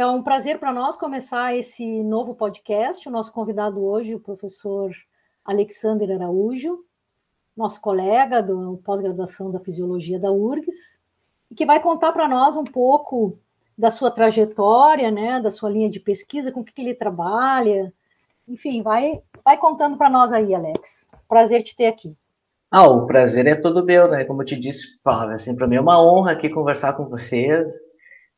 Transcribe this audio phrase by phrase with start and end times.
[0.00, 3.06] É um prazer para nós começar esse novo podcast.
[3.06, 4.90] O nosso convidado hoje, o professor
[5.44, 6.78] Alexander Araújo,
[7.54, 10.98] nosso colega do pós-graduação da Fisiologia da URGS,
[11.50, 13.38] e que vai contar para nós um pouco
[13.76, 17.92] da sua trajetória, né, da sua linha de pesquisa, com o que, que ele trabalha.
[18.48, 21.10] Enfim, vai, vai contando para nós aí, Alex.
[21.28, 22.16] Prazer te ter aqui.
[22.70, 24.24] Ah, o prazer é todo meu, né?
[24.24, 27.68] Como eu te disse, Flávia, assim, para mim é uma honra aqui conversar com vocês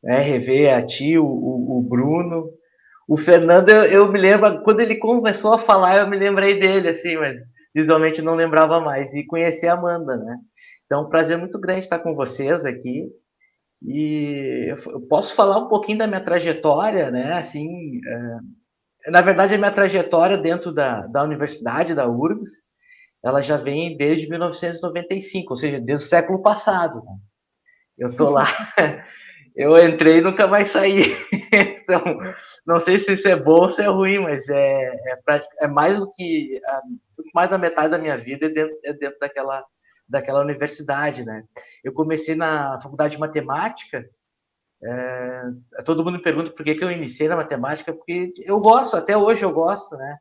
[0.03, 2.49] né, rever a ti, o, o, o Bruno.
[3.07, 6.89] O Fernando, eu, eu, me lembro, quando ele começou a falar, eu me lembrei dele,
[6.89, 7.35] assim, mas
[7.75, 9.13] visualmente não lembrava mais.
[9.13, 10.37] E conheci a Amanda, né?
[10.85, 13.05] Então, um prazer muito grande estar com vocês aqui.
[13.81, 17.33] E eu posso falar um pouquinho da minha trajetória, né?
[17.33, 17.99] Assim,
[19.05, 22.63] é, na verdade, a minha trajetória dentro da, da universidade, da URGS,
[23.23, 26.95] ela já vem desde 1995, ou seja, desde o século passado.
[27.03, 27.15] Né?
[27.97, 28.45] Eu estou lá
[29.55, 31.15] eu entrei e nunca mais saí.
[31.53, 32.01] então,
[32.65, 35.99] não sei se isso é bom ou se é ruim, mas é, é, é mais
[35.99, 36.59] do que
[37.33, 39.65] mais da metade da minha vida é dentro, é dentro daquela,
[40.07, 41.43] daquela universidade, né?
[41.83, 44.07] Eu comecei na faculdade de matemática.
[44.83, 45.43] É,
[45.85, 49.17] todo mundo me pergunta por que, que eu iniciei na matemática, porque eu gosto, até
[49.17, 50.17] hoje eu gosto, né?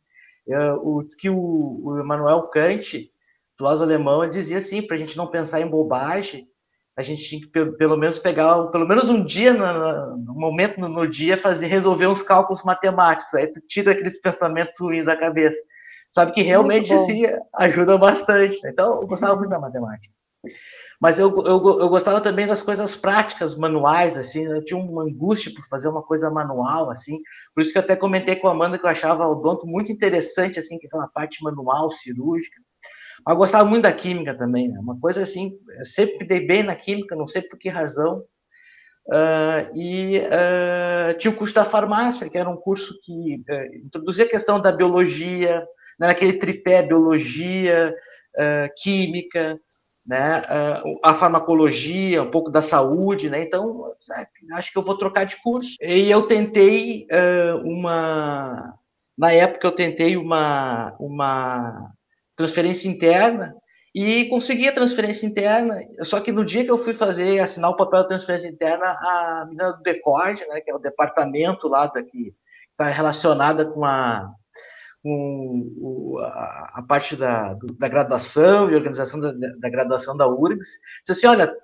[0.47, 3.11] Eu, o, que o, o Kant,
[3.57, 6.49] filósofo alemão, dizia assim, para a gente não pensar em bobagem,
[6.97, 10.89] a gente tinha que pelo menos pegar pelo menos um dia no, no momento no,
[10.89, 13.33] no, dia fazer resolver uns cálculos matemáticos.
[13.35, 15.59] Aí tu tira aqueles pensamentos ruins da cabeça.
[16.11, 17.23] Sabe que realmente assim,
[17.57, 18.61] ajuda bastante.
[18.67, 20.13] Então eu gostava muito da matemática.
[21.01, 25.53] Mas eu, eu, eu gostava também das coisas práticas manuais assim eu tinha uma angústia
[25.53, 27.19] por fazer uma coisa manual assim.
[27.55, 29.91] Por isso que eu até comentei com a Amanda que eu achava o odonto muito
[29.91, 32.61] interessante assim que aquela parte manual cirúrgica
[33.25, 34.79] mas gostava muito da química também, né?
[34.79, 35.53] Uma coisa assim,
[35.85, 38.25] sempre dei bem na química, não sei por que razão.
[39.07, 44.25] Uh, e uh, tinha o curso da farmácia, que era um curso que uh, introduzia
[44.25, 45.61] a questão da biologia,
[45.99, 47.95] né, naquele tripé biologia,
[48.83, 49.61] química,
[50.07, 50.43] né,
[51.05, 53.89] a farmacologia, um pouco da saúde, né, então
[54.55, 55.77] acho que eu vou trocar de curso.
[55.83, 57.07] E eu tentei
[57.63, 58.75] uma,
[59.19, 61.93] na época eu tentei uma, uma
[62.43, 63.55] transferência interna
[63.95, 65.79] e consegui a transferência interna.
[66.03, 69.45] Só que no dia que eu fui fazer, assinar o papel da transferência interna, a
[69.49, 72.35] menina do Decorde, né, que é o departamento lá daqui,
[72.71, 74.29] está relacionada com a,
[75.03, 80.69] com a, a parte da, do, da graduação e organização da, da, graduação da URGS,
[81.01, 81.55] disse assim, olha,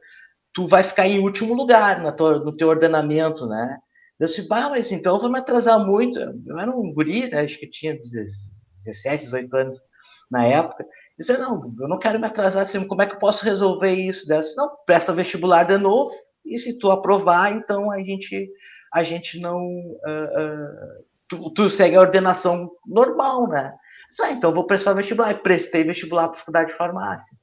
[0.52, 3.78] tu vai ficar em último lugar na tua, no teu ordenamento, né?
[4.20, 6.18] Eu disse, bah, mas então eu vou me atrasar muito.
[6.18, 9.87] Eu era um guri, né, acho que tinha 17, 18 anos
[10.30, 10.86] na época,
[11.18, 14.26] dizer, não, eu não quero me atrasar, assim, como é que eu posso resolver isso?
[14.26, 16.12] Dela disse, não, presta vestibular de novo,
[16.44, 18.50] e se tu aprovar, então a gente,
[18.92, 19.58] a gente não...
[19.58, 23.72] Uh, uh, tu, tu, segue a ordenação normal, né?
[24.10, 25.30] Só, ah, então vou prestar vestibular.
[25.30, 27.36] E prestei vestibular para a faculdade de farmácia.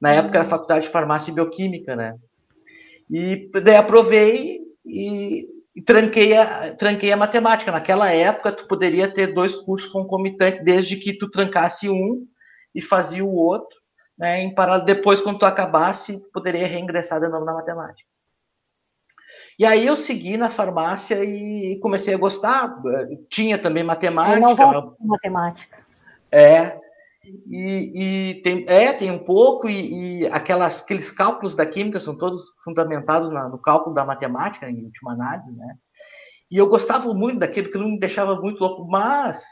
[0.00, 0.16] Na uhum.
[0.16, 2.14] época era a faculdade de farmácia e bioquímica, né?
[3.10, 7.72] E daí aprovei e e tranquei a, tranquei a matemática.
[7.72, 12.26] Naquela época, tu poderia ter dois cursos concomitantes, desde que tu trancasse um
[12.74, 13.76] e fazia o outro.
[14.16, 18.08] Né, em paralelo, depois, quando tu acabasse, tu poderia reingressar de novo na matemática.
[19.58, 22.76] E aí eu segui na farmácia e comecei a gostar.
[23.28, 24.62] Tinha também matemática.
[24.62, 25.84] Eu não matemática.
[26.30, 26.78] É,
[27.50, 32.16] e, e, tem, é, tem um pouco, e, e, aquelas, aqueles cálculos da química são
[32.16, 35.74] todos fundamentados na, no cálculo da matemática, em última análise, né?
[36.50, 39.42] E eu gostava muito daquilo, que me deixava muito louco, mas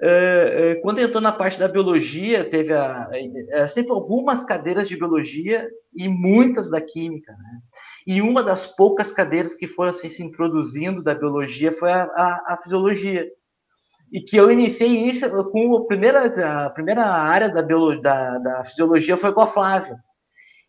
[0.00, 4.96] uh, uh, quando entrou na parte da biologia, teve a, uh, sempre algumas cadeiras de
[4.96, 7.60] biologia e muitas da química, né?
[8.06, 12.54] E uma das poucas cadeiras que foram assim, se introduzindo da biologia foi a, a,
[12.54, 13.26] a fisiologia
[14.14, 18.64] e que eu iniciei isso com a primeira, a primeira área da, biologia, da, da
[18.64, 19.96] fisiologia foi com a Flávia.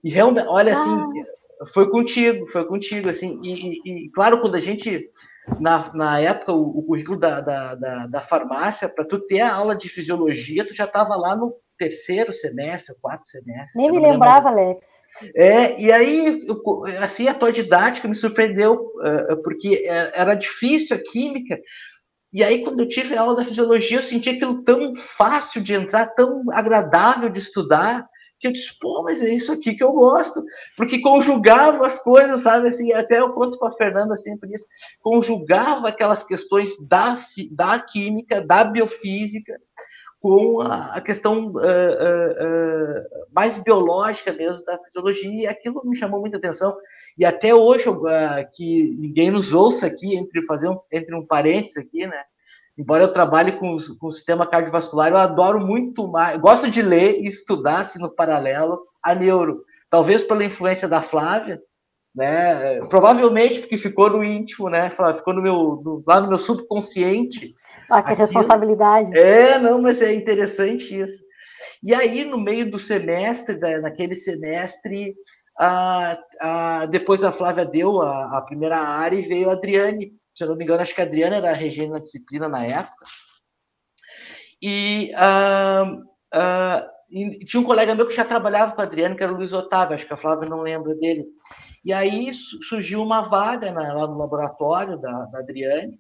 [0.03, 1.65] E realmente, olha assim, ah.
[1.71, 5.12] foi contigo, foi contigo, assim, e, e, e, claro, quando a gente,
[5.59, 9.53] na, na época, o, o currículo da, da, da, da farmácia, para tu ter a
[9.53, 13.80] aula de fisiologia, tu já estava lá no terceiro semestre, quarto semestre.
[13.80, 14.88] Nem me lembrava, Alex.
[15.36, 16.41] É, e aí,
[17.00, 18.91] assim, a tua didática me surpreendeu,
[19.44, 21.59] porque é, era difícil a química,
[22.36, 25.74] e aí, quando eu tive a aula da fisiologia, eu senti aquilo tão fácil de
[25.74, 28.06] entrar, tão agradável de estudar,
[28.42, 30.44] que eu disse, pô, mas é isso aqui que eu gosto,
[30.76, 34.66] porque conjugava as coisas, sabe, assim, até eu conto com a Fernanda sempre isso,
[35.00, 37.18] conjugava aquelas questões da,
[37.52, 39.54] da química, da biofísica,
[40.25, 46.19] com a, questão uh, uh, uh, mais biológica mesmo da fisiologia, e aquilo me chamou
[46.19, 46.75] muita atenção.
[47.16, 47.86] E até hoje,
[48.56, 52.18] que ninguém nos ouça aqui, entre fazer um, entre um parênteses aqui, né?
[52.75, 57.19] Embora eu trabalhe com, com o sistema cardiovascular, eu adoro muito mais, gosto de ler
[57.22, 59.63] e estudar, assim, no paralelo, a neuro.
[59.92, 61.62] Talvez pela influência da Flávia,
[62.16, 62.83] né?
[62.86, 64.89] Provavelmente porque ficou no íntimo, né?
[64.89, 65.54] Ficou no meu,
[65.86, 67.54] no, lá no meu subconsciente.
[67.90, 68.28] Ah, que aquilo.
[68.28, 69.18] responsabilidade.
[69.18, 71.24] É, não, mas é interessante isso.
[71.82, 75.16] E aí, no meio do semestre, naquele semestre,
[75.58, 80.14] a, a, depois a Flávia deu a, a, primeira área e veio a Adriane.
[80.34, 83.06] Se eu não me engano, acho que a Adriane era regendo na disciplina na época.
[84.62, 86.06] E, uh,
[87.10, 89.54] e, tinha um colega meu que já trabalhava com a Adriane, que era o Luiz
[89.54, 91.26] Otávio, acho que a Flávia não lembra dele.
[91.84, 96.00] E aí surgiu uma vaga na, lá no laboratório da, da Adriane,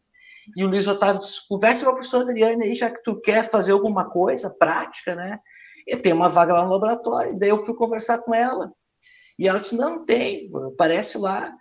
[0.55, 3.49] e o Luiz Otávio disse, conversa com a professora Adriane aí, já que tu quer
[3.49, 5.39] fazer alguma coisa prática, né?
[5.87, 7.37] E tem uma vaga lá no laboratório.
[7.37, 8.71] Daí eu fui conversar com ela.
[9.37, 11.53] E ela disse, não tem, parece lá.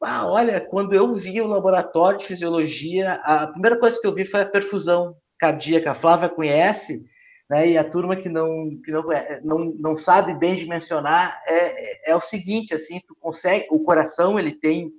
[0.00, 4.24] Ah, olha, quando eu vi o laboratório de fisiologia, a primeira coisa que eu vi
[4.24, 5.90] foi a perfusão cardíaca.
[5.90, 7.02] A Flávia conhece,
[7.48, 7.68] né?
[7.68, 9.02] E a turma que não, que não,
[9.42, 14.52] não, não sabe bem dimensionar é, é o seguinte, assim, tu consegue, o coração ele
[14.52, 14.90] tem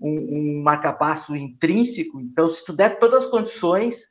[0.00, 4.06] um, um marcapasso intrínseco, então se tu der todas as condições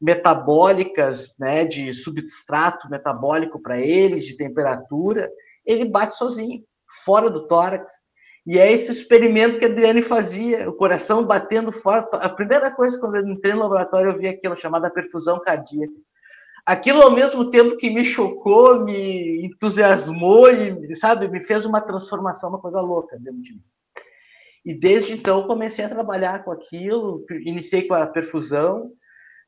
[0.00, 5.30] metabólicas, né, de substrato metabólico para ele, de temperatura,
[5.64, 6.62] ele bate sozinho,
[7.04, 7.92] fora do tórax.
[8.46, 12.08] E é esse experimento que a Adriane fazia, o coração batendo fora.
[12.12, 15.92] A primeira coisa quando eu entrei no laboratório, eu vi aquilo chamada perfusão cardíaca
[16.64, 22.50] aquilo ao mesmo tempo que me chocou, me entusiasmou e, sabe, me fez uma transformação,
[22.50, 23.62] uma coisa louca dentro de mim.
[24.64, 28.90] E desde então comecei a trabalhar com aquilo, iniciei com a perfusão,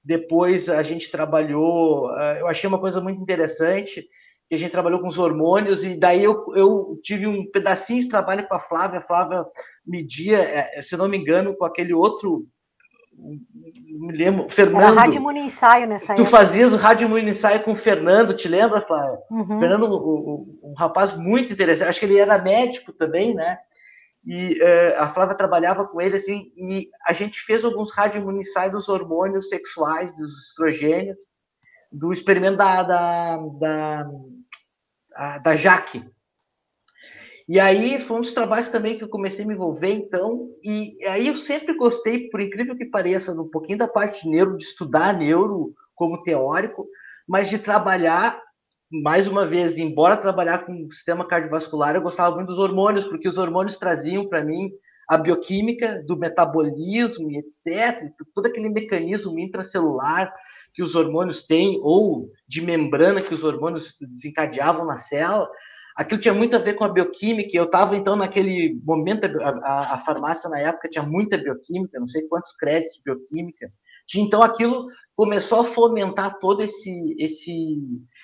[0.03, 4.03] depois a gente trabalhou, ah, eu achei uma coisa muito interessante,
[4.49, 8.09] que a gente trabalhou com os hormônios, e daí eu, eu tive um pedacinho de
[8.09, 9.44] trabalho com a Flávia, a Flávia
[9.87, 12.47] media, é, se não me engano, com aquele outro
[13.14, 14.82] me lembro, Fernando.
[14.82, 16.25] Era rádio ensaio nessa época.
[16.25, 19.19] Tu fazias o rádio ensaio com o Fernando, te lembra, Flávia?
[19.31, 19.59] Uhum.
[19.59, 23.59] Fernando, um, um, rapaz muito interessante, acho que ele era médico também, né?
[24.25, 28.73] E uh, a Flávia trabalhava com ele, assim, e a gente fez alguns rádio ensaios
[28.73, 31.19] dos hormônios sexuais, dos estrogênios,
[31.91, 36.05] do experimento da, da, da, da Jaque,
[37.49, 40.97] e aí foi um dos trabalhos também que eu comecei a me envolver, então, e
[41.07, 44.65] aí eu sempre gostei, por incrível que pareça, um pouquinho da parte de neuro, de
[44.65, 46.87] estudar neuro como teórico,
[47.27, 48.41] mas de trabalhar,
[48.93, 53.29] mais uma vez, embora trabalhar com o sistema cardiovascular, eu gostava muito dos hormônios, porque
[53.29, 54.71] os hormônios traziam para mim
[55.09, 60.33] a bioquímica do metabolismo e etc, todo aquele mecanismo intracelular
[60.75, 65.50] que os hormônios têm, ou de membrana que os hormônios desencadeavam na célula,
[65.97, 67.50] aquilo tinha muito a ver com a bioquímica.
[67.55, 72.23] Eu estava, então, naquele momento, a, a, farmácia na época tinha muita bioquímica, não sei
[72.23, 73.71] quantos créditos de bioquímica.
[74.15, 74.87] Então, aquilo
[75.23, 77.79] começou a fomentar todo esse, esse,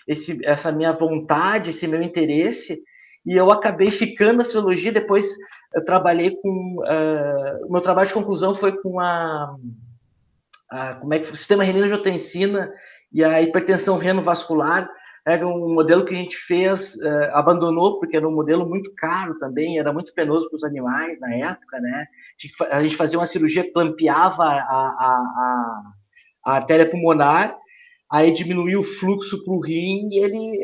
[0.09, 2.83] esse, essa minha vontade, esse meu interesse.
[3.25, 4.91] E eu acabei ficando na fisiologia.
[4.91, 5.29] Depois,
[5.73, 6.83] eu trabalhei com.
[6.83, 9.55] Uh, meu trabalho de conclusão foi com a.
[10.69, 12.69] a como é que o sistema renina-angiotensina
[13.13, 14.91] e a hipertensão renovascular
[15.25, 19.39] era um modelo que a gente fez, uh, abandonou, porque era um modelo muito caro
[19.39, 22.07] também, era muito penoso para os animais na época, né?
[22.73, 25.93] A gente fazia uma cirurgia que clampeava a, a, a,
[26.49, 27.57] a artéria pulmonar,
[28.11, 30.59] aí diminuía o fluxo para o rim e ele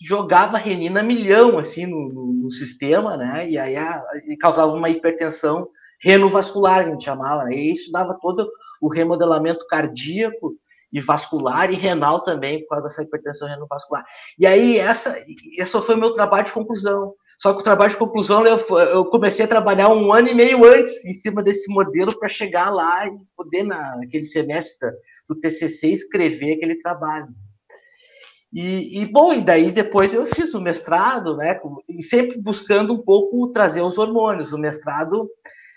[0.00, 3.48] jogava renina milhão, assim, no, no, no sistema, né?
[3.48, 4.02] E aí a,
[4.40, 5.68] causava uma hipertensão
[6.00, 7.54] renovascular, a gente chamava, né?
[7.54, 8.48] E isso dava todo
[8.80, 10.54] o remodelamento cardíaco
[10.92, 14.04] e vascular e renal também, por causa dessa hipertensão renal vascular.
[14.38, 15.14] E aí, essa,
[15.58, 17.14] essa foi o meu trabalho de conclusão.
[17.38, 20.64] Só que o trabalho de conclusão eu, eu comecei a trabalhar um ano e meio
[20.64, 24.90] antes em cima desse modelo para chegar lá e poder, naquele semestre
[25.28, 27.28] do TCC, escrever aquele trabalho.
[28.52, 31.60] E, e, bom, e daí depois eu fiz o mestrado, né?
[31.88, 34.52] E sempre buscando um pouco trazer os hormônios.
[34.52, 35.28] O mestrado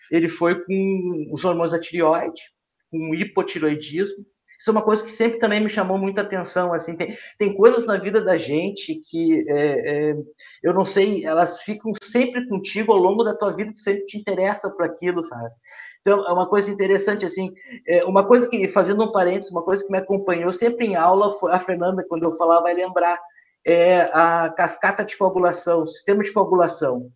[0.09, 2.41] ele foi com os hormônios da tireoide,
[2.89, 4.25] com hipotiroidismo,
[4.59, 6.73] isso é uma coisa que sempre também me chamou muita atenção.
[6.73, 10.15] Assim, tem, tem coisas na vida da gente que é, é,
[10.61, 14.17] eu não sei, elas ficam sempre contigo ao longo da tua vida, tu sempre te
[14.17, 15.49] interessa por aquilo, sabe?
[16.01, 17.53] Então, é uma coisa interessante, assim,
[17.87, 21.37] é uma coisa que, fazendo um parênteses, uma coisa que me acompanhou sempre em aula,
[21.39, 23.17] foi, a Fernanda, quando eu falava, vai lembrar,
[23.65, 27.09] é a cascata de coagulação, sistema de coagulação.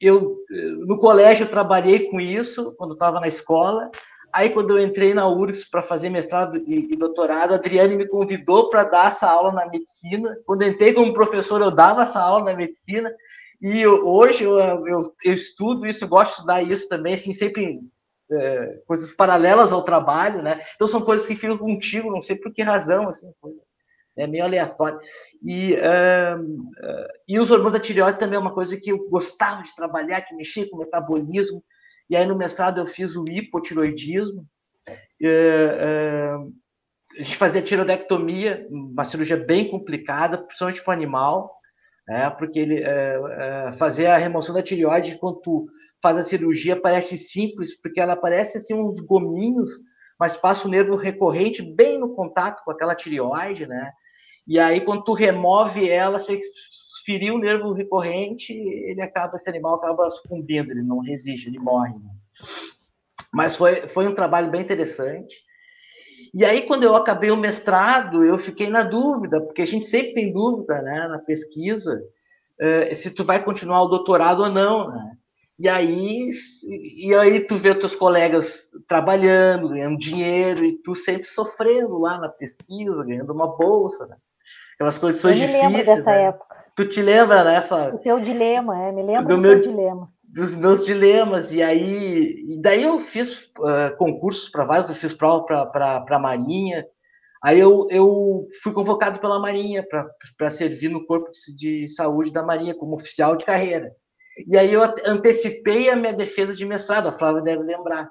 [0.00, 0.38] Eu,
[0.86, 3.90] no colégio, eu trabalhei com isso, quando estava na escola,
[4.32, 8.06] Aí, quando eu entrei na URGS para fazer mestrado e, e, doutorado, a Adriane me
[8.06, 10.36] convidou para dar essa aula na medicina.
[10.46, 13.12] Quando entrei como professor, eu dava essa aula na medicina.
[13.60, 17.80] E eu, hoje eu, eu, eu, estudo isso, gosto de estudar isso também, assim, sempre
[18.30, 20.62] é, coisas paralelas ao trabalho, né?
[20.74, 23.58] Então são coisas que ficam contigo, não sei por que razão, assim, coisa,
[24.16, 24.98] é meio aleatório.
[25.42, 29.62] E, uh, uh, e os hormônios da tireoide também é uma coisa que eu gostava
[29.62, 31.62] de trabalhar, que mexia com o metabolismo.
[32.10, 34.44] E aí no mestrado eu fiz o hipotiroidismo.
[35.22, 36.52] Uh,
[37.18, 41.56] a gente fazia tiroidectomia, uma cirurgia bem complicada, principalmente para o animal,
[42.06, 42.30] né?
[42.30, 42.84] porque ele
[43.78, 45.66] fazer a remoção da tireoide quando tu
[46.00, 49.72] faz a cirurgia parece simples, porque ela parece assim uns gominhos,
[50.18, 53.90] mas passa o nervo recorrente bem no contato com aquela tireoide, né?
[54.46, 56.40] E aí, quando tu remove ela, você
[57.04, 61.94] ferir o nervo recorrente, ele acaba, esse animal acaba sucumbindo, ele não resiste, ele morre.
[61.94, 62.10] Né?
[63.32, 65.36] Mas foi, foi um trabalho bem interessante.
[66.32, 70.14] E aí, quando eu acabei o mestrado, eu fiquei na dúvida, porque a gente sempre
[70.14, 72.00] tem dúvida, né, na pesquisa,
[72.60, 75.16] uh, se tu vai continuar o doutorado ou não, né?
[75.58, 76.30] E aí,
[76.70, 82.16] e aí tu vê os teus colegas trabalhando, ganhando dinheiro, e tu sempre sofrendo lá
[82.16, 84.16] na pesquisa, ganhando uma bolsa, né?
[84.74, 85.72] Aquelas condições eu me difíceis.
[85.72, 86.22] lembro dessa né?
[86.22, 86.59] época.
[86.80, 87.96] Tu te lembra, né, Flávio?
[87.96, 90.10] O teu dilema, é, me lembro do, do meu, dilema.
[90.24, 91.52] Dos meus dilemas.
[91.52, 96.18] E aí, e daí eu fiz uh, concursos para vários, eu fiz prova para a
[96.18, 96.86] Marinha.
[97.42, 99.86] Aí eu, eu fui convocado pela Marinha
[100.38, 103.92] para servir no corpo de, de saúde da Marinha como oficial de carreira.
[104.48, 108.10] E aí eu antecipei a minha defesa de mestrado, a Flávia deve lembrar.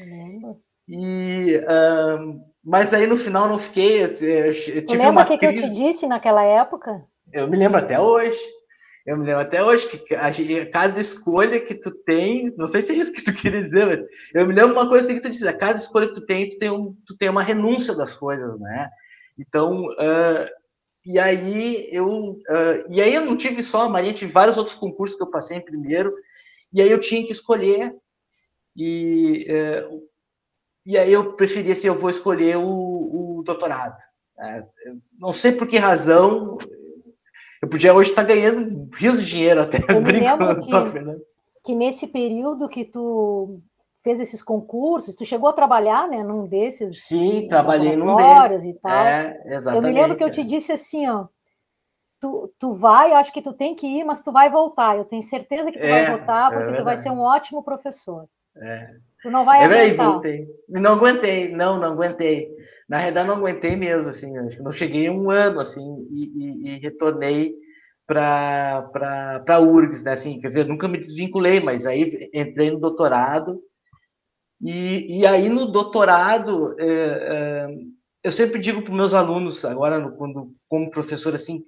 [0.00, 0.56] Lembro.
[0.88, 4.02] E, uh, mas aí no final não fiquei.
[4.02, 7.06] Eu, eu tu lembra o que, que eu te disse naquela época?
[7.34, 8.38] Eu me lembro até hoje.
[9.04, 10.30] Eu me lembro até hoje que a,
[10.70, 14.00] cada escolha que tu tem, não sei se é isso que tu queria dizer, mas
[14.32, 16.48] eu me lembro uma coisa assim que tu disse, a cada escolha que tu tem,
[16.48, 18.88] tu tem, um, tu tem uma renúncia das coisas, né?
[19.38, 20.48] Então, uh,
[21.04, 24.76] e aí eu uh, e aí eu não tive só a Marinha, tive vários outros
[24.76, 26.14] concursos que eu passei em primeiro,
[26.72, 27.94] e aí eu tinha que escolher
[28.74, 30.02] e uh,
[30.86, 33.96] e aí eu preferi assim, eu vou escolher o, o doutorado.
[34.36, 34.66] Né?
[35.18, 36.58] Não sei por que razão,
[37.64, 39.78] eu podia hoje estar ganhando rios de dinheiro até.
[39.88, 40.70] Eu me lembro que,
[41.64, 43.58] que nesse período que tu
[44.02, 48.64] fez esses concursos, tu chegou a trabalhar, né, num desses Sim, trabalhei num desses.
[48.66, 49.06] e tal.
[49.06, 49.76] É, exatamente.
[49.76, 50.44] Eu me lembro que eu te é.
[50.44, 51.26] disse assim, ó,
[52.20, 54.98] tu, tu vai, acho que tu tem que ir, mas tu vai voltar.
[54.98, 57.62] Eu tenho certeza que tu é, vai voltar, porque é tu vai ser um ótimo
[57.62, 58.26] professor.
[58.58, 58.90] É.
[59.22, 60.12] Tu não vai é aguentar.
[60.12, 60.46] voltei.
[60.68, 62.54] Não aguentei, não, não aguentei.
[62.88, 66.68] Na realidade, não aguentei mesmo, assim, acho que não cheguei um ano, assim, e, e,
[66.68, 67.54] e retornei
[68.06, 73.60] para a URGS, né, assim, quer dizer, nunca me desvinculei, mas aí entrei no doutorado,
[74.60, 77.68] e, e aí no doutorado, é, é,
[78.22, 81.64] eu sempre digo para meus alunos, agora quando, como professor, assim,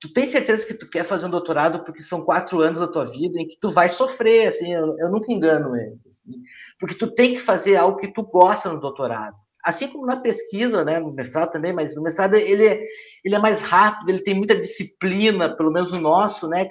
[0.00, 3.04] tu tem certeza que tu quer fazer um doutorado porque são quatro anos da tua
[3.04, 6.32] vida em que tu vai sofrer, assim, eu, eu nunca engano eles, assim,
[6.78, 9.36] porque tu tem que fazer algo que tu gosta no doutorado.
[9.66, 12.80] Assim como na pesquisa, né, no mestrado também, mas no mestrado ele é,
[13.24, 16.68] ele é mais rápido, ele tem muita disciplina, pelo menos o nosso, né,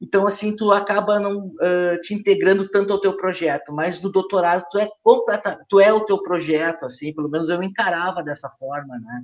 [0.00, 4.64] então assim tu acaba não uh, te integrando tanto ao teu projeto, mas no doutorado
[4.70, 8.98] tu é completa, tu é o teu projeto, assim, pelo menos eu encarava dessa forma,
[8.98, 9.22] né,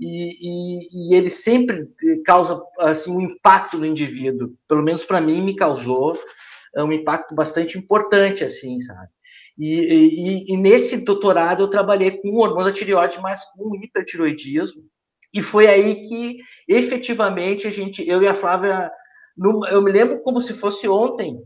[0.00, 1.86] e, e, e, ele sempre
[2.24, 4.50] causa assim um impacto no indivíduo.
[4.66, 6.18] Pelo menos para mim me causou
[6.74, 9.08] é um impacto bastante importante, assim, sabe?
[9.58, 14.82] E, e, e, nesse doutorado eu trabalhei com hormônio da tireoide, mas com hipertiroidismo.
[15.32, 18.90] E foi aí que, efetivamente, a gente, eu e a Flávia,
[19.36, 21.36] no, eu me lembro como se fosse ontem,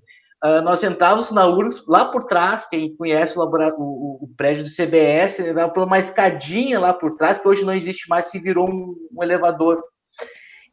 [0.45, 4.71] uh, nós entrávamos na URSS, lá por trás, quem conhece o, o, o prédio do
[4.71, 8.69] CBS, era por uma escadinha lá por trás, que hoje não existe mais, se virou
[8.69, 9.83] um, um elevador.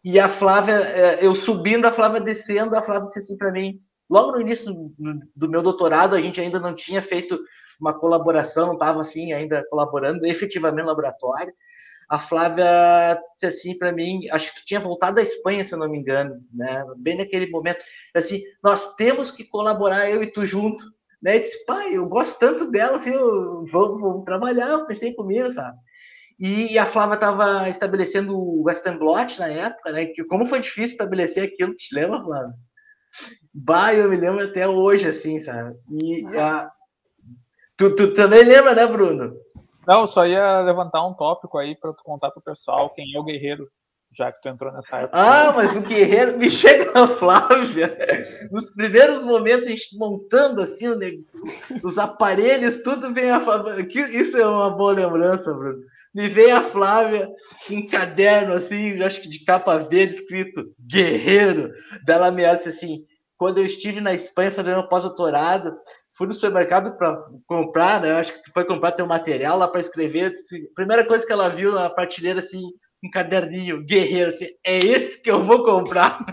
[0.03, 3.79] E a Flávia, eh, eu subindo, a Flávia descendo, a Flávia disse assim para mim,
[4.09, 4.91] logo no início
[5.35, 7.39] do, meu doutorado, a gente ainda não tinha feito
[7.79, 11.53] uma colaboração, não estava assim ainda colaborando efetivamente no laboratório
[12.09, 15.79] a Flávia disse assim para mim, acho que tu tinha voltado da Espanha, se eu
[15.79, 16.83] não me engano, né?
[16.97, 17.83] Bem naquele momento,
[18.13, 20.83] assim, nós temos que colaborar eu e tu junto,
[21.21, 21.37] né?
[21.37, 25.51] Eu disse, pai, eu gosto tanto dela, assim, eu, vamos, vamos trabalhar, eu pensei comigo,
[25.51, 25.77] sabe?
[26.39, 30.05] E a Flávia estava estabelecendo o Western Blot na época, né?
[30.07, 32.53] Que como foi difícil estabelecer aquilo, te lembra, Flávia?
[33.53, 35.77] Bah, eu me lembro até hoje, assim, sabe?
[36.01, 36.71] E a...
[37.77, 39.35] tu, tu também lembra, né, Bruno?
[39.87, 43.23] Não, só ia levantar um tópico aí para tu contar pro pessoal quem é o
[43.23, 43.69] guerreiro
[44.15, 45.17] já que tu entrou nessa época.
[45.17, 47.97] Ah, mas o guerreiro me chega a Flávia.
[48.51, 50.87] Nos primeiros momentos, a gente montando assim
[51.83, 53.87] os aparelhos, tudo vem a Flávia.
[54.11, 55.79] Isso é uma boa lembrança, Bruno.
[56.13, 57.29] Me vem a Flávia,
[57.71, 61.71] um caderno assim, acho que de capa verde, escrito Guerreiro.
[62.05, 63.03] Dela me disse assim:
[63.37, 65.75] quando eu estive na Espanha fazendo um pós-doutorado,
[66.15, 67.17] fui no supermercado para
[67.47, 68.13] comprar, né?
[68.13, 70.33] Acho que tu foi comprar teu material lá para escrever.
[70.75, 72.61] Primeira coisa que ela viu na prateleira assim,
[73.03, 76.25] um caderninho guerreiro, assim, é esse que eu vou comprar.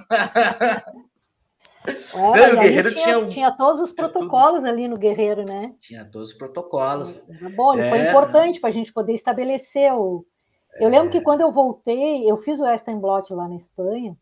[1.82, 5.74] É, o Guerreiro tinha, tinha, tinha, todos os protocolos ali no Guerreiro, né?
[5.80, 7.24] Tinha todos os protocolos.
[7.56, 7.88] Bom, é.
[7.88, 10.24] foi importante para a gente poder estabelecer o.
[10.78, 10.90] Eu é.
[10.90, 14.14] lembro que quando eu voltei, eu fiz o Estenblot lá na Espanha,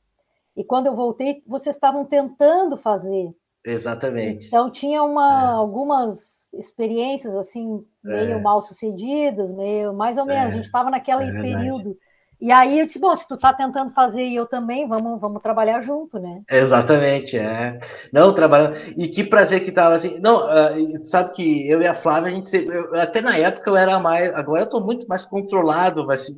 [0.56, 3.34] e quando eu voltei, vocês estavam tentando fazer.
[3.64, 4.46] Exatamente.
[4.46, 5.54] Então tinha uma, é.
[5.54, 8.40] algumas experiências assim, meio é.
[8.40, 10.52] mal sucedidas, meio mais ou menos.
[10.52, 11.98] A gente estava naquele período
[12.40, 15.42] e aí eu disse, bom, se tu tá tentando fazer e eu também, vamos, vamos
[15.42, 16.42] trabalhar junto, né?
[16.49, 17.80] Exatamente, é.
[18.12, 18.76] Não, trabalhando.
[18.97, 20.21] E que prazer que tava assim.
[20.21, 23.68] Não, uh, sabe que eu e a Flávia, a gente sempre, eu, até na época
[23.68, 24.33] eu era mais.
[24.35, 26.30] Agora eu tô muito mais controlado, mas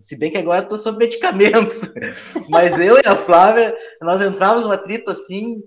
[0.00, 1.80] se, bem que agora eu tô sob medicamentos.
[2.50, 5.62] mas eu e a Flávia, nós entrávamos no atrito assim.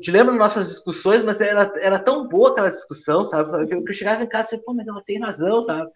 [0.00, 3.66] Te lembra das nossas discussões, mas era, era tão boa aquela discussão, sabe?
[3.66, 5.90] Que eu, eu chegava em casa e pô, mas ela tem razão, sabe?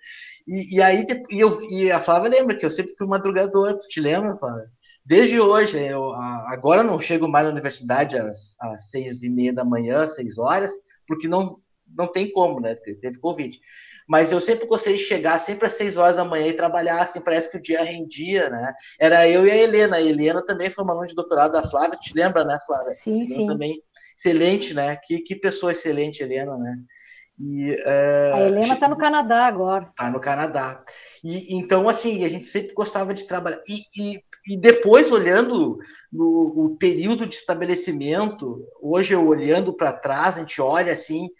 [0.50, 3.86] E, e aí, e, eu, e a Flávia lembra que eu sempre fui madrugador, tu
[3.86, 4.68] te lembra, Flávia?
[5.06, 9.64] Desde hoje, eu, agora não chego mais na universidade às, às seis e meia da
[9.64, 10.72] manhã, seis horas,
[11.06, 11.58] porque não,
[11.96, 12.74] não tem como, né?
[12.74, 13.60] Teve Covid.
[14.08, 17.20] Mas eu sempre gostei de chegar sempre às seis horas da manhã e trabalhar, assim,
[17.20, 18.74] parece que o dia rendia, né?
[18.98, 19.98] Era eu e a Helena.
[19.98, 22.92] A Helena também foi uma aluna de doutorado da Flávia, te lembra, né, Flávia?
[22.92, 23.46] Sim, sim.
[23.46, 23.80] Também
[24.16, 24.96] excelente, né?
[24.96, 26.76] Que, que pessoa excelente, Helena, né?
[27.42, 29.88] E, uh, a Helena está no Canadá agora.
[29.88, 30.82] Está no Canadá.
[31.24, 33.62] E, então, assim, a gente sempre gostava de trabalhar.
[33.66, 35.78] E, e, e depois, olhando
[36.12, 41.30] no, o período de estabelecimento, hoje eu olhando para trás, a gente olha assim,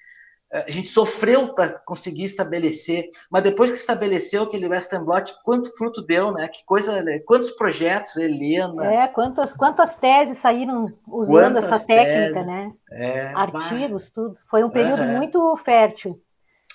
[0.53, 6.03] a gente sofreu para conseguir estabelecer, mas depois que estabeleceu aquele Western Blot, quanto fruto
[6.03, 6.49] deu, né?
[6.49, 7.21] Que coisa, né?
[7.21, 8.93] quantos projetos, Helena.
[8.93, 12.73] É, quantas, quantas teses saíram usando quantas essa técnica, teses, né?
[12.91, 14.35] É, Artigos, tudo.
[14.51, 15.17] Foi um período uhum.
[15.19, 16.21] muito fértil.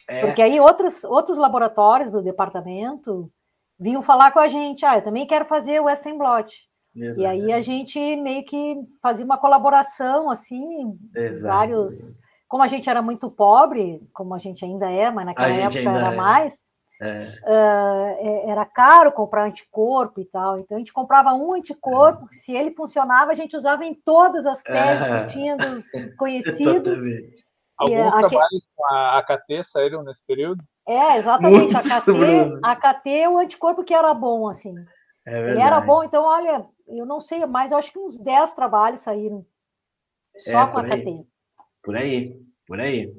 [0.08, 0.22] É.
[0.22, 3.30] Porque aí outros, outros laboratórios do departamento
[3.78, 6.64] vinham falar com a gente, ah, eu também quero fazer o Western Blot.
[6.96, 10.98] E aí a gente meio que fazia uma colaboração, assim,
[11.42, 15.80] vários como a gente era muito pobre, como a gente ainda é, mas naquela época
[15.80, 16.16] era é.
[16.16, 16.66] mais,
[17.02, 17.34] é.
[17.44, 20.60] Uh, era caro comprar anticorpo e tal.
[20.60, 22.38] Então a gente comprava um anticorpo, é.
[22.38, 25.86] se ele funcionava, a gente usava em todas as teses que tinha dos
[26.18, 27.00] conhecidos.
[27.78, 30.64] Alguns a, trabalhos com a AKT saíram nesse período?
[30.88, 31.76] É, exatamente.
[32.64, 34.74] a AKT, é o anticorpo que era bom, assim.
[35.28, 38.54] É ele era bom, então, olha, eu não sei, mas eu acho que uns 10
[38.54, 39.46] trabalhos saíram
[40.38, 41.28] só é, com a AKT.
[41.86, 42.36] Por aí,
[42.68, 43.14] por aí.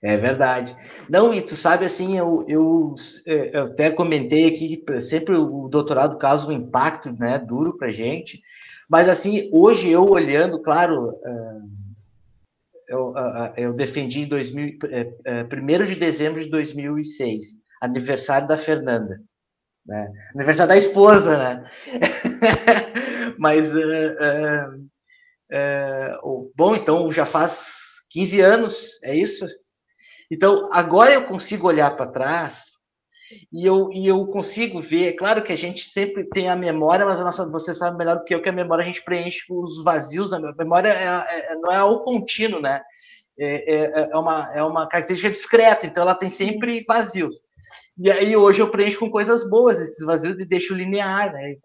[0.00, 0.76] É verdade.
[1.08, 2.94] Não, e tu sabe assim, eu, eu,
[3.26, 7.90] é, eu até comentei aqui que sempre o doutorado causa um impacto né, duro para
[7.90, 8.40] gente,
[8.88, 13.14] mas assim, hoje eu olhando, claro, é, eu,
[13.56, 14.78] eu defendi em 2000,
[15.50, 17.46] 1 de dezembro de 2006,
[17.80, 19.20] aniversário da Fernanda.
[19.86, 20.12] Né?
[20.34, 21.70] Aniversário da esposa, né?
[23.38, 24.76] mas, uh,
[25.50, 27.83] uh, uh, bom, então já faz
[28.14, 29.44] 15 anos, é isso?
[30.30, 32.74] Então, agora eu consigo olhar para trás
[33.52, 35.08] e eu, e eu consigo ver.
[35.08, 38.18] É claro que a gente sempre tem a memória, mas a nossa, você sabe melhor
[38.18, 41.54] do que eu que a memória a gente preenche os vazios da memória, é, é,
[41.56, 42.80] não é algo contínuo, né?
[43.36, 47.34] É, é, é, uma, é uma característica discreta, então ela tem sempre vazios.
[47.96, 51.56] E aí hoje eu preencho com coisas boas esses vazios e deixo linear, né?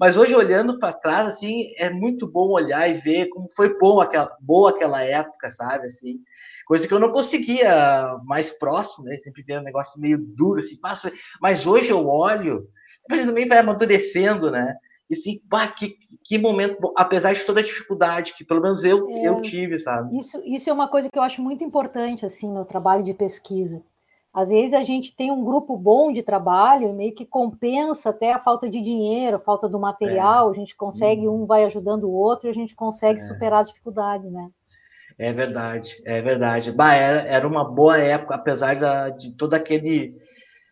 [0.00, 4.00] Mas hoje olhando para trás, assim, é muito bom olhar e ver como foi bom
[4.00, 5.84] aquela, boa aquela época, sabe?
[5.84, 6.20] Assim,
[6.66, 9.18] coisa que eu não conseguia mais próximo, né?
[9.18, 11.12] Sempre vendo um negócio meio duro, assim, passa.
[11.42, 12.66] Mas hoje eu olho,
[13.06, 14.76] depois também vai amadurecendo, né?
[15.10, 15.40] E assim,
[15.76, 19.42] que, que momento bom, apesar de toda a dificuldade que pelo menos eu, é, eu
[19.42, 20.18] tive, sabe?
[20.18, 23.82] Isso, isso é uma coisa que eu acho muito importante, assim, no trabalho de pesquisa
[24.38, 28.38] às vezes a gente tem um grupo bom de trabalho, meio que compensa até a
[28.38, 30.50] falta de dinheiro, a falta do material, é.
[30.52, 31.42] a gente consegue, uhum.
[31.42, 33.24] um vai ajudando o outro e a gente consegue é.
[33.24, 34.48] superar as dificuldades, né?
[35.18, 36.70] É verdade, é verdade.
[36.70, 40.14] Bah, era, era uma boa época, apesar de, de todo aquele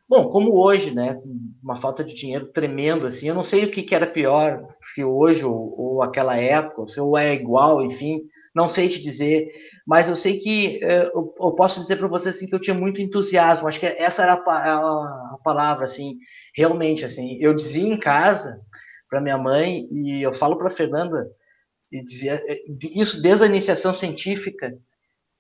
[0.08, 1.20] Bom, como hoje, né?
[1.60, 3.26] Uma falta de dinheiro tremendo, assim.
[3.26, 7.00] Eu não sei o que, que era pior, se hoje ou, ou aquela época, se
[7.00, 8.20] ou é igual, enfim.
[8.54, 9.48] Não sei te dizer.
[9.84, 12.74] Mas eu sei que eh, eu, eu, posso dizer para você assim que eu tinha
[12.74, 13.66] muito entusiasmo.
[13.66, 16.18] Acho que essa era a, a, a palavra, assim.
[16.56, 17.36] Realmente, assim.
[17.40, 18.60] Eu dizia em casa
[19.10, 21.26] para minha mãe e eu falo para Fernanda
[21.90, 22.60] e dizia eh,
[22.94, 24.72] isso desde a iniciação científica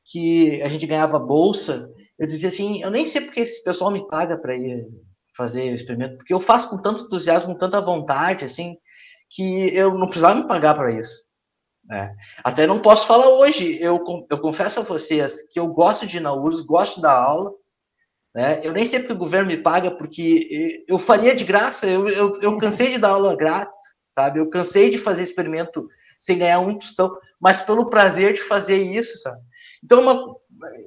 [0.04, 4.06] que a gente ganhava bolsa eu dizia assim, eu nem sei porque esse pessoal me
[4.08, 4.86] paga para ir
[5.36, 8.76] fazer o experimento, porque eu faço com tanto entusiasmo, com tanta vontade, assim,
[9.30, 11.26] que eu não precisava me pagar para isso.
[11.84, 12.14] Né?
[12.42, 16.20] Até não posso falar hoje, eu, eu confesso a vocês que eu gosto de ir
[16.20, 17.52] na URSS, gosto da aula,
[18.34, 18.60] né?
[18.64, 22.40] eu nem sei porque o governo me paga, porque eu faria de graça, eu, eu,
[22.40, 24.40] eu cansei de dar aula grátis, sabe?
[24.40, 25.86] Eu cansei de fazer experimento
[26.18, 29.40] sem ganhar um tostão, mas pelo prazer de fazer isso, sabe?
[29.84, 30.34] Então, uma,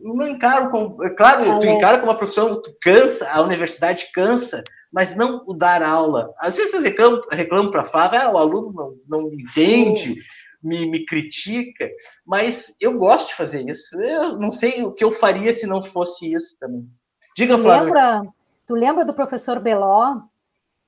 [0.01, 1.03] não encaro como.
[1.03, 5.53] É claro, tu encara como uma profissão, tu cansa, a universidade cansa, mas não o
[5.53, 6.33] dar aula.
[6.39, 10.15] Às vezes eu reclamo, reclamo para a Flávia, ah, o aluno não, não entende,
[10.61, 11.89] me, me critica,
[12.25, 13.99] mas eu gosto de fazer isso.
[14.01, 16.87] Eu não sei o que eu faria se não fosse isso também.
[17.35, 17.85] Diga, tu Flávia.
[17.85, 18.33] Lembra,
[18.65, 20.17] tu lembra do professor Beló?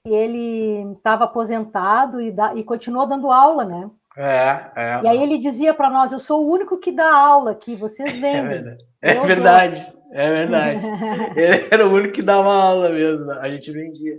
[0.06, 3.90] Ele estava aposentado e, da, e continuou dando aula, né?
[4.18, 5.02] É, é.
[5.04, 8.14] E aí ele dizia para nós: Eu sou o único que dá aula aqui, vocês
[8.14, 8.78] vendem.
[9.02, 10.86] É verdade, é verdade.
[10.86, 10.86] É
[11.32, 11.40] verdade.
[11.40, 14.18] ele era o único que dava aula mesmo, a gente vendia.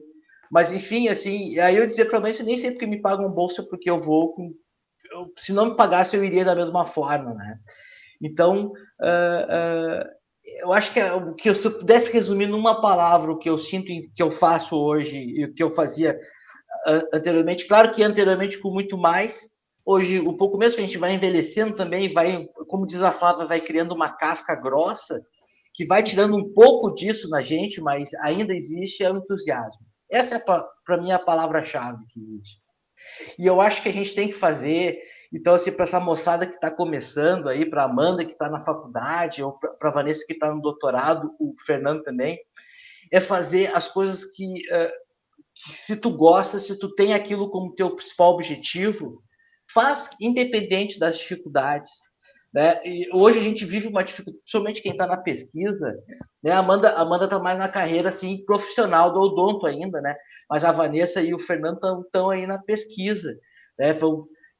[0.50, 3.90] Mas enfim, assim, aí eu dizia para mãe: nem sei porque me pagam bolsa, porque
[3.90, 4.50] eu vou com.
[5.10, 7.56] Eu, se não me pagasse, eu iria da mesma forma, né?
[8.20, 10.04] Então, uh, uh,
[10.60, 11.00] eu acho que,
[11.38, 15.18] que se eu pudesse resumir numa palavra o que eu sinto, que eu faço hoje
[15.18, 16.18] e o que eu fazia
[17.12, 19.51] anteriormente, claro que anteriormente com muito mais,
[19.84, 23.46] Hoje, um pouco mesmo que a gente vai envelhecendo também, vai, como diz a Flávia,
[23.46, 25.20] vai criando uma casca grossa,
[25.74, 29.82] que vai tirando um pouco disso na gente, mas ainda existe é o entusiasmo.
[30.10, 32.60] Essa é, para mim, a palavra-chave que existe.
[33.38, 34.98] E eu acho que a gente tem que fazer,
[35.32, 39.42] então, assim, para essa moçada que está começando aí, para Amanda que está na faculdade,
[39.42, 42.38] ou para Vanessa que está no doutorado, o Fernando também,
[43.10, 44.92] é fazer as coisas que, uh,
[45.54, 49.18] que, se tu gosta, se tu tem aquilo como teu principal objetivo,
[49.72, 51.90] faz independente das dificuldades.
[52.52, 52.80] Né?
[52.84, 55.94] E hoje a gente vive uma dificuldade, principalmente quem está na pesquisa,
[56.42, 56.52] né?
[56.52, 60.14] A Amanda Amanda está mais na carreira assim profissional do odonto ainda, né?
[60.50, 63.34] Mas a Vanessa e o Fernando estão aí na pesquisa,
[63.78, 63.96] né?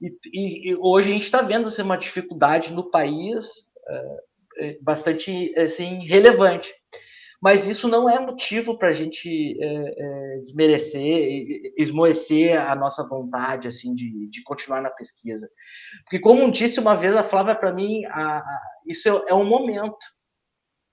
[0.00, 5.52] E, e, e hoje a gente está vendo assim, uma dificuldade no país uh, bastante
[5.58, 6.72] assim relevante.
[7.42, 13.66] Mas isso não é motivo para a gente é, é, desmerecer, esmoecer a nossa vontade
[13.66, 15.50] assim de, de continuar na pesquisa.
[16.04, 19.44] Porque, como disse uma vez a Flávia para mim, a, a, isso é, é um
[19.44, 19.98] momento.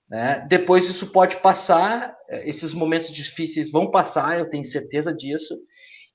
[0.08, 0.44] Né?
[0.48, 5.56] Depois isso pode passar, é, esses momentos difíceis vão passar, eu tenho certeza disso.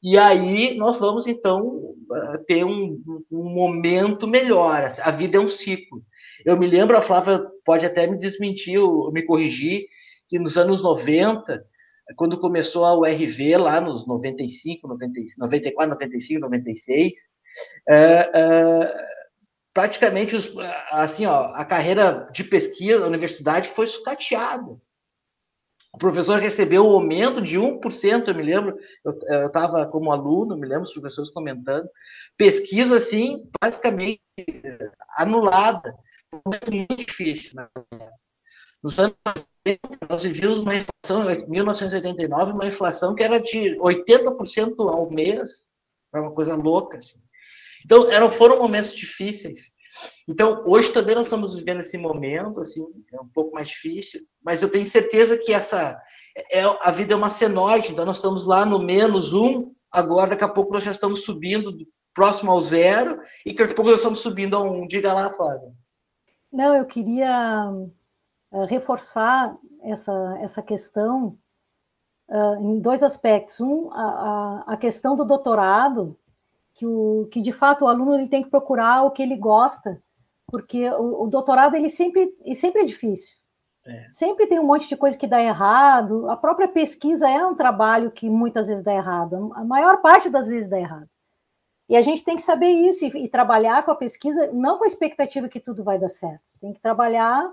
[0.03, 4.93] E aí nós vamos então é, ter um, um, momento melhor.
[5.01, 6.03] A vida é um ciclo.
[6.45, 9.85] Eu me lembro, a Flávia pode até me desmentir, ou me corrigir,
[10.27, 11.65] que nos anos 90,
[12.15, 17.13] quando começou a URV, lá nos 95, 95 94, 95, 96,
[17.89, 18.93] é, é,
[19.73, 20.53] praticamente os,
[20.91, 24.77] assim, ó, a carreira de pesquisa da universidade foi sucateada.
[25.93, 30.67] O professor recebeu o aumento de 1%, eu me lembro, eu estava como aluno, me
[30.67, 31.87] lembro os professores comentando,
[32.37, 34.19] pesquisa, assim, basicamente
[35.17, 35.95] anulada.
[36.45, 37.53] Muito difícil.
[37.55, 37.67] Né?
[38.85, 39.15] Nos anos
[40.07, 45.71] nós vivíamos uma inflação, em 1989, uma inflação que era de 80% ao mês,
[46.11, 46.99] foi uma coisa louca.
[46.99, 47.17] Assim.
[47.83, 49.73] Então, eram, foram momentos difíceis.
[50.27, 54.61] Então, hoje também nós estamos vivendo esse momento, assim, é um pouco mais difícil, mas
[54.61, 55.99] eu tenho certeza que essa
[56.51, 60.43] é, a vida é uma senoide, então nós estamos lá no menos um, agora daqui
[60.43, 61.75] a pouco nós já estamos subindo
[62.13, 64.85] próximo ao zero, e daqui a pouco nós estamos subindo a um.
[64.85, 65.73] Diga lá, Flávia.
[66.51, 67.71] Não, eu queria
[68.55, 71.37] uh, reforçar essa, essa questão
[72.29, 73.59] uh, em dois aspectos.
[73.59, 76.17] Um, a, a questão do doutorado,
[76.73, 80.01] que, o, que de fato o aluno ele tem que procurar o que ele gosta,
[80.47, 83.37] porque o, o doutorado ele sempre, ele sempre é difícil.
[83.85, 84.07] É.
[84.11, 86.27] Sempre tem um monte de coisa que dá errado.
[86.29, 89.51] A própria pesquisa é um trabalho que muitas vezes dá errado.
[89.53, 91.07] A maior parte das vezes dá errado.
[91.87, 94.85] E a gente tem que saber isso e, e trabalhar com a pesquisa, não com
[94.85, 96.53] a expectativa que tudo vai dar certo.
[96.59, 97.47] Tem que trabalhar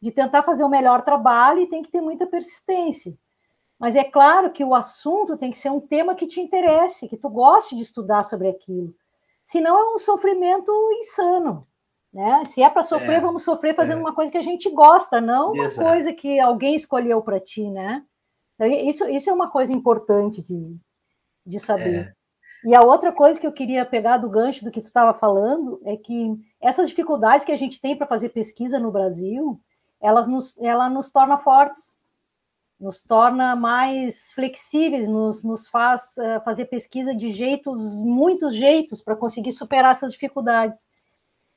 [0.00, 3.16] de tentar fazer o melhor trabalho e tem que ter muita persistência.
[3.78, 7.16] Mas é claro que o assunto tem que ser um tema que te interesse, que
[7.16, 8.94] tu goste de estudar sobre aquilo.
[9.44, 11.66] Senão é um sofrimento insano.
[12.12, 12.44] Né?
[12.46, 14.00] Se é para sofrer, é, vamos sofrer fazendo é.
[14.00, 15.86] uma coisa que a gente gosta, não uma Exato.
[15.86, 18.02] coisa que alguém escolheu para ti, né?
[18.58, 20.78] Isso, isso é uma coisa importante de,
[21.44, 21.94] de saber.
[21.94, 22.16] É.
[22.64, 25.78] E a outra coisa que eu queria pegar do gancho do que tu estava falando
[25.84, 29.60] é que essas dificuldades que a gente tem para fazer pesquisa no Brasil,
[30.06, 31.98] elas nos, ela nos torna fortes,
[32.78, 39.16] nos torna mais flexíveis, nos, nos faz uh, fazer pesquisa de jeitos, muitos jeitos, para
[39.16, 40.88] conseguir superar essas dificuldades.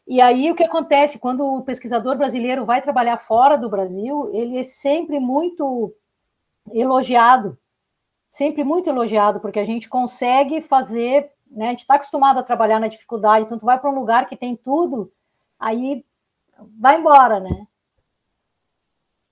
[0.07, 4.57] E aí o que acontece quando o pesquisador brasileiro vai trabalhar fora do Brasil, ele
[4.57, 5.93] é sempre muito
[6.71, 7.57] elogiado
[8.29, 11.67] sempre muito elogiado, porque a gente consegue fazer, né?
[11.67, 14.37] A gente está acostumado a trabalhar na dificuldade, então tu vai para um lugar que
[14.37, 15.11] tem tudo,
[15.59, 16.05] aí
[16.79, 17.67] vai embora, né?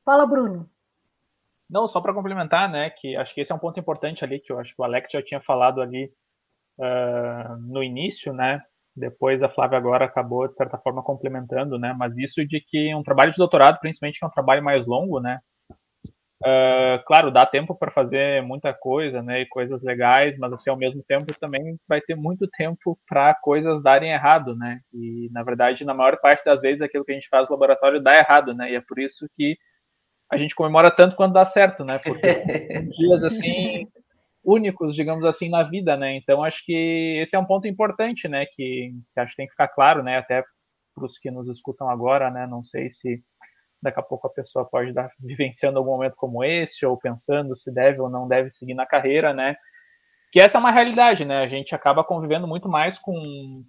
[0.07, 0.69] Fala, Bruno.
[1.69, 4.53] Não, só para complementar, né, que acho que esse é um ponto importante ali, que
[4.53, 6.09] eu acho que o Alex já tinha falado ali
[6.79, 8.61] uh, no início, né,
[8.95, 13.03] depois a Flávia agora acabou, de certa forma, complementando, né, mas isso de que um
[13.03, 15.41] trabalho de doutorado, principalmente, que é um trabalho mais longo, né,
[16.39, 20.77] Uh, claro, dá tempo para fazer muita coisa, né, e coisas legais, mas assim, ao
[20.77, 24.79] mesmo tempo também vai ter muito tempo para coisas darem errado, né?
[24.93, 27.99] E na verdade, na maior parte das vezes aquilo que a gente faz no laboratório
[27.99, 28.71] dá errado, né?
[28.71, 29.57] E é por isso que
[30.31, 31.99] a gente comemora tanto quando dá certo, né?
[31.99, 32.21] Porque
[32.97, 33.87] dias assim
[34.47, 36.15] únicos, digamos assim, na vida, né?
[36.15, 39.51] Então acho que esse é um ponto importante, né, que, que acho que tem que
[39.51, 40.41] ficar claro, né, até
[40.95, 42.47] para os que nos escutam agora, né?
[42.47, 43.21] Não sei se
[43.81, 47.71] daqui a pouco a pessoa pode estar vivenciando algum momento como esse, ou pensando se
[47.71, 49.55] deve ou não deve seguir na carreira, né?
[50.31, 51.39] Que essa é uma realidade, né?
[51.43, 53.63] A gente acaba convivendo muito mais com,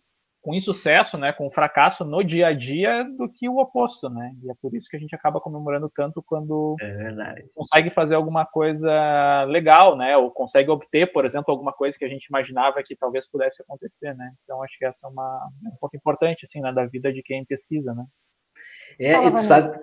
[0.48, 1.30] com insucesso, né?
[1.30, 4.34] Com fracasso no dia a dia do que o oposto, né?
[4.42, 8.46] E é por isso que a gente acaba comemorando tanto quando é consegue fazer alguma
[8.46, 10.16] coisa legal, né?
[10.16, 14.14] Ou consegue obter, por exemplo, alguma coisa que a gente imaginava que talvez pudesse acontecer,
[14.14, 14.32] né?
[14.42, 16.72] Então acho que essa é uma, um ponto importante, assim, né?
[16.72, 18.06] Da vida de quem pesquisa, né?
[18.98, 19.78] É, Fala, e tu sabe,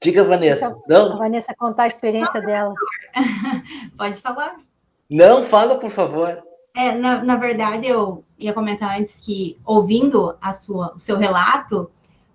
[0.00, 0.80] Diga, Vanessa.
[0.88, 1.14] Não?
[1.14, 2.72] A Vanessa contar a experiência dela.
[3.98, 4.56] Pode falar.
[5.10, 6.40] Não, fala, por favor.
[6.74, 11.90] É, na, na verdade, eu ia comentar antes que, ouvindo a sua, o seu relato,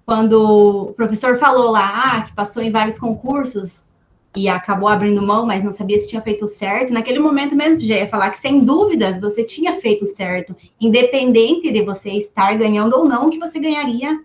[0.05, 3.89] quando o professor falou lá ah, que passou em vários concursos
[4.35, 7.95] e acabou abrindo mão, mas não sabia se tinha feito certo, naquele momento mesmo já
[7.95, 13.05] ia falar que, sem dúvidas, você tinha feito certo, independente de você estar ganhando ou
[13.05, 14.21] não, que você ganharia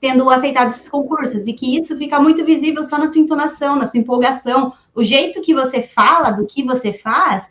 [0.00, 3.84] tendo aceitado esses concursos, e que isso fica muito visível só na sua entonação, na
[3.84, 7.46] sua empolgação, o jeito que você fala do que você faz,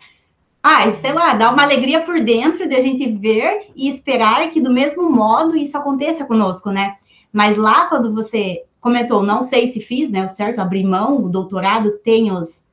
[0.61, 4.59] ah, sei lá, dá uma alegria por dentro de a gente ver e esperar que
[4.59, 6.97] do mesmo modo isso aconteça conosco, né?
[7.31, 11.29] Mas lá quando você comentou, não sei se fiz, né, o certo, abrir mão, o
[11.29, 12.67] doutorado tem os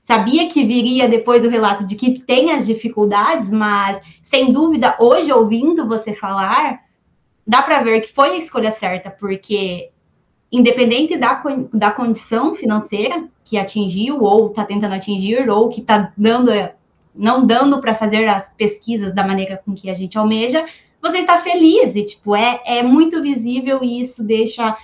[0.00, 5.32] sabia que viria depois o relato de que tem as dificuldades, mas sem dúvida, hoje
[5.32, 6.80] ouvindo você falar,
[7.46, 9.90] dá para ver que foi a escolha certa, porque
[10.50, 11.40] independente da,
[11.72, 16.50] da condição financeira que atingiu ou está tentando atingir ou que está dando
[17.14, 20.64] não dando para fazer as pesquisas da maneira com que a gente almeja,
[21.02, 24.76] você está feliz e tipo é, é muito visível e isso deixa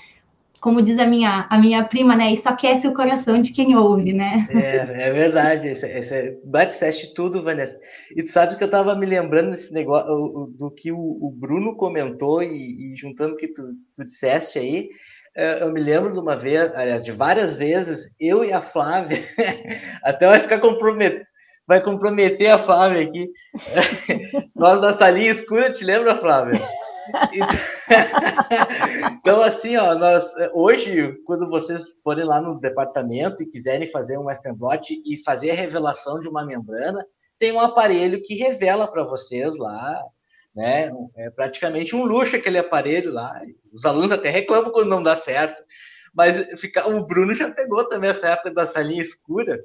[0.60, 2.32] como diz a minha, a minha prima, né?
[2.32, 4.48] Isso aquece o coração de quem ouve, né?
[4.50, 5.68] É, é verdade.
[5.68, 7.78] Esse, esse, batiste tudo, Vanessa.
[8.16, 11.76] E tu sabes que eu estava me lembrando desse negócio, do que o, o Bruno
[11.76, 13.62] comentou e, e, juntando o que tu,
[13.94, 14.88] tu disseste aí,
[15.36, 19.22] é, eu me lembro de uma vez, aliás, de várias vezes, eu e a Flávia,
[20.02, 21.24] até vai ficar comprometido,
[21.66, 23.30] vai comprometer a Flávia aqui.
[24.54, 26.60] Nós da salinha escura, te lembra, Flávia?
[29.20, 34.26] então, assim, ó, nós, hoje, quando vocês forem lá no departamento e quiserem fazer um
[34.26, 37.04] Western blot e fazer a revelação de uma membrana,
[37.38, 40.02] tem um aparelho que revela para vocês lá,
[40.54, 40.90] né?
[41.16, 43.32] É praticamente um luxo aquele aparelho lá.
[43.72, 45.62] Os alunos até reclamam quando não dá certo.
[46.14, 49.60] Mas fica, o Bruno já pegou também essa época da salinha escura.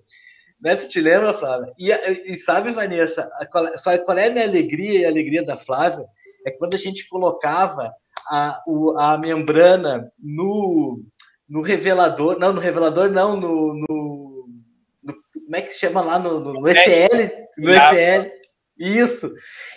[0.62, 0.76] Né?
[0.76, 1.74] Tu te lembra, Flávia?
[1.78, 3.67] E, e sabe, Vanessa, qual,
[4.06, 6.06] qual é a minha alegria e a alegria da Flávia?
[6.45, 7.93] é quando a gente colocava
[8.30, 11.04] a, o, a membrana no,
[11.47, 14.47] no revelador, não, no revelador não, no, no,
[15.04, 18.32] no como é que se chama lá, no, no, no SL, no SL,
[18.78, 19.32] isso,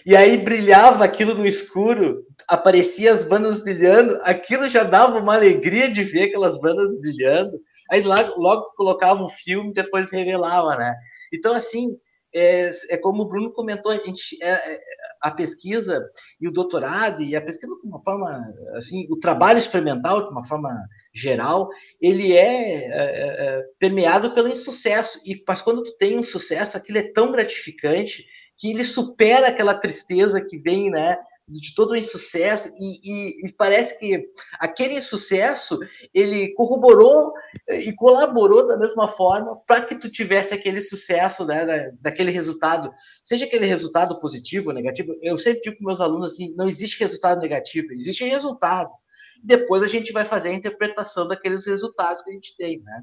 [0.06, 5.92] e aí brilhava aquilo no escuro, aparecia as bandas brilhando, aquilo já dava uma alegria
[5.92, 7.58] de ver aquelas bandas brilhando,
[7.90, 10.94] aí logo, logo colocava o filme, depois revelava, né?
[11.32, 11.98] Então, assim,
[12.34, 14.80] é, é como o Bruno comentou, a, gente, é, é,
[15.22, 16.04] a pesquisa
[16.40, 20.44] e o doutorado, e a pesquisa de uma forma, assim, o trabalho experimental de uma
[20.44, 20.70] forma
[21.14, 21.68] geral,
[22.00, 26.98] ele é, é, é permeado pelo insucesso, e, mas quando tu tem um sucesso, aquilo
[26.98, 28.26] é tão gratificante
[28.58, 31.16] que ele supera aquela tristeza que vem, né,
[31.46, 34.24] de todo o insucesso e, e, e, parece que
[34.58, 35.78] aquele insucesso
[36.12, 37.32] ele corroborou
[37.68, 42.90] e colaborou da mesma forma para que tu tivesse aquele sucesso né, da, daquele resultado
[43.22, 46.98] seja aquele resultado positivo ou negativo eu sempre digo para meus alunos assim não existe
[46.98, 48.90] resultado negativo existe resultado
[49.44, 53.02] depois a gente vai fazer a interpretação daqueles resultados que a gente tem, né?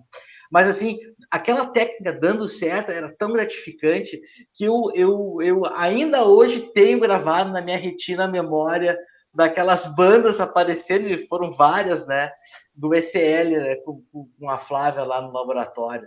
[0.51, 0.99] Mas assim,
[1.31, 4.21] aquela técnica dando certo era tão gratificante
[4.53, 8.97] que eu, eu, eu ainda hoje tenho gravado na minha retina a memória
[9.33, 12.29] daquelas bandas aparecendo, e foram várias, né?
[12.75, 16.05] Do ECL, né, com, com, a Flávia lá no laboratório.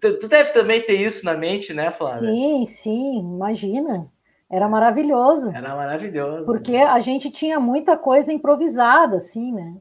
[0.00, 2.28] Tu, tu, deve também ter isso na mente, né, Flávia?
[2.28, 4.10] Sim, sim, imagina.
[4.50, 5.50] Era maravilhoso.
[5.50, 6.44] Era maravilhoso.
[6.44, 9.76] Porque a gente tinha muita coisa improvisada, assim, né?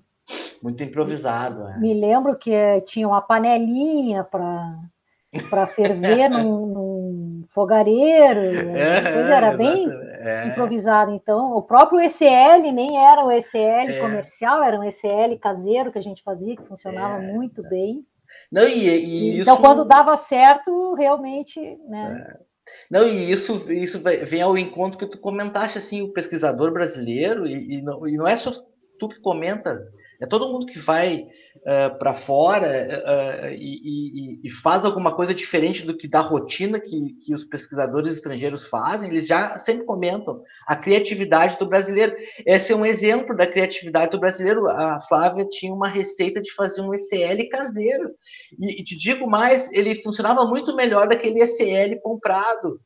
[0.61, 1.67] Muito improvisado.
[1.67, 1.77] É.
[1.79, 2.51] Me lembro que
[2.85, 8.39] tinha uma panelinha para ferver num, num, fogareiro.
[8.75, 9.85] É, era bem
[10.19, 10.47] é.
[10.47, 11.11] improvisado.
[11.11, 13.99] Então, o próprio ECL nem era o ECL é.
[13.99, 18.05] comercial, era um ECL caseiro que a gente fazia, que funcionava é, muito bem.
[18.51, 19.61] Não, e, e então, isso...
[19.61, 21.59] quando dava certo, realmente,
[21.89, 22.25] né?
[22.39, 22.53] É.
[22.89, 27.77] Não, e isso, isso vem ao encontro que tu comentaste, assim, o pesquisador brasileiro, e,
[27.77, 28.51] e, não, e não é só
[28.97, 29.85] tu que comenta,
[30.23, 31.27] é todo mundo que vai uh,
[31.65, 36.79] eh, para fora uh, e, e, e, faz alguma coisa diferente do que da rotina
[36.79, 42.15] que, que os pesquisadores estrangeiros fazem, eles já sempre comentam a criatividade do brasileiro.
[42.45, 44.65] Esse é um exemplo da criatividade do brasileiro.
[44.67, 48.09] A Flávia tinha uma receita de fazer um ECL caseiro.
[48.57, 52.79] E, e te digo mais, ele funcionava muito melhor daquele ECL comprado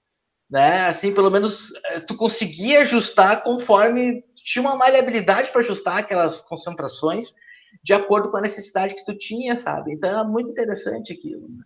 [0.50, 0.88] né?
[0.88, 1.74] Assim, pelo menos
[2.08, 7.34] tu conseguia ajustar conforme tinha uma maleabilidade para ajustar aquelas concentrações
[7.84, 9.92] de acordo com a necessidade que tu tinha, sabe?
[9.92, 11.50] Então era muito interessante aquilo.
[11.50, 11.64] Né?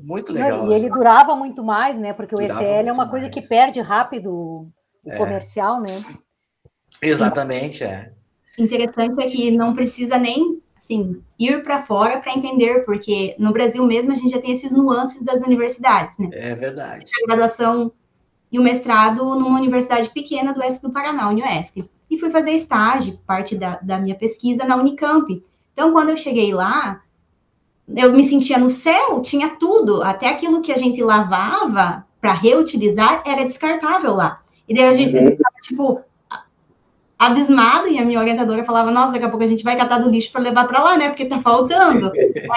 [0.00, 0.70] Muito legal.
[0.70, 2.12] E ele durava muito mais, né?
[2.12, 4.70] Porque durava o ECL é uma coisa que perde rápido o
[5.04, 5.16] é.
[5.16, 6.00] comercial, né?
[7.02, 8.12] Exatamente, é.
[8.56, 13.84] Interessante é que não precisa nem assim, ir para fora para entender, porque no Brasil
[13.84, 16.28] mesmo a gente já tem esses nuances das universidades, né?
[16.32, 17.10] É verdade.
[17.24, 17.90] A graduação
[18.52, 23.18] e o mestrado numa universidade pequena do oeste do Paraná, Unioeste e fui fazer estágio,
[23.26, 25.42] parte da, da minha pesquisa na Unicamp.
[25.72, 27.02] Então, quando eu cheguei lá,
[27.94, 33.22] eu me sentia no céu, tinha tudo, até aquilo que a gente lavava para reutilizar
[33.26, 34.40] era descartável lá.
[34.68, 35.36] E daí a gente uhum.
[35.62, 36.00] tipo,
[37.18, 40.10] abismado, e a minha orientadora falava, nossa, daqui a pouco a gente vai catar do
[40.10, 42.10] lixo para levar para lá, né, porque tá faltando.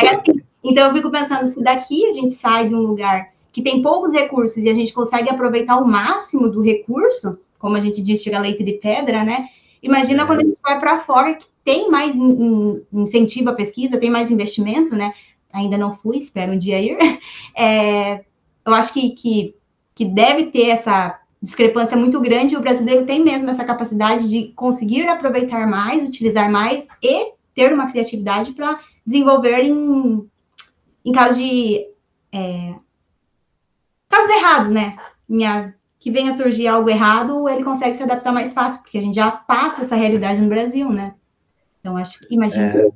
[0.08, 0.42] assim.
[0.64, 4.12] Então, eu fico pensando, se daqui a gente sai de um lugar que tem poucos
[4.12, 8.40] recursos e a gente consegue aproveitar o máximo do recurso, como a gente diz, tira
[8.40, 9.50] leite de pedra, né?
[9.84, 14.00] Imagina quando a gente vai para fora que tem mais in, in, incentivo à pesquisa,
[14.00, 15.14] tem mais investimento, né?
[15.54, 16.98] Ainda não fui, espero um dia ir.
[17.56, 18.24] É,
[18.66, 19.56] eu acho que, que,
[19.94, 22.56] que deve ter essa discrepância muito grande.
[22.56, 27.92] O brasileiro tem mesmo essa capacidade de conseguir aproveitar mais, utilizar mais e ter uma
[27.92, 30.26] criatividade para desenvolver em,
[31.04, 31.88] em casos de
[32.32, 32.76] é,
[34.08, 34.98] casos errados, né?
[35.28, 39.16] Minha que venha surgir algo errado, ele consegue se adaptar mais fácil, porque a gente
[39.16, 41.14] já passa essa realidade no Brasil, né?
[41.80, 42.74] Então, acho que, imagina.
[42.74, 42.90] É.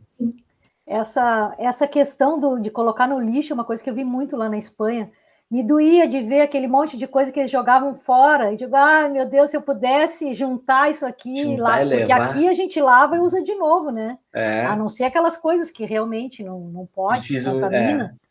[0.86, 4.38] Essa, essa questão do, de colocar no lixo é uma coisa que eu vi muito
[4.38, 5.10] lá na Espanha.
[5.52, 8.54] Me doía de ver aquele monte de coisa que eles jogavam fora.
[8.54, 12.54] E digo, ah, meu Deus, se eu pudesse juntar isso aqui lá, porque aqui a
[12.54, 14.18] gente lava e usa de novo, né?
[14.34, 14.66] É.
[14.66, 18.18] A não ser aquelas coisas que realmente não, não pode, Preciso, contamina.
[18.20, 18.24] É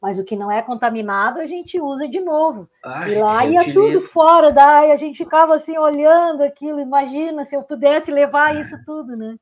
[0.00, 2.68] mas o que não é contaminado a gente usa de novo.
[2.84, 7.56] Ai, e lá ia tudo fora, daí a gente ficava assim olhando aquilo, imagina se
[7.56, 9.36] eu pudesse levar isso tudo, né?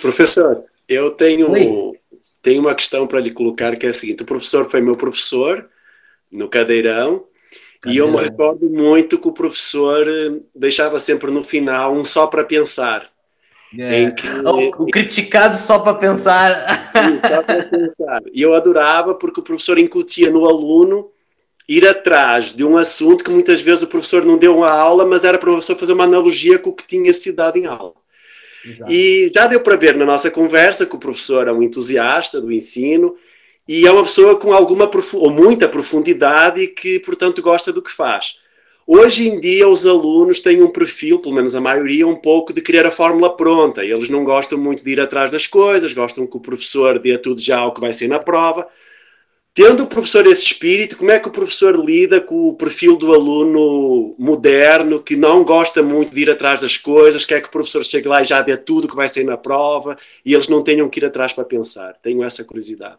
[0.00, 1.48] Professor, eu tenho,
[2.40, 5.68] tenho uma questão para lhe colocar que é a seguinte: o professor foi meu professor
[6.30, 7.24] no cadeirão.
[7.86, 12.26] E eu me recordo muito que o professor eh, deixava sempre no final um só
[12.26, 13.08] para pensar.
[13.76, 14.10] É.
[14.12, 16.90] Que, o, o, criticado só para pensar.
[17.28, 18.22] Só para pensar.
[18.32, 21.10] E eu adorava porque o professor incutia no aluno
[21.68, 25.24] ir atrás de um assunto que muitas vezes o professor não deu uma aula, mas
[25.24, 27.92] era para o professor fazer uma analogia com o que tinha sido dado em aula.
[28.64, 28.90] Exato.
[28.90, 32.50] E já deu para ver na nossa conversa que o professor é um entusiasta do
[32.50, 33.16] ensino
[33.66, 37.92] e é uma pessoa com alguma ou muita profundidade e que, portanto, gosta do que
[37.92, 38.36] faz.
[38.90, 42.62] Hoje em dia, os alunos têm um perfil, pelo menos a maioria, um pouco de
[42.62, 43.84] querer a fórmula pronta.
[43.84, 47.38] Eles não gostam muito de ir atrás das coisas, gostam que o professor dê tudo
[47.38, 48.66] já o que vai ser na prova.
[49.52, 53.12] Tendo o professor esse espírito, como é que o professor lida com o perfil do
[53.12, 57.84] aluno moderno que não gosta muito de ir atrás das coisas, quer que o professor
[57.84, 60.64] chegue lá e já dê tudo o que vai ser na prova e eles não
[60.64, 61.94] tenham que ir atrás para pensar?
[62.02, 62.96] Tenho essa curiosidade.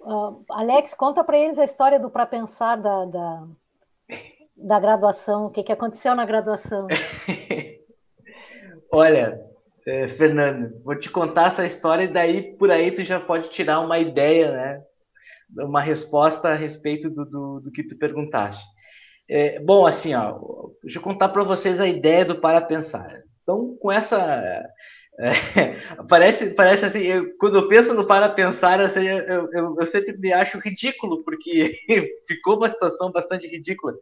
[0.00, 3.44] Uh, Alex, conta para eles a história do para pensar da, da
[4.62, 6.86] da graduação, o que, que aconteceu na graduação?
[8.92, 9.40] Olha,
[9.86, 13.80] é, Fernando, vou te contar essa história e daí por aí tu já pode tirar
[13.80, 14.82] uma ideia, né?
[15.64, 18.62] Uma resposta a respeito do, do, do que tu perguntaste.
[19.28, 20.38] É, bom, assim, ó,
[20.82, 23.22] deixa eu contar para vocês a ideia do para pensar.
[23.42, 24.62] Então, com essa
[25.20, 25.20] é,
[26.08, 30.16] parece, parece assim, eu, quando eu penso no para pensar, assim, eu, eu, eu, sempre
[30.16, 31.78] me acho ridículo, porque
[32.26, 33.94] ficou uma situação bastante ridícula.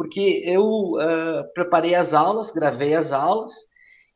[0.00, 3.52] Porque eu uh, preparei as aulas, gravei as aulas,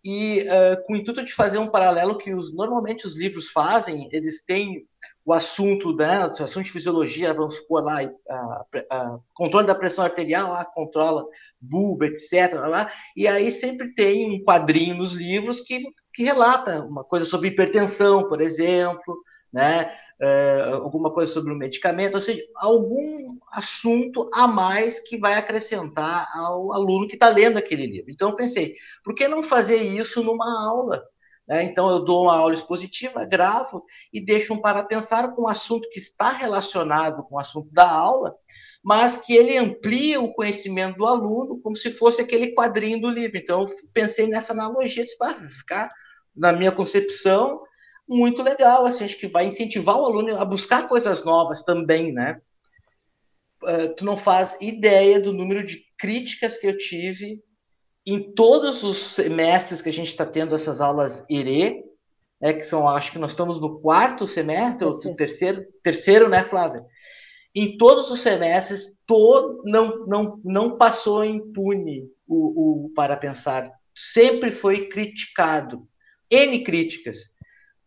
[0.02, 4.08] e uh, com o intuito de fazer um paralelo que os, normalmente os livros fazem,
[4.10, 4.86] eles têm
[5.26, 10.06] o assunto, né, o assunto de fisiologia, vamos supor lá, a, a, controle da pressão
[10.06, 11.26] arterial, lá, controla
[11.60, 12.54] bulba, etc.
[12.66, 15.82] Lá, e aí sempre tem um quadrinho nos livros que,
[16.14, 19.22] que relata uma coisa sobre hipertensão, por exemplo,
[19.54, 19.94] né?
[20.20, 26.28] Uh, alguma coisa sobre o medicamento, ou seja, algum assunto a mais que vai acrescentar
[26.34, 28.10] ao aluno que está lendo aquele livro.
[28.10, 28.74] Então eu pensei,
[29.04, 31.04] por que não fazer isso numa aula?
[31.46, 31.62] Né?
[31.62, 35.88] Então eu dou uma aula expositiva, gravo e deixo um para pensar com um assunto
[35.88, 38.34] que está relacionado com o assunto da aula,
[38.82, 43.38] mas que ele amplia o conhecimento do aluno como se fosse aquele quadrinho do livro.
[43.38, 45.90] Então eu pensei nessa analogia, para ficar
[46.34, 47.62] na minha concepção
[48.08, 52.40] muito legal, assim, acho que vai incentivar o aluno a buscar coisas novas também, né?
[53.62, 57.42] Uh, tu não faz ideia do número de críticas que eu tive
[58.06, 61.82] em todos os semestres que a gente está tendo essas aulas IRE,
[62.40, 65.08] né, que são, acho que nós estamos no quarto semestre, terceiro.
[65.08, 66.84] ou terceiro, terceiro, né, Flávia?
[67.54, 73.70] Em todos os semestres, todo, não, não, não passou impune o, o para pensar.
[73.94, 75.86] Sempre foi criticado.
[76.30, 77.32] N críticas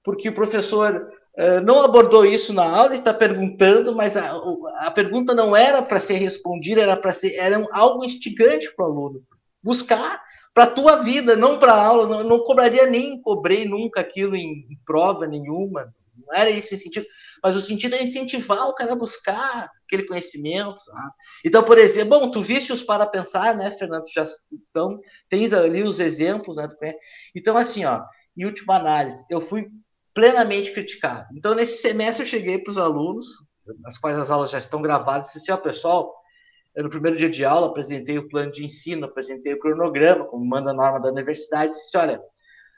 [0.08, 4.41] porque o professor uh, não abordou isso na aula, está perguntando, mas a,
[4.78, 8.89] a pergunta não era para ser respondida, era para ser era algo instigante para o
[8.89, 9.22] aluno.
[9.62, 10.22] Buscar
[10.53, 14.34] para a tua vida, não para a aula, não, não, cobraria nem cobrei nunca aquilo
[14.34, 17.05] em, em prova nenhuma, não era isso o sentido,
[17.43, 20.82] mas o sentido é incentivar o cara a buscar aquele conhecimento.
[20.86, 21.12] Tá?
[21.45, 24.05] Então, por exemplo, bom, tu viste os para pensar, né, Fernando?
[24.10, 24.24] Já,
[24.70, 26.66] então, tens ali os exemplos, né?
[27.36, 28.01] Então, assim, ó,
[28.38, 29.68] em última análise, eu fui
[30.18, 31.28] plenamente criticado.
[31.36, 33.28] Então, nesse semestre, eu cheguei para os alunos,
[33.86, 36.11] as quais as aulas já estão gravadas, e disse: ó, pessoal,
[36.76, 40.43] eu, no primeiro dia de aula, apresentei o plano de ensino, apresentei o cronograma, como
[40.43, 42.20] manda a norma da universidade, e disse: olha,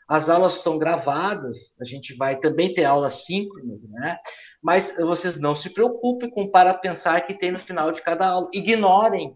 [0.06, 4.18] as aulas estão gravadas, a gente vai também ter aulas síncronas, né?
[4.62, 8.50] Mas vocês não se preocupem com para pensar que tem no final de cada aula.
[8.54, 9.34] Ignorem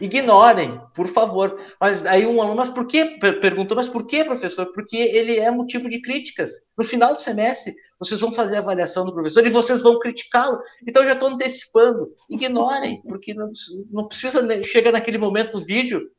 [0.00, 1.60] ignorem, por favor.
[1.80, 3.18] Mas aí um aluno, mas por que?
[3.18, 4.66] Perguntou, mas por que, professor?
[4.72, 6.50] Porque ele é motivo de críticas.
[6.76, 10.58] No final do semestre, vocês vão fazer a avaliação do professor e vocês vão criticá-lo.
[10.86, 12.08] Então, eu já estou antecipando.
[12.30, 13.50] Ignorem, porque não,
[13.90, 16.10] não precisa, chega naquele momento do vídeo,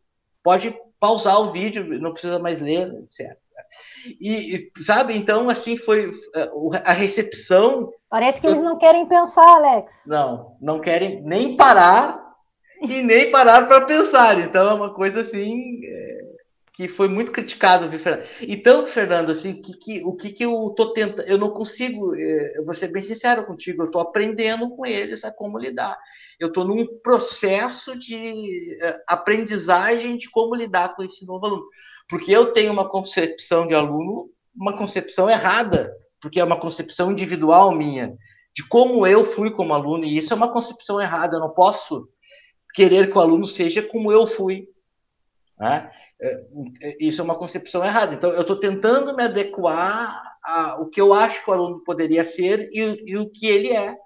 [0.43, 3.37] pode pausar o vídeo, não precisa mais ler, etc.
[4.19, 6.51] E, sabe, então, assim, foi eh,
[6.83, 7.91] a recepção.
[8.09, 9.93] Parece que eles não querem pensar, Alex.
[10.05, 12.28] Não, não querem nem parar
[12.81, 14.39] e nem pararam para pensar.
[14.39, 16.19] Então é uma coisa assim é,
[16.79, 18.25] que foi muito criticado, viu, Fernando?
[18.41, 22.57] Então, Fernando, assim, que, que, o que, que eu tô tentando, eu não consigo, é,
[22.57, 25.97] eu vou ser bem sincero contigo, eu estou aprendendo com eles a como lidar.
[26.39, 31.65] Eu estou num processo de é, aprendizagem de como lidar com esse novo aluno.
[32.07, 37.75] Porque eu tenho uma concepção de aluno, uma concepção errada, porque é uma concepção individual
[37.75, 38.15] minha,
[38.55, 42.07] de como eu fui como aluno, e isso é uma concepção errada, eu não posso
[42.79, 44.69] querer que o aluno seja como eu fui.
[45.59, 45.91] Né?
[46.21, 48.15] É, isso é uma concepção errada.
[48.15, 52.69] Então, eu estou tentando me adequar ao que eu acho que o aluno poderia ser
[52.71, 53.97] e, e o que ele é,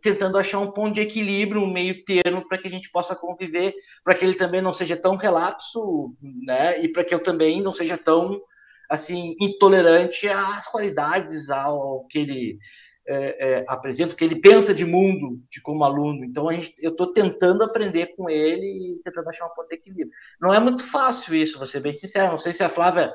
[0.00, 3.74] tentando achar um ponto de equilíbrio, um meio termo para que a gente possa conviver,
[4.04, 6.80] para que ele também não seja tão relapso, né?
[6.80, 8.40] E para que eu também não seja tão
[8.88, 12.58] assim intolerante às qualidades, ao que ele
[13.06, 16.24] é, é, apresenta, o que ele pensa de mundo, de como aluno.
[16.24, 20.10] Então, gente, eu estou tentando aprender com ele e tentando achar um ponto de equilíbrio.
[20.40, 22.32] Não é muito fácil isso, vou ser bem sincero.
[22.32, 23.12] Não sei se a Flávia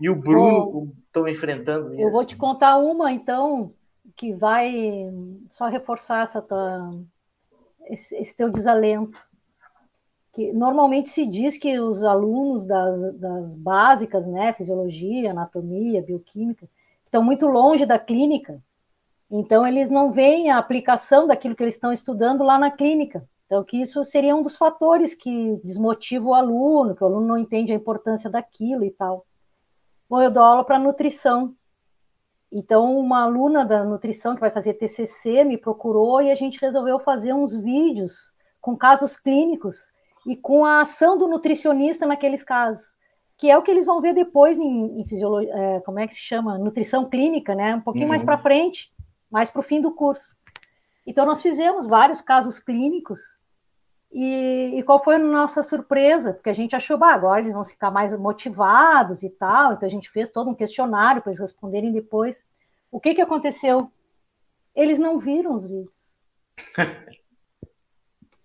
[0.00, 2.02] e o Bruno estão enfrentando isso.
[2.02, 3.72] Eu vou te contar uma, então,
[4.16, 5.10] que vai
[5.50, 6.94] só reforçar essa tua,
[7.88, 9.18] esse, esse teu desalento.
[10.32, 16.66] Que normalmente se diz que os alunos das, das básicas, né, fisiologia, anatomia, bioquímica,
[17.04, 18.62] estão muito longe da clínica,
[19.34, 23.26] então, eles não veem a aplicação daquilo que eles estão estudando lá na clínica.
[23.46, 27.38] Então, que isso seria um dos fatores que desmotiva o aluno, que o aluno não
[27.38, 29.26] entende a importância daquilo e tal.
[30.08, 31.54] Bom, eu dou aula para nutrição.
[32.52, 36.98] Então, uma aluna da nutrição que vai fazer TCC me procurou e a gente resolveu
[36.98, 39.90] fazer uns vídeos com casos clínicos
[40.26, 42.94] e com a ação do nutricionista naqueles casos
[43.42, 46.14] que é o que eles vão ver depois em, em fisiologia, é, como é que
[46.14, 46.58] se chama?
[46.58, 47.74] Nutrição clínica, né?
[47.74, 48.10] Um pouquinho uhum.
[48.10, 48.92] mais para frente,
[49.32, 50.36] mais para o fim do curso.
[51.06, 53.20] Então, nós fizemos vários casos clínicos
[54.12, 56.34] e, e, qual foi a nossa surpresa?
[56.34, 59.90] Porque a gente achou, bah, agora eles vão ficar mais motivados e tal, então a
[59.90, 62.44] gente fez todo um questionário para eles responderem depois.
[62.90, 63.90] O que, que aconteceu?
[64.76, 66.14] Eles não viram os vídeos.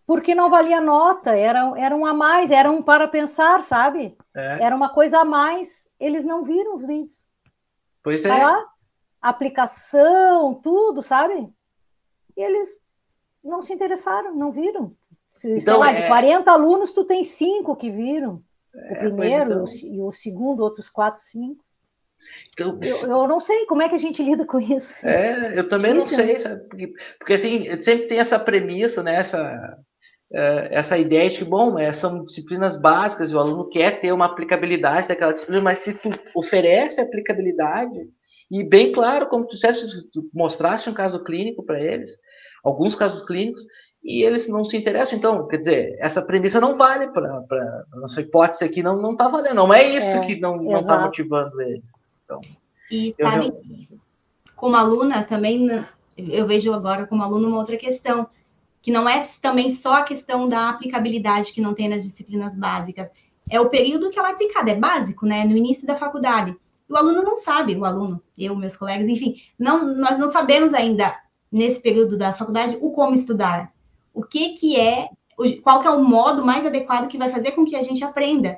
[0.07, 4.17] Porque não valia nota, era, era um a mais, era um para pensar, sabe?
[4.33, 4.63] É.
[4.63, 7.29] Era uma coisa a mais, eles não viram os vídeos.
[8.01, 8.29] Pois é.
[8.29, 8.65] Lá,
[9.21, 11.49] aplicação, tudo, sabe?
[12.35, 12.69] E eles
[13.43, 14.95] não se interessaram, não viram.
[15.43, 16.01] Então, sei lá, é...
[16.01, 18.41] de 40 alunos, tu tem cinco que viram.
[18.75, 19.65] É, o primeiro então...
[19.83, 21.65] e o segundo, outros quatro, cinco.
[22.53, 24.95] Então, eu, eu, não sei como é que a gente lida com isso.
[25.03, 26.67] É, eu também Difícil, não sei, sabe?
[26.67, 29.15] Porque, porque assim, sempre tem essa premissa, né?
[29.15, 29.77] Essa,
[30.33, 34.11] é, essa ideia de que, bom, é, são disciplinas básicas e o aluno quer ter
[34.11, 38.09] uma aplicabilidade daquela disciplina, mas se tu oferece aplicabilidade,
[38.49, 42.17] e bem claro, como tu disseste, tu mostraste um caso clínico para eles,
[42.63, 43.63] alguns casos clínicos,
[44.03, 45.17] e eles não se interessam.
[45.17, 47.29] Então, quer dizer, essa premissa não vale para
[47.91, 49.55] a nossa hipótese aqui, não está valendo.
[49.55, 51.83] Não é isso é, que não está motivando eles.
[52.23, 52.39] Então,
[52.89, 53.97] e sabe, eu...
[54.55, 55.67] como aluna, também
[56.17, 58.27] eu vejo agora como aluna uma outra questão,
[58.81, 63.11] que não é também só a questão da aplicabilidade que não tem nas disciplinas básicas,
[63.49, 65.43] é o período que ela é aplicada, é básico, né?
[65.43, 66.55] No início da faculdade.
[66.89, 71.15] O aluno não sabe, o aluno, eu, meus colegas, enfim, não, nós não sabemos ainda,
[71.51, 73.71] nesse período da faculdade, o como estudar
[74.17, 75.09] o que que é,
[75.61, 78.57] qual que é o modo mais adequado que vai fazer com que a gente aprenda.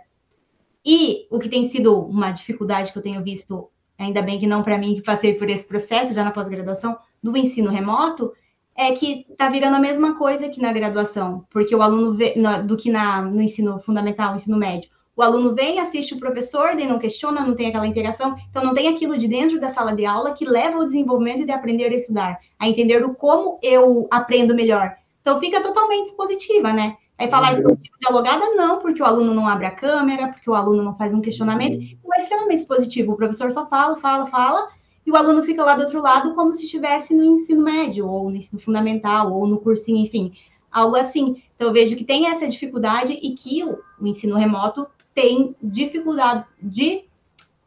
[0.85, 4.63] E o que tem sido uma dificuldade que eu tenho visto, ainda bem que não
[4.63, 8.31] para mim que passei por esse processo já na pós-graduação do ensino remoto,
[8.73, 12.65] é que está virando a mesma coisa que na graduação, porque o aluno vê, no,
[12.65, 14.89] do que na, no ensino fundamental, ensino médio.
[15.19, 18.73] O aluno vem, assiste o professor, daí não questiona, não tem aquela interação, então não
[18.73, 21.93] tem aquilo de dentro da sala de aula que leva ao desenvolvimento de aprender a
[21.93, 24.95] estudar, a entender o como eu aprendo melhor.
[25.19, 26.95] Então fica totalmente expositiva, né?
[27.17, 30.81] Aí falar expositiva dialogada, não, porque o aluno não abre a câmera, porque o aluno
[30.81, 31.97] não faz um questionamento, uhum.
[32.01, 33.11] não é extremamente expositivo.
[33.11, 34.69] O professor só fala, fala, fala,
[35.05, 38.29] e o aluno fica lá do outro lado como se estivesse no ensino médio, ou
[38.29, 40.31] no ensino fundamental, ou no cursinho, enfim,
[40.71, 41.43] algo assim.
[41.57, 44.87] Então eu vejo que tem essa dificuldade e que o, o ensino remoto
[45.19, 47.03] tem dificuldade de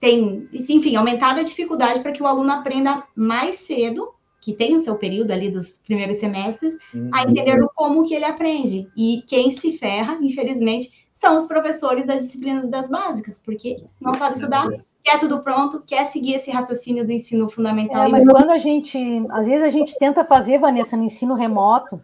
[0.00, 4.08] tem, enfim, aumentada a dificuldade para que o aluno aprenda mais cedo
[4.40, 7.10] que tem o seu período ali dos primeiros semestres, uhum.
[7.12, 8.88] a entender como que ele aprende.
[8.96, 14.34] E quem se ferra, infelizmente, são os professores das disciplinas das básicas, porque não sabe
[14.34, 14.68] estudar,
[15.04, 18.02] quer tudo pronto, quer seguir esse raciocínio do ensino fundamental.
[18.02, 18.98] É, mas quando a gente,
[19.30, 22.02] às vezes a gente tenta fazer, Vanessa, no ensino remoto,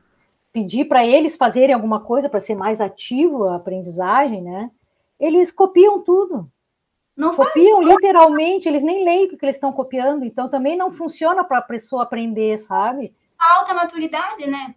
[0.53, 4.71] pedir para eles fazerem alguma coisa para ser mais ativo a aprendizagem, né?
[5.19, 6.51] Eles copiam tudo.
[7.17, 7.89] Não copiam faz.
[7.89, 11.63] literalmente, eles nem leem o que eles estão copiando, então também não funciona para a
[11.63, 13.13] pessoa aprender, sabe?
[13.37, 14.75] Falta maturidade, né?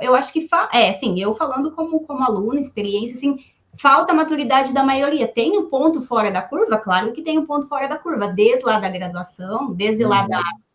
[0.00, 0.68] Eu acho que fa...
[0.72, 3.36] é, assim, eu falando como como aluno, experiência, assim,
[3.76, 5.26] falta maturidade da maioria.
[5.26, 8.64] Tem um ponto fora da curva, claro que tem um ponto fora da curva, desde
[8.64, 10.71] lá da graduação, desde lá da uhum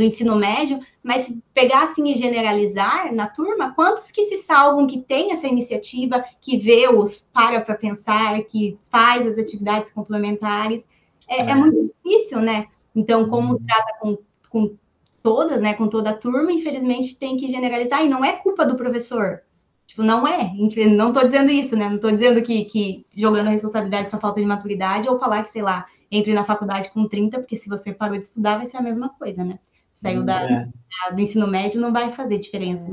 [0.00, 4.86] do ensino médio, mas se pegar assim e generalizar na turma, quantos que se salvam
[4.86, 10.82] que tem essa iniciativa, que vê os para para pensar, que faz as atividades complementares,
[11.28, 12.66] é, é, é muito difícil, né?
[12.96, 13.64] Então, como uhum.
[13.66, 14.74] trata com, com
[15.22, 18.76] todas, né, com toda a turma, infelizmente tem que generalizar, e não é culpa do
[18.76, 19.42] professor,
[19.86, 20.52] Tipo, não é.
[20.86, 21.88] Não estou dizendo isso, né?
[21.88, 25.50] Não estou dizendo que, que jogando a responsabilidade para falta de maturidade ou falar que,
[25.50, 28.76] sei lá, entre na faculdade com 30, porque se você parou de estudar vai ser
[28.76, 29.58] a mesma coisa, né?
[30.00, 30.64] Saiu da, é.
[30.66, 32.86] da, do ensino médio não vai fazer diferença.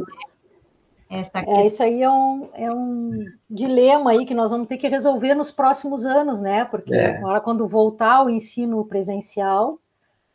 [1.09, 1.19] É?
[1.19, 4.89] Essa é, isso aí é um, é um dilema aí que nós vamos ter que
[4.89, 6.65] resolver nos próximos anos, né?
[6.65, 7.15] Porque é.
[7.15, 9.79] agora, quando voltar ao ensino presencial,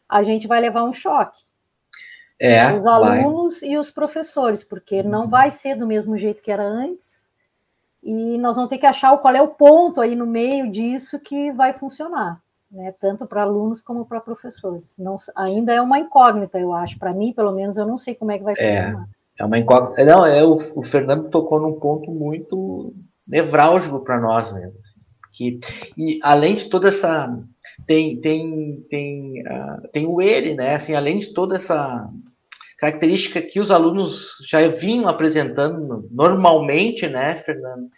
[0.09, 1.43] a gente vai levar um choque.
[2.41, 3.71] É, os alunos vai.
[3.71, 7.27] e os professores, porque não vai ser do mesmo jeito que era antes,
[8.03, 11.53] e nós vamos ter que achar qual é o ponto aí no meio disso que
[11.53, 12.43] vai funcionar
[12.73, 14.95] né, tanto para alunos como para professores.
[14.99, 16.99] Não, ainda é uma incógnita, eu acho.
[16.99, 19.09] Para mim, pelo menos, eu não sei como é que vai é, funcionar.
[19.39, 20.05] É uma incógnita.
[20.05, 22.95] Não, é, o, o Fernando tocou num ponto muito
[23.27, 24.79] nevrálgico para nós mesmo.
[24.81, 25.01] Assim,
[25.33, 25.61] que,
[25.97, 27.39] e além de toda essa.
[27.87, 30.75] Tem, tem, tem, uh, tem o ele, né?
[30.75, 32.09] Assim, além de toda essa
[32.79, 37.89] característica que os alunos já vinham apresentando normalmente, né, Fernando?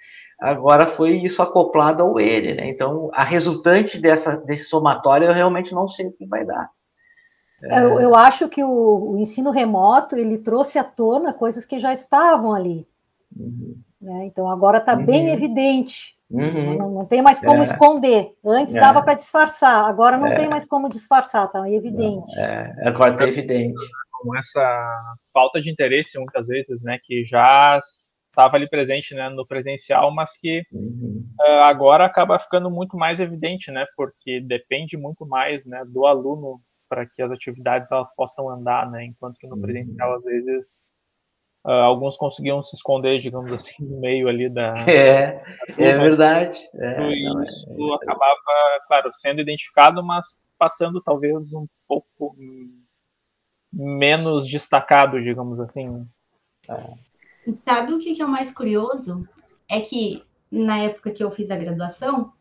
[0.45, 2.69] Agora foi isso acoplado ao ele, né?
[2.69, 6.71] Então, a resultante dessa, desse somatório eu realmente não sei o que vai dar.
[7.63, 7.79] É...
[7.81, 11.93] Eu, eu, acho que o, o, ensino remoto ele trouxe à tona coisas que já
[11.93, 12.87] estavam ali.
[13.35, 13.77] Uhum.
[14.01, 14.27] Né?
[14.27, 15.07] Então agora está uhum.
[15.07, 16.77] bem evidente Uhum.
[16.77, 17.63] Não, não, tem mais como é.
[17.63, 18.35] esconder.
[18.45, 18.81] Antes é.
[18.81, 20.37] dava para disfarçar, agora não é.
[20.37, 21.69] tem mais como disfarçar, tá?
[21.69, 22.39] É evidente.
[22.39, 23.81] É, agora está evidente.
[24.13, 27.79] Com essa falta de interesse, muitas vezes, né, que já
[28.35, 31.25] estava ali presente né, no presencial, mas que uhum.
[31.41, 36.61] uh, agora acaba ficando muito mais evidente, né, porque depende muito mais né, do aluno
[36.89, 40.17] para que as atividades elas possam andar, né, enquanto que no presencial, uhum.
[40.17, 40.85] às vezes,
[41.65, 44.75] uh, alguns conseguiam se esconder, digamos assim, no meio ali da.
[44.87, 45.33] É,
[45.77, 46.59] da é verdade.
[46.75, 48.39] É, e não, é, isso é acabava,
[48.87, 50.27] claro, sendo identificado, mas
[50.59, 52.37] passando talvez um pouco
[53.73, 56.07] menos destacado, digamos assim.
[56.69, 57.14] É.
[57.65, 59.27] Sabe o que é o mais curioso?
[59.69, 62.33] É que na época que eu fiz a graduação,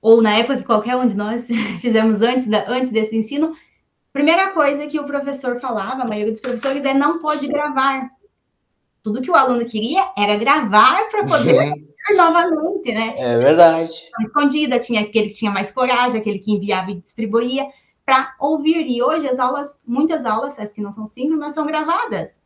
[0.00, 1.46] ou na época que qualquer um de nós
[1.80, 3.54] fizemos antes, da, antes desse ensino,
[4.12, 8.10] primeira coisa que o professor falava, a maioria dos professores, é não pode gravar.
[9.02, 12.16] Tudo que o aluno queria era gravar para poder uhum.
[12.16, 13.14] novamente, né?
[13.16, 13.92] É verdade.
[14.20, 17.66] Escondida, tinha aquele que tinha mais coragem, aquele que enviava e distribuía
[18.04, 18.86] para ouvir.
[18.86, 22.37] E hoje as aulas, muitas aulas, as que não são síncronas, são gravadas.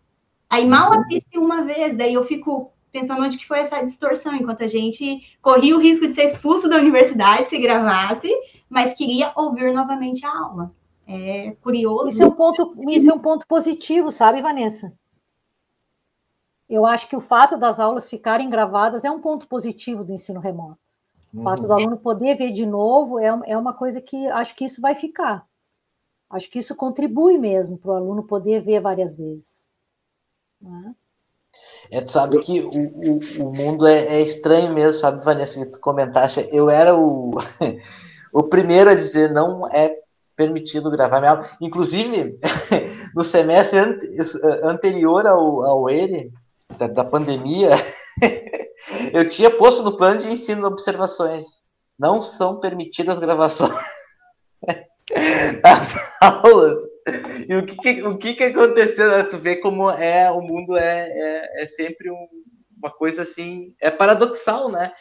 [0.52, 1.00] Aí mal uhum.
[1.00, 5.34] assiste uma vez, daí eu fico pensando onde que foi essa distorção, enquanto a gente
[5.40, 8.30] corria o risco de ser expulso da universidade se gravasse,
[8.68, 10.70] mas queria ouvir novamente a aula.
[11.08, 12.08] É curioso.
[12.08, 14.92] Isso é um ponto, isso é um ponto positivo, sabe, Vanessa?
[16.68, 20.38] Eu acho que o fato das aulas ficarem gravadas é um ponto positivo do ensino
[20.38, 20.76] remoto.
[21.32, 21.80] O fato do uhum.
[21.80, 25.46] aluno poder ver de novo é, é uma coisa que acho que isso vai ficar.
[26.28, 29.61] Acho que isso contribui mesmo para o aluno poder ver várias vezes.
[30.62, 30.94] Né?
[31.90, 35.72] É, tu sabe que o, o, o mundo é, é, estranho mesmo, sabe, Vanessa, que
[35.72, 36.48] tu comentaste.
[36.50, 37.34] Eu era o,
[38.32, 39.94] o primeiro a dizer não é
[40.36, 41.50] permitido gravar minha aula.
[41.60, 42.38] Inclusive,
[43.14, 43.78] no semestre
[44.62, 46.32] anterior ao, ao ele,
[46.78, 47.70] da, da pandemia,
[49.12, 51.62] eu tinha posto no plano de ensino observações.
[51.98, 53.74] Não são permitidas gravações
[55.62, 56.91] das aulas
[57.48, 59.10] e o que, o que, que aconteceu?
[59.10, 59.24] Né?
[59.24, 62.28] Tu vê como é o mundo é, é, é sempre um,
[62.76, 64.92] uma coisa assim, é paradoxal, né?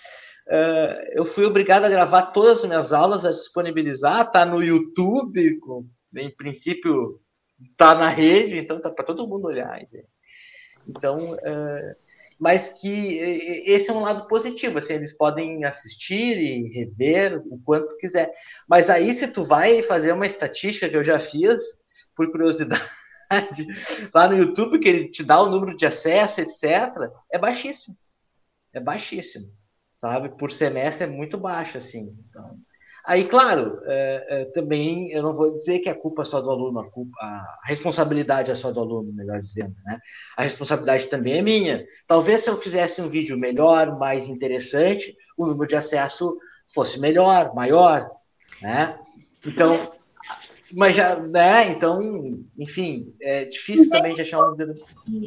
[0.47, 5.59] Uh, eu fui obrigado a gravar todas as minhas aulas, a disponibilizar, tá no YouTube,
[5.59, 7.21] com, em princípio
[7.77, 9.79] tá na rede, então tá para todo mundo olhar.
[10.87, 11.95] Então, uh,
[12.39, 13.19] mas que
[13.67, 18.33] esse é um lado positivo, assim, eles podem assistir e rever o quanto quiser.
[18.67, 21.61] Mas aí, se tu vai fazer uma estatística que eu já fiz,
[22.15, 22.81] por curiosidade,
[24.13, 27.97] lá no YouTube, que ele te dá o número de acesso, etc., é baixíssimo.
[28.73, 29.51] É baixíssimo.
[29.99, 30.29] Sabe?
[30.29, 32.11] Por semestre é muito baixo, assim.
[32.29, 32.57] Então,
[33.05, 36.49] aí, claro, é, é, também eu não vou dizer que a culpa é só do
[36.49, 39.99] aluno, a, culpa, a responsabilidade é só do aluno, melhor dizendo, né?
[40.35, 41.85] A responsabilidade também é minha.
[42.07, 46.35] Talvez se eu fizesse um vídeo melhor, mais interessante, o número de acesso
[46.73, 48.09] fosse melhor, maior,
[48.61, 48.97] né?
[49.45, 49.77] Então,
[50.73, 51.69] mas já, né?
[51.69, 54.55] Então, enfim, é difícil também de achar um.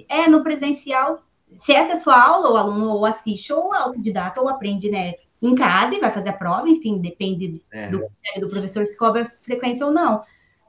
[0.08, 1.22] É, no presencial,
[1.58, 4.90] se essa é a sua aula, o aluno ou assiste ou é autodidata ou aprende,
[4.90, 7.88] né, em casa e vai fazer a prova, enfim, depende é.
[7.88, 8.06] do,
[8.40, 10.22] do professor se cobra frequência ou não.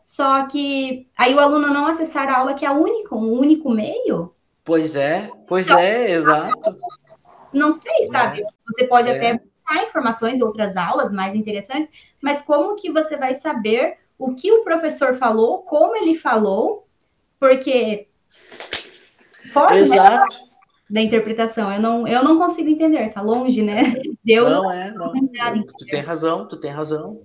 [0.03, 3.71] Só que aí o aluno não acessar a aula, que é o único, o único
[3.71, 4.33] meio.
[4.63, 6.77] Pois é, pois então, é, exato.
[7.51, 8.41] Não sei, sabe?
[8.41, 8.45] É.
[8.67, 9.15] Você pode é.
[9.15, 11.89] até buscar informações em outras aulas mais interessantes,
[12.21, 16.87] mas como que você vai saber o que o professor falou, como ele falou,
[17.39, 18.07] porque
[19.53, 20.35] pode Exato.
[20.37, 20.45] Né,
[20.89, 21.71] da interpretação.
[21.73, 24.01] Eu não, eu não consigo entender, tá longe, né?
[24.23, 25.11] Deu não é, não.
[25.11, 27.21] Tu tem razão, tu tem razão.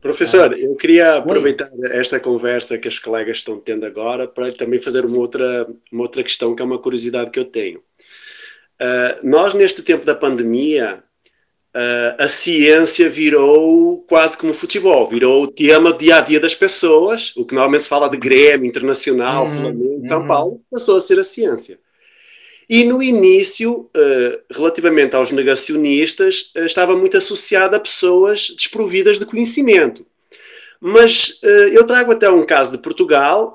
[0.00, 1.88] Professor, eu queria aproveitar Oi.
[1.92, 6.24] esta conversa que os colegas estão tendo agora para também fazer uma outra, uma outra
[6.24, 7.78] questão que é uma curiosidade que eu tenho.
[8.80, 11.04] Uh, nós, neste tempo da pandemia,
[12.18, 17.46] a ciência virou quase como futebol, virou o tema dia a dia das pessoas, o
[17.46, 20.26] que normalmente se fala de Grêmio, Internacional, uhum, Flamengo, São uhum.
[20.26, 21.78] Paulo, passou a ser a ciência.
[22.68, 29.26] E no início, uh, relativamente aos negacionistas, uh, estava muito associada a pessoas desprovidas de
[29.26, 30.06] conhecimento.
[30.84, 31.38] Mas
[31.72, 33.54] eu trago até um caso de Portugal,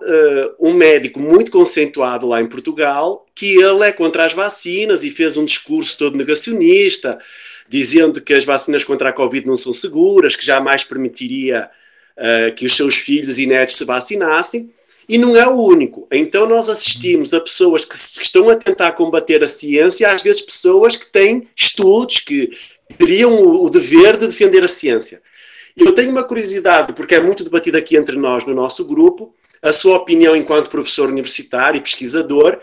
[0.57, 5.35] um médico muito conceituado lá em Portugal, que ele é contra as vacinas e fez
[5.35, 7.19] um discurso todo negacionista,
[7.67, 11.69] dizendo que as vacinas contra a Covid não são seguras, que jamais permitiria
[12.17, 14.71] uh, que os seus filhos e netos se vacinassem.
[15.09, 16.05] E não é o único.
[16.11, 20.41] Então, nós assistimos a pessoas que, que estão a tentar combater a ciência, às vezes
[20.41, 22.51] pessoas que têm estudos, que
[22.97, 25.21] teriam o, o dever de defender a ciência.
[25.77, 29.71] Eu tenho uma curiosidade, porque é muito debatido aqui entre nós, no nosso grupo, a
[29.71, 32.59] sua opinião enquanto professor universitário e pesquisador,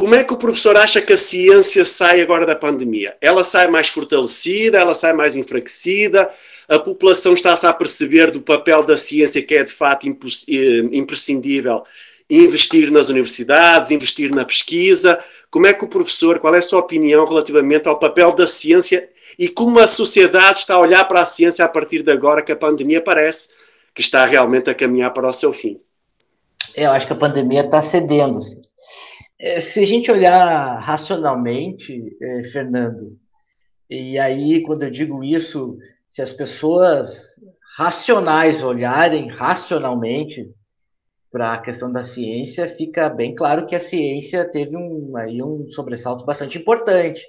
[0.00, 3.14] como é que o professor acha que a ciência sai agora da pandemia?
[3.20, 6.32] Ela sai mais fortalecida, ela sai mais enfraquecida?
[6.66, 11.84] A população está-se a perceber do papel da ciência que é de fato eh, imprescindível
[12.30, 15.22] investir nas universidades, investir na pesquisa?
[15.50, 19.06] Como é que o professor, qual é a sua opinião relativamente ao papel da ciência
[19.38, 22.52] e como a sociedade está a olhar para a ciência a partir de agora que
[22.52, 23.50] a pandemia parece
[23.94, 25.78] que está realmente a caminhar para o seu fim?
[26.74, 28.38] Eu acho que a pandemia está cedendo.
[29.42, 33.18] É, se a gente olhar racionalmente, é, Fernando,
[33.88, 37.40] e aí quando eu digo isso, se as pessoas
[37.74, 40.46] racionais olharem racionalmente
[41.32, 45.66] para a questão da ciência, fica bem claro que a ciência teve um, aí um
[45.68, 47.24] sobressalto bastante importante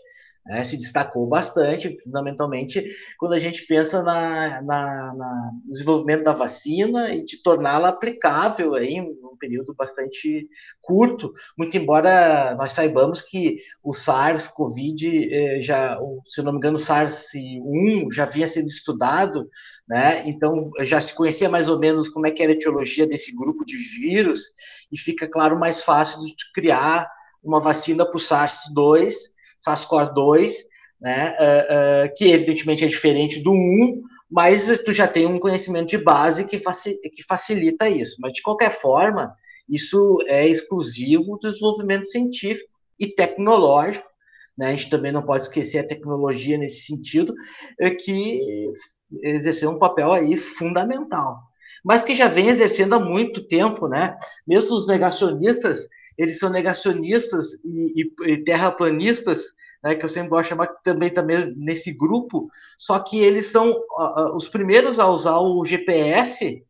[0.46, 2.84] né, se destacou bastante, fundamentalmente,
[3.18, 8.94] quando a gente pensa na, na, na desenvolvimento da vacina e de torná-la aplicável aí,
[8.94, 10.48] em um período bastante
[10.82, 16.80] curto, muito embora nós saibamos que o SARS-CoV, eh, já, se não me engano, o
[16.80, 19.48] SARS-1 já havia sido estudado,
[19.88, 20.28] né?
[20.28, 23.64] então já se conhecia mais ou menos como é que era a etiologia desse grupo
[23.66, 24.52] de vírus,
[24.92, 27.10] e fica, claro, mais fácil de criar
[27.44, 29.14] uma vacina para o SARS-2,
[29.66, 30.52] SARS-CoV-2,
[31.02, 35.90] né, uh, uh, que evidentemente é diferente do 1, mas tu já tem um conhecimento
[35.90, 38.16] de base que, faci que facilita isso.
[38.20, 39.34] Mas, de qualquer forma,
[39.68, 44.08] isso é exclusivo do desenvolvimento científico e tecnológico.
[44.58, 44.68] Né?
[44.68, 47.34] A gente também não pode esquecer a tecnologia nesse sentido,
[47.80, 48.72] é que
[49.24, 51.40] exerceu um papel aí fundamental.
[51.84, 54.16] Mas que já vem exercendo há muito tempo, né?
[54.48, 55.88] Mesmo os negacionistas
[56.18, 59.46] eles são negacionistas e, e, e terraplanistas,
[59.84, 63.72] né, que eu sempre gosto de chamar também, também nesse grupo, só que eles são
[63.72, 66.64] uh, os primeiros a usar o GPS,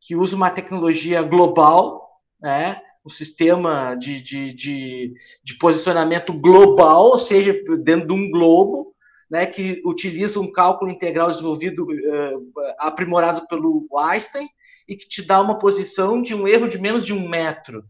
[0.00, 2.08] que usa uma tecnologia global,
[2.40, 8.94] né, um sistema de, de, de, de posicionamento global, ou seja, dentro de um globo,
[9.30, 14.48] né, que utiliza um cálculo integral desenvolvido, uh, aprimorado pelo Einstein,
[14.86, 17.84] e que te dá uma posição de um erro de menos de um metro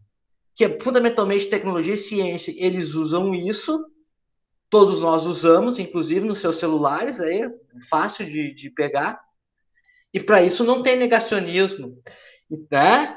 [0.55, 3.85] que é fundamentalmente tecnologia e ciência, eles usam isso,
[4.69, 7.49] todos nós usamos, inclusive nos seus celulares, aí
[7.89, 9.19] fácil de, de pegar,
[10.13, 11.97] e para isso não tem negacionismo.
[12.69, 13.15] Né?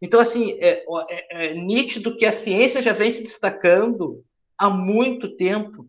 [0.00, 4.22] Então, assim, é, é, é nítido que a ciência já vem se destacando
[4.58, 5.88] há muito tempo,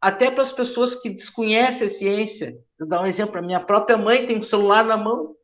[0.00, 2.56] até para as pessoas que desconhecem a ciência.
[2.78, 5.34] Vou dar um exemplo: a minha própria mãe tem um celular na mão,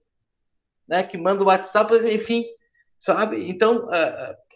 [0.86, 2.44] né, que manda o WhatsApp, enfim,
[3.04, 3.50] sabe?
[3.50, 3.86] Então,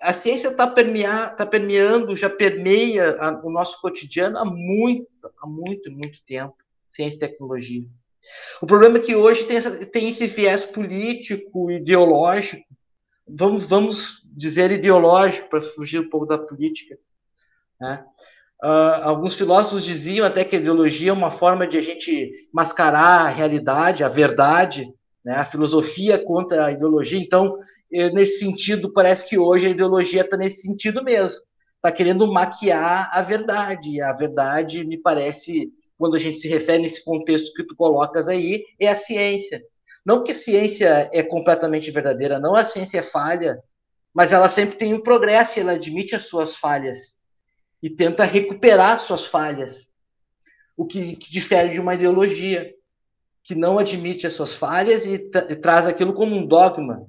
[0.01, 5.07] a ciência está tá permeando, já permeia a, o nosso cotidiano há muito,
[5.39, 6.55] há muito, muito tempo.
[6.89, 7.85] Ciência e tecnologia.
[8.63, 12.65] O problema é que hoje tem, essa, tem esse viés político, ideológico,
[13.29, 16.97] vamos, vamos dizer ideológico, para fugir um pouco da política.
[17.79, 18.03] Né?
[18.65, 23.27] Uh, alguns filósofos diziam até que a ideologia é uma forma de a gente mascarar
[23.27, 24.91] a realidade, a verdade,
[25.23, 25.35] né?
[25.35, 27.21] a filosofia contra a ideologia.
[27.21, 27.55] Então,
[27.91, 31.41] nesse sentido, parece que hoje a ideologia está nesse sentido mesmo.
[31.77, 34.01] Está querendo maquiar a verdade.
[34.01, 38.65] A verdade, me parece, quando a gente se refere nesse contexto que tu colocas aí,
[38.81, 39.63] é a ciência.
[40.05, 43.63] Não que a ciência é completamente verdadeira, não a ciência é falha,
[44.15, 47.19] mas ela sempre tem um progresso, ela admite as suas falhas
[47.83, 49.87] e tenta recuperar suas falhas.
[50.77, 52.73] O que, que difere de uma ideologia
[53.45, 57.07] que não admite as suas falhas e, e traz aquilo como um dogma,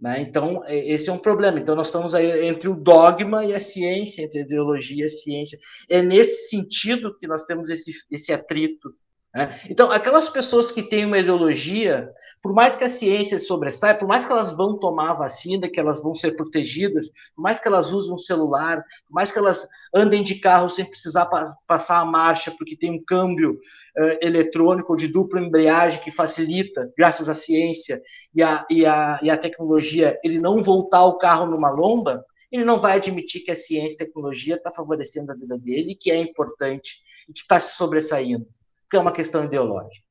[0.00, 0.20] né?
[0.20, 1.58] Então, é, esse é um problema.
[1.58, 5.10] Então, nós estamos aí entre o dogma e a ciência, entre a ideologia e a
[5.10, 5.58] ciência.
[5.88, 8.94] É nesse sentido que nós temos esse, esse atrito
[9.38, 9.60] né?
[9.70, 12.10] Então, aquelas pessoas que têm uma ideologia,
[12.42, 15.78] por mais que a ciência sobressaia, por mais que elas vão tomar a vacina, que
[15.78, 19.64] elas vão ser protegidas, por mais que elas usem um celular, por mais que elas
[19.94, 24.96] andem de carro sem precisar pa passar a marcha, porque tem um câmbio uh, eletrônico
[24.96, 28.02] de dupla embreagem que facilita, graças à ciência
[28.34, 28.82] e à, e,
[29.22, 33.56] e tecnologia, ele não voltar o carro numa lomba, ele não vai admitir que a
[33.56, 36.96] ciência e a tecnologia está favorecendo a vida dele, que é importante
[37.28, 38.44] e que está se sobressaindo
[38.88, 40.06] porque é uma questão ideológica.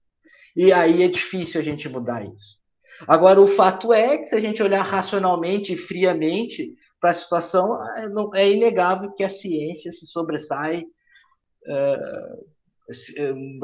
[0.56, 2.58] E aí é difícil a gente mudar isso.
[3.08, 7.72] Agora, o fato é que, se a gente olhar racionalmente e friamente para a situação,
[8.34, 10.84] é, é inegável que a ciência se sobressai
[11.68, 12.46] uh,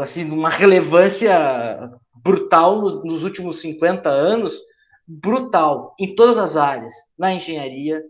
[0.02, 1.90] assim, uma relevância
[2.24, 4.60] brutal nos, últimos 50 anos
[5.08, 8.04] brutal em todas as áreas, na engenharia,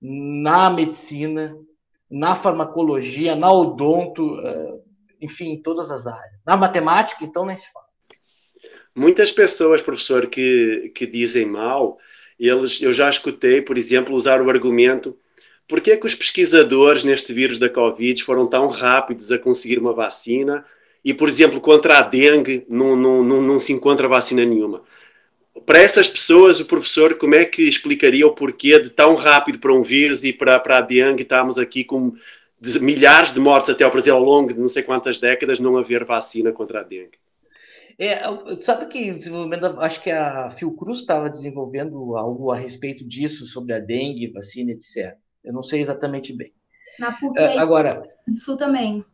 [0.00, 1.54] na medicina,
[2.10, 4.87] na farmacologia, na odonto, uh,
[5.20, 6.34] enfim, em todas as áreas.
[6.46, 7.86] Na matemática, então, nem se fala.
[8.94, 11.98] Muitas pessoas, professor, que, que dizem mal,
[12.38, 15.16] eles, eu já escutei, por exemplo, usar o argumento
[15.68, 19.92] porquê é que os pesquisadores neste vírus da Covid foram tão rápidos a conseguir uma
[19.92, 20.64] vacina
[21.04, 24.82] e, por exemplo, contra a dengue não, não, não, não se encontra vacina nenhuma?
[25.66, 29.72] Para essas pessoas, o professor, como é que explicaria o porquê de tão rápido para
[29.72, 32.14] um vírus e para, para a dengue estamos aqui com
[32.80, 36.04] milhares de mortes até ao Brasil ao longo de não sei quantas décadas não haver
[36.04, 37.18] vacina contra a dengue?
[37.98, 38.20] É,
[38.60, 43.80] sabe que desenvolvimento, acho que a Fiocruz estava desenvolvendo algo a respeito disso, sobre a
[43.80, 45.16] dengue, vacina, etc.
[45.44, 46.52] Eu não sei exatamente bem.
[46.98, 49.04] Na PUC uh, agora, do Sul também.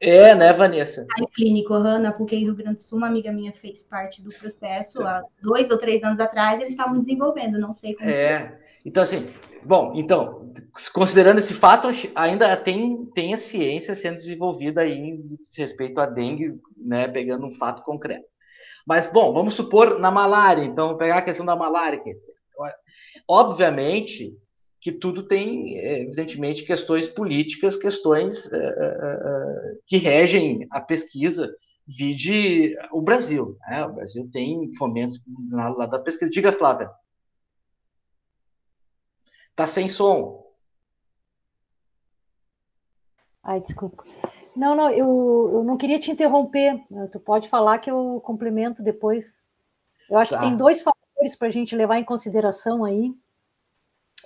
[0.00, 1.06] É, né, Vanessa?
[1.20, 4.30] A clínico, uhum, na PUC Rio Grande do Sul, uma amiga minha fez parte do
[4.30, 8.10] processo há dois ou três anos atrás, eles estavam desenvolvendo, não sei como.
[8.10, 9.28] É, então assim,
[9.64, 10.52] bom, então,
[10.92, 16.60] considerando esse fato, ainda tem, tem a ciência sendo desenvolvida aí em respeito à dengue,
[16.76, 18.26] né, pegando um fato concreto.
[18.86, 22.00] Mas, bom, vamos supor na malária, então, pegar a questão da malária,
[23.28, 24.36] obviamente
[24.80, 31.54] que tudo tem, evidentemente, questões políticas, questões uh, uh, que regem a pesquisa,
[31.86, 33.56] vide o Brasil.
[33.68, 33.84] Né?
[33.86, 35.20] O Brasil tem fomentos
[35.52, 36.28] lá da pesquisa.
[36.32, 36.90] Diga, Flávia.
[39.62, 40.44] Tá sem som.
[43.44, 44.02] Ai, desculpa.
[44.56, 46.84] Não, não, eu, eu não queria te interromper.
[47.12, 49.40] Tu pode falar que eu complemento depois.
[50.10, 50.38] Eu acho tá.
[50.38, 53.14] que tem dois fatores para a gente levar em consideração aí.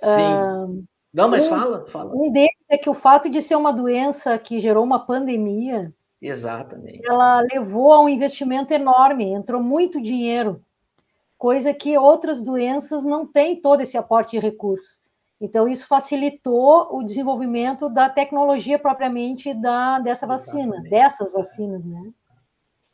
[0.03, 0.79] Sim.
[0.79, 0.83] Uh,
[1.13, 2.15] não, mas um, fala, fala.
[2.15, 5.93] Um deles é que o fato de ser uma doença que gerou uma pandemia.
[6.19, 7.07] Exatamente.
[7.07, 10.65] Ela levou a um investimento enorme, entrou muito dinheiro,
[11.37, 15.05] coisa que outras doenças não têm todo esse aporte de recursos.
[15.39, 20.89] Então, isso facilitou o desenvolvimento da tecnologia propriamente da, dessa vacina, Exatamente.
[20.89, 22.11] dessas vacinas, né?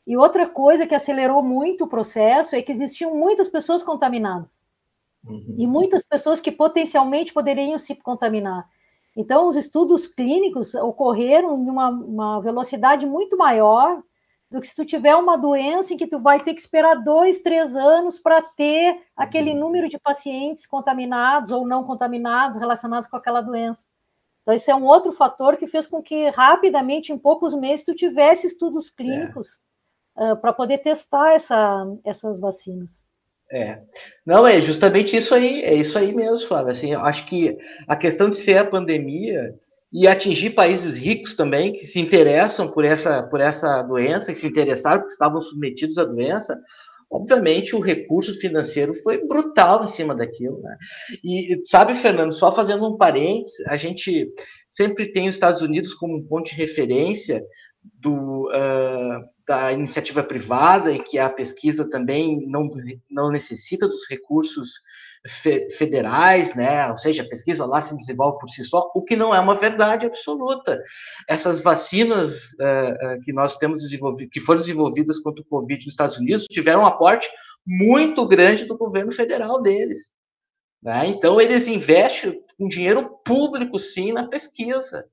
[0.05, 4.51] E outra coisa que acelerou muito o processo é que existiam muitas pessoas contaminadas.
[5.25, 5.55] Uhum.
[5.57, 8.67] E muitas pessoas que potencialmente poderiam se contaminar.
[9.15, 14.03] Então, os estudos clínicos ocorreram em uma, uma velocidade muito maior
[14.53, 17.41] do que se tu tiver uma doença em que tu vai ter que esperar dois,
[17.41, 19.59] três anos para ter aquele uhum.
[19.59, 23.87] número de pacientes contaminados ou não contaminados relacionados com aquela doença.
[24.43, 27.95] Então, isso é um outro fator que fez com que rapidamente, em poucos meses, tu
[27.95, 29.63] tivesse estudos clínicos
[30.15, 30.33] é.
[30.33, 33.07] uh, para poder testar essa, essas vacinas.
[33.51, 33.81] É.
[34.23, 36.73] Não, é justamente isso aí, é isso aí mesmo, Flávio.
[36.73, 39.59] Assim, eu acho que a questão de ser a pandemia
[39.93, 44.47] e atingir países ricos também que se interessam por essa, por essa doença, que se
[44.47, 46.59] interessaram porque estavam submetidos à doença,
[47.11, 50.59] obviamente o recurso financeiro foi brutal em cima daquilo.
[50.63, 50.77] Né?
[51.23, 54.33] E sabe, Fernando, só fazendo um parênteses, a gente
[54.67, 57.43] sempre tem os Estados Unidos como um ponto de referência
[57.83, 62.67] do, uh, da iniciativa privada, em que a pesquisa também não,
[63.11, 64.71] não necessita dos recursos
[65.27, 66.89] fe federais, né?
[66.89, 69.55] Ou seja, a pesquisa lá se desenvolve por si só, o que não é uma
[69.55, 70.81] verdade absoluta.
[71.29, 75.93] Essas vacinas uh, uh, que nós temos desenvolvido, que foram desenvolvidas contra o Covid nos
[75.93, 77.29] Estados Unidos, tiveram um aporte
[77.65, 80.11] muito grande do governo federal deles.
[80.81, 81.07] Né?
[81.07, 85.07] Então, eles investem com dinheiro público, sim, na pesquisa.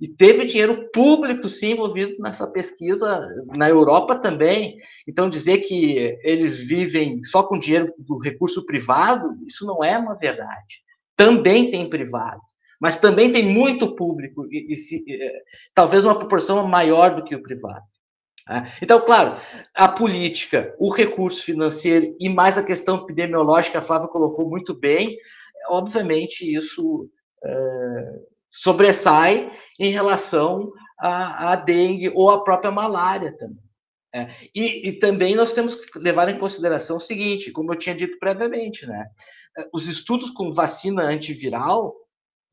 [0.00, 3.20] E teve dinheiro público, sim, envolvido nessa pesquisa
[3.54, 4.78] na Europa também.
[5.06, 10.16] Então, dizer que eles vivem só com dinheiro do recurso privado, isso não é uma
[10.16, 10.82] verdade.
[11.14, 12.40] Também tem privado,
[12.80, 15.04] mas também tem muito público, e, e se,
[15.74, 17.84] talvez uma proporção maior do que o privado.
[18.48, 18.72] Né?
[18.80, 19.38] Então, claro,
[19.74, 25.18] a política, o recurso financeiro e mais a questão epidemiológica, a Flávia colocou muito bem,
[25.68, 27.06] obviamente isso.
[27.44, 33.64] É, sobressai em relação à, à dengue ou à própria malária também.
[34.12, 37.94] É, e, e, também nós temos que levar em consideração o seguinte, como eu tinha
[37.94, 39.06] dito previamente, né?
[39.56, 41.94] É, os estudos com vacina antiviral,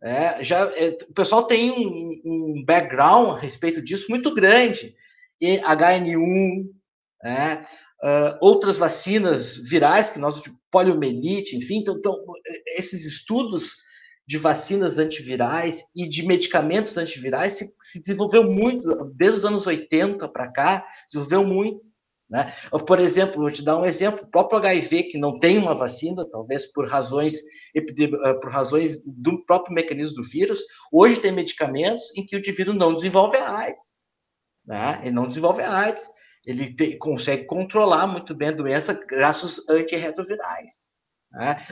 [0.01, 4.95] é, já é, o pessoal tem um, um, background a respeito disso muito grande.
[5.41, 6.69] E HN1,
[7.23, 7.63] né?
[8.03, 12.15] uh, outras vacinas virais que nós, tipo poliomielite, enfim, então, então
[12.75, 13.75] esses estudos
[14.27, 20.27] de vacinas antivirais e de medicamentos antivirais se, se desenvolveu muito, desde os anos 80
[20.27, 21.87] para cá, desenvolveu muito.
[22.29, 22.53] Né?
[22.85, 26.29] Por exemplo, vou te dar um exemplo: o próprio HIV, que não tem uma vacina,
[26.29, 27.35] talvez por razões,
[27.73, 30.61] eh, por razões do próprio mecanismo do vírus,
[30.91, 33.95] hoje tem medicamentos em que o indivíduo não desenvolve a AIDS.
[34.65, 34.99] Né?
[35.03, 36.05] Ele não desenvolve a AIDS.
[36.45, 40.86] Ele te, consegue controlar muito bem a doença graças aos antirretrovirais.
[41.37, 41.63] Né?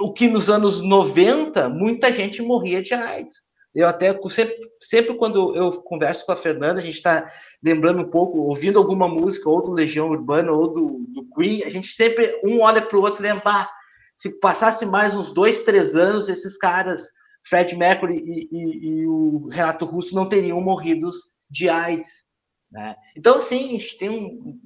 [0.00, 3.34] o que nos anos 90, muita gente morria de AIDS.
[3.74, 7.30] Eu até sempre, sempre quando eu converso com a Fernanda, a gente está
[7.62, 11.70] lembrando um pouco, ouvindo alguma música, ou do Legião Urbana, ou do, do Queen, a
[11.70, 13.70] gente sempre um olha para o outro e lembra, ah,
[14.14, 17.12] se passasse mais uns dois, três anos, esses caras
[17.44, 21.10] Fred Mercury e, e, e o Renato Russo não teriam morrido
[21.48, 22.24] de AIDS.
[22.72, 22.96] Né?
[23.14, 24.58] Então, assim, a gente tem um,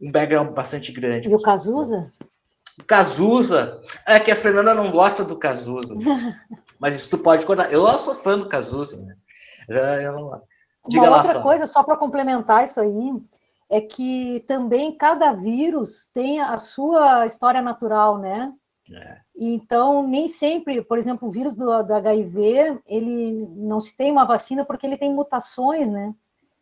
[0.00, 1.28] um background bastante grande.
[1.28, 2.10] E o Cazuza?
[2.86, 3.80] Cazuza.
[4.06, 5.94] É que a Fernanda não gosta do Cazuza.
[6.78, 7.72] mas isso tu pode contar.
[7.72, 8.96] Eu sou fã do Cazuza.
[8.96, 9.16] Né?
[10.04, 10.40] Eu
[10.88, 13.12] Diga Uma lá, outra coisa, só para complementar isso aí,
[13.68, 18.52] é que também cada vírus tem a sua história natural, né?
[18.92, 19.16] É.
[19.36, 24.24] Então, nem sempre, por exemplo, o vírus do, do, HIV, ele não se tem uma
[24.24, 26.14] vacina porque ele tem mutações, né?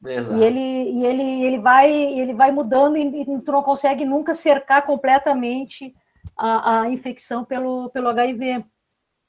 [0.06, 0.38] Exato.
[0.38, 4.32] E ele, e ele, ele, vai, ele vai mudando e, e tu não consegue nunca
[4.32, 5.94] cercar completamente
[6.36, 8.64] a, a infecção pelo, pelo HIV.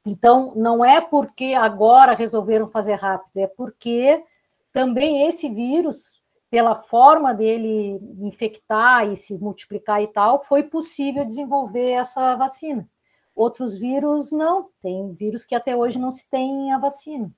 [0.06, 4.24] Então, não é porque agora resolveram fazer rápido, é porque
[4.72, 11.92] também esse vírus pela forma dele infectar e se multiplicar e tal, foi possível desenvolver
[11.92, 12.88] essa vacina.
[13.36, 17.30] Outros vírus não, tem vírus que até hoje não se tem a vacina.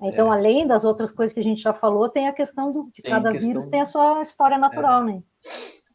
[0.00, 0.36] Então, é.
[0.36, 3.12] além das outras coisas que a gente já falou, tem a questão do, de tem
[3.12, 5.04] cada vírus tem a sua história natural, é.
[5.12, 5.22] né?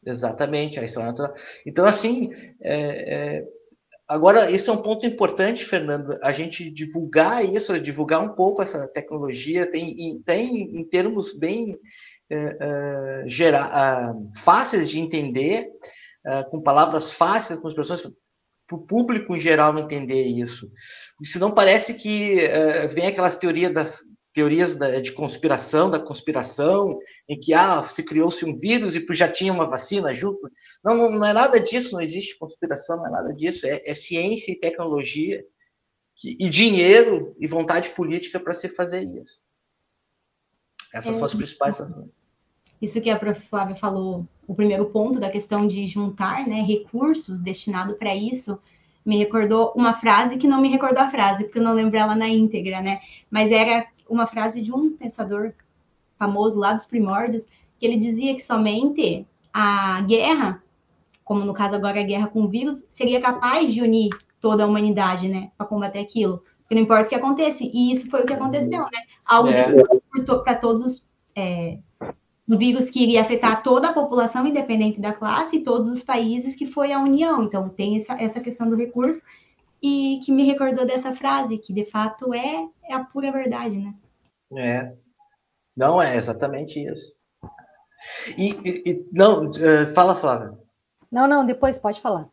[0.05, 1.33] Exatamente, a história natural.
[1.65, 2.29] Então, assim,
[2.61, 3.43] é, é
[4.07, 8.87] agora, isso é um ponto importante, Fernando, a gente divulgar isso, divulgar um pouco essa
[8.87, 11.73] tecnologia, tem, tem em termos bem
[12.31, 15.67] uh, uh, fáceis de entender,
[16.27, 20.69] uh, com palavras fáceis, com expressões para o público em geral entender isso.
[21.23, 22.37] Senão parece que
[22.93, 26.97] vem aquelas teorias das teorias de conspiração, da conspiração,
[27.29, 30.49] em que ah, se criou-se um vírus e já tinha uma vacina junto.
[30.83, 33.67] Não, não, não, é nada disso, não existe conspiração, não é nada disso.
[33.67, 35.45] É, é ciência e tecnologia
[36.15, 39.39] que, e dinheiro e vontade política para se fazer isso.
[40.91, 42.09] Essas é, são as principais razões.
[42.81, 43.39] Isso que a prof.
[43.47, 48.59] Flávia falou, o primeiro ponto da questão de juntar né, recursos destinados para isso,
[49.05, 52.15] me recordou uma frase que não me recordou a frase, porque eu não lembro ela
[52.15, 53.01] na íntegra, né?
[53.29, 55.53] Mas era uma frase de um pensador
[56.17, 57.47] famoso lá dos primórdios,
[57.79, 60.63] que ele dizia que somente a guerra,
[61.23, 64.67] como no caso agora a guerra com o vírus, seria capaz de unir toda a
[64.67, 66.43] humanidade, né, para combater aquilo.
[66.61, 67.63] Porque não importa o que aconteça.
[67.63, 69.03] E isso foi o que aconteceu, né?
[69.25, 70.37] Algo é.
[70.43, 71.07] para todos os.
[71.35, 71.77] É,
[72.47, 76.55] um vírus que iria afetar toda a população, independente da classe, e todos os países,
[76.55, 77.43] que foi a União.
[77.43, 79.21] Então, tem essa, essa questão do recurso,
[79.83, 83.93] e que me recordou dessa frase, que de fato é, é a pura verdade, né?
[84.55, 84.93] É.
[85.75, 87.11] Não, é exatamente isso.
[88.37, 90.57] E, e, e não, uh, fala, Flávia.
[91.11, 92.29] Não, não, depois pode falar.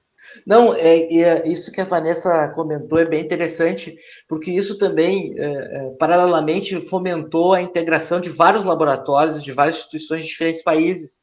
[0.47, 3.97] Não, é, é, isso que a Vanessa comentou é bem interessante,
[4.29, 10.23] porque isso também, é, é, paralelamente, fomentou a integração de vários laboratórios, de várias instituições
[10.23, 11.23] de diferentes países.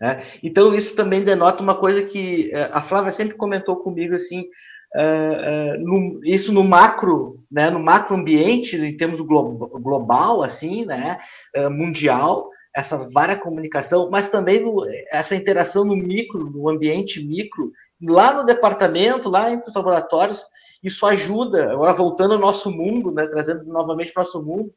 [0.00, 0.24] Né?
[0.42, 4.44] Então, isso também denota uma coisa que é, a Flávia sempre comentou comigo, assim,
[4.94, 10.84] Uh, uh, no, isso no macro, né, no macro ambiente, em termos glo global, assim,
[10.84, 11.18] né,
[11.56, 17.72] uh, mundial, essa vária comunicação, mas também no, essa interação no micro, no ambiente micro,
[18.02, 20.44] lá no departamento, lá entre os laboratórios,
[20.82, 24.72] isso ajuda, agora voltando ao nosso mundo, né, trazendo novamente para o nosso mundo,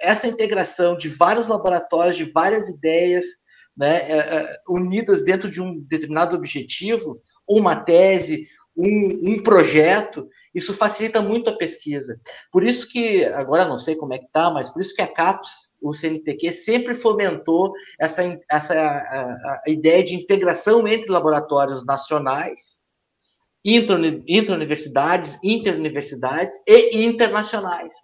[0.00, 3.24] essa integração de vários laboratórios, de várias ideias,
[3.76, 4.00] né,
[4.68, 11.56] unidas dentro de um determinado objetivo, uma tese, um, um, projeto, isso facilita muito a
[11.56, 12.20] pesquisa.
[12.52, 15.08] Por isso que, agora não sei como é que está, mas por isso que a
[15.08, 15.50] CAPES,
[15.80, 22.84] o CNPq, sempre fomentou essa, essa a, a ideia de integração entre laboratórios nacionais,
[23.64, 27.94] intra-universidades, interuniversidades e internacionais.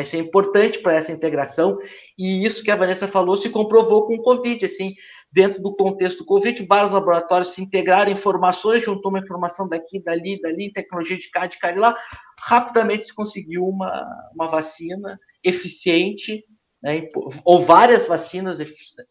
[0.00, 1.76] Isso é importante para essa integração
[2.18, 4.64] e isso que a Vanessa falou se comprovou com o Covid.
[4.64, 4.94] Assim,
[5.30, 10.40] dentro do contexto do Covid, vários laboratórios se integraram informações, juntou uma informação daqui, dali,
[10.40, 11.96] dali, tecnologia de cá, de cá e lá.
[12.40, 16.44] Rapidamente se conseguiu uma, uma vacina eficiente,
[16.82, 17.08] né,
[17.44, 18.58] ou várias vacinas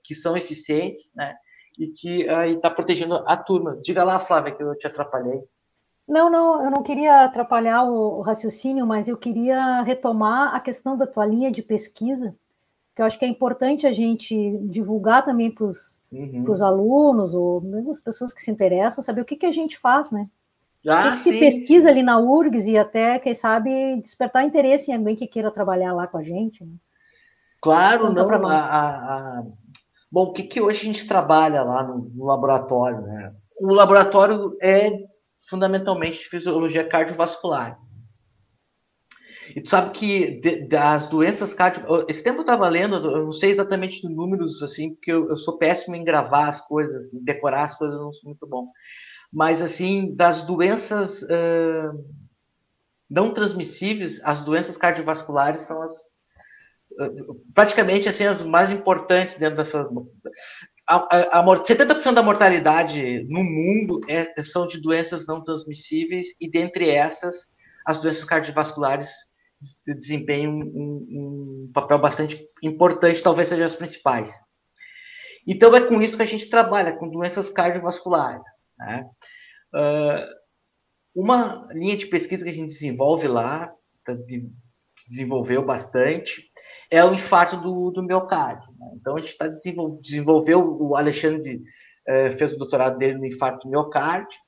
[0.03, 1.35] que são eficientes, né,
[1.77, 2.23] e que
[2.55, 3.79] está protegendo a turma.
[3.83, 5.39] Diga lá, Flávia, que eu te atrapalhei.
[6.07, 10.97] Não, não, eu não queria atrapalhar o, o raciocínio, mas eu queria retomar a questão
[10.97, 12.35] da tua linha de pesquisa,
[12.95, 16.65] que eu acho que é importante a gente divulgar também para os uhum.
[16.65, 20.11] alunos, ou mesmo as pessoas que se interessam, saber o que, que a gente faz,
[20.11, 20.27] né?
[20.87, 24.95] Ah, o que, se pesquisa ali na URGS e até, quem sabe, despertar interesse em
[24.95, 26.63] alguém que queira trabalhar lá com a gente.
[26.63, 26.73] Né?
[27.61, 28.29] Claro, não.
[28.47, 29.43] A, a, a...
[30.11, 33.01] Bom, o que, que hoje a gente trabalha lá no, no laboratório?
[33.01, 33.31] Né?
[33.59, 35.05] O laboratório é
[35.49, 37.77] fundamentalmente de fisiologia cardiovascular.
[39.55, 42.09] E tu sabe que de, das doenças cardiovasculares.
[42.09, 45.57] Esse tempo eu estava lendo, eu não sei exatamente números, assim, porque eu, eu, sou
[45.57, 48.67] péssimo em gravar as coisas, em decorar as coisas, eu não sou muito bom.
[49.31, 52.05] Mas, assim, das doenças uh,
[53.09, 56.11] não transmissíveis, as doenças cardiovasculares são as
[57.53, 59.89] praticamente assim as mais importantes dentro dessa
[60.91, 66.49] a, a, a 70% da mortalidade no mundo é, são de doenças não transmissíveis e
[66.49, 67.51] dentre essas
[67.85, 69.09] as doenças cardiovasculares
[69.85, 74.31] desempenham um, um papel bastante importante, talvez sejam as principais.
[75.47, 78.45] Então é com isso que a gente trabalha, com doenças cardiovasculares.
[78.77, 79.05] Né?
[79.73, 80.41] Uh,
[81.15, 83.71] uma linha de pesquisa que a gente desenvolve lá,
[84.05, 84.15] tá,
[85.11, 86.49] desenvolveu bastante,
[86.89, 88.71] é o infarto do, do miocárdio.
[88.79, 88.87] Né?
[88.95, 91.61] Então a gente está desenvolveu, o Alexandre
[92.07, 94.39] uh, fez o doutorado dele no infarto do miocárdio,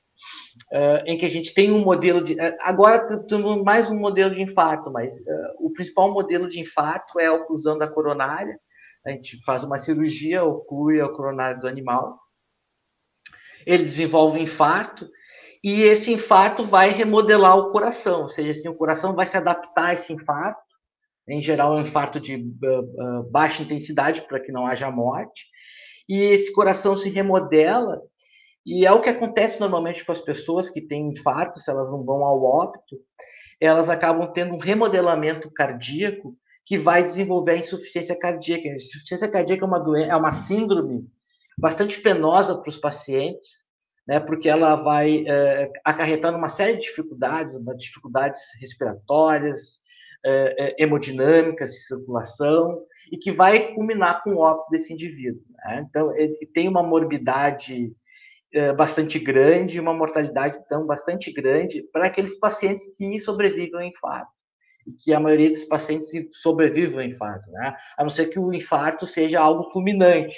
[0.72, 2.34] uh, em que a gente tem um modelo de.
[2.34, 5.14] Uh, agora temos mais um modelo de infarto, mas
[5.58, 8.58] o principal modelo de infarto é a oclusão da coronária,
[9.06, 12.18] a gente faz uma cirurgia, oclui a coronária do animal,
[13.66, 15.08] ele desenvolve um infarto,
[15.64, 19.86] e esse infarto vai remodelar o coração, ou seja, assim, o coração vai se adaptar
[19.86, 20.60] a esse infarto,
[21.26, 25.46] em geral é um infarto de uh, uh, baixa intensidade para que não haja morte,
[26.06, 27.98] e esse coração se remodela,
[28.66, 32.04] e é o que acontece normalmente com as pessoas que têm infarto, se elas não
[32.04, 32.98] vão ao óbito,
[33.58, 36.36] elas acabam tendo um remodelamento cardíaco
[36.66, 38.68] que vai desenvolver a insuficiência cardíaca.
[38.68, 41.06] A insuficiência cardíaca é uma doença, é uma síndrome
[41.58, 43.63] bastante penosa para os pacientes,
[44.06, 49.80] né, porque ela vai é, acarretando uma série de dificuldades, dificuldades respiratórias,
[50.24, 52.82] é, hemodinâmicas, circulação,
[53.12, 55.42] e que vai culminar com o óbito desse indivíduo.
[55.64, 55.86] Né?
[55.88, 57.92] Então, ele tem uma morbidade
[58.52, 64.32] é, bastante grande, uma mortalidade, então, bastante grande para aqueles pacientes que sobrevivem ao infarto
[65.02, 66.10] que a maioria dos pacientes
[66.42, 67.74] sobrevivem ao infarto, né?
[67.96, 70.34] a não ser que o infarto seja algo fulminante.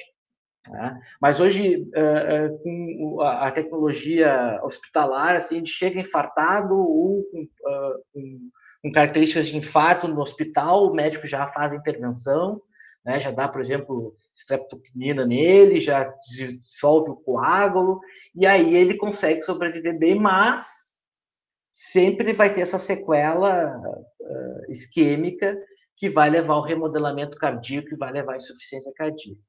[0.71, 1.01] Né?
[1.21, 7.43] Mas hoje, uh, uh, com a, tecnologia hospitalar, assim, a gente chega infartado ou com,
[7.43, 8.51] uh, com,
[8.83, 12.61] com, características de infarto no hospital, o médico já faz a intervenção,
[13.05, 13.21] né?
[13.21, 18.01] já dá, por exemplo, streptokinina nele, já dissolve o coágulo,
[18.35, 20.97] e aí ele consegue sobreviver bem, mas
[21.73, 23.81] sempre vai ter essa sequela
[24.69, 25.57] isquêmica
[25.97, 29.41] que vai levar ao remodelamento cardíaco e vai levar à insuficiência cardíaca.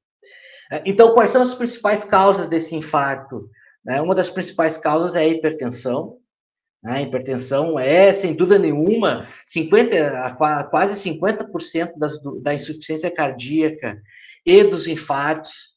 [0.72, 3.48] Uh, então, quais são as principais causas desse infarto?
[3.84, 4.00] Né?
[4.00, 6.18] Uma das principais causas é a hipertensão.
[6.82, 6.92] Né?
[6.92, 10.36] A hipertensão é, sem dúvida nenhuma, 50,
[10.70, 14.00] quase 50% das, da insuficiência cardíaca
[14.44, 15.76] e dos infartos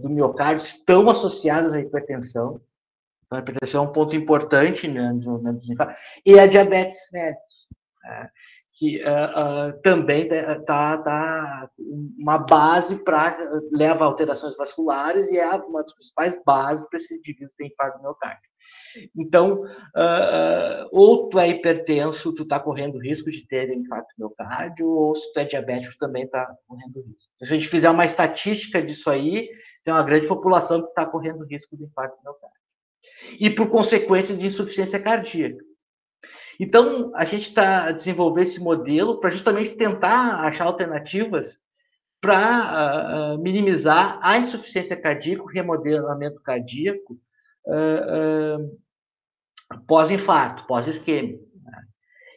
[0.00, 2.60] do miocárdio estão associadas à hipertensão.
[3.32, 5.94] Então, a hipertensão é um ponto importante né, no desencargo.
[6.26, 7.66] E a diabetes mellitus,
[8.02, 8.28] né,
[8.74, 11.70] que uh, uh, também está tá
[12.18, 13.36] uma base para
[13.70, 18.00] leva a alterações vasculares e é uma das principais bases para esse indivíduo ter infarto
[18.00, 18.50] miocárdio.
[19.16, 25.14] Então, uh, ou tu é hipertenso, tu está correndo risco de ter infarto miocárdio, ou
[25.16, 27.32] se tu é diabético, também está correndo risco.
[27.36, 29.48] Se a gente fizer uma estatística disso aí,
[29.84, 32.62] tem uma grande população que está correndo risco de infarto miocárdio
[33.40, 35.62] e por consequência de insuficiência cardíaca.
[36.62, 41.58] Então, a gente está desenvolvendo esse modelo para justamente tentar achar alternativas
[42.20, 47.18] para uh, uh, minimizar a insuficiência cardíaca, o remodelamento cardíaco
[47.66, 48.78] uh,
[49.88, 51.44] pós-infarto, pós-isquêmico.
[51.64, 51.82] Né?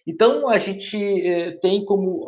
[0.08, 2.26] Então, a gente eh, tem como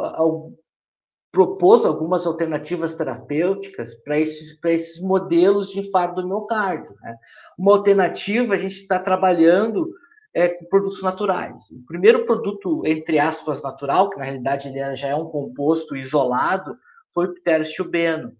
[1.31, 6.93] propôs algumas alternativas terapêuticas para esses, esses modelos de infarto do miocárdio.
[7.01, 7.15] Né?
[7.57, 9.91] Uma alternativa, a gente está trabalhando
[10.37, 11.67] é, com produtos naturais.
[11.71, 16.77] O primeiro produto, entre aspas, natural, que na realidade ele já é um composto isolado,
[17.11, 18.31] foi o pterostibeno.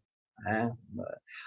[0.44, 0.72] Né?
[0.96, 1.04] O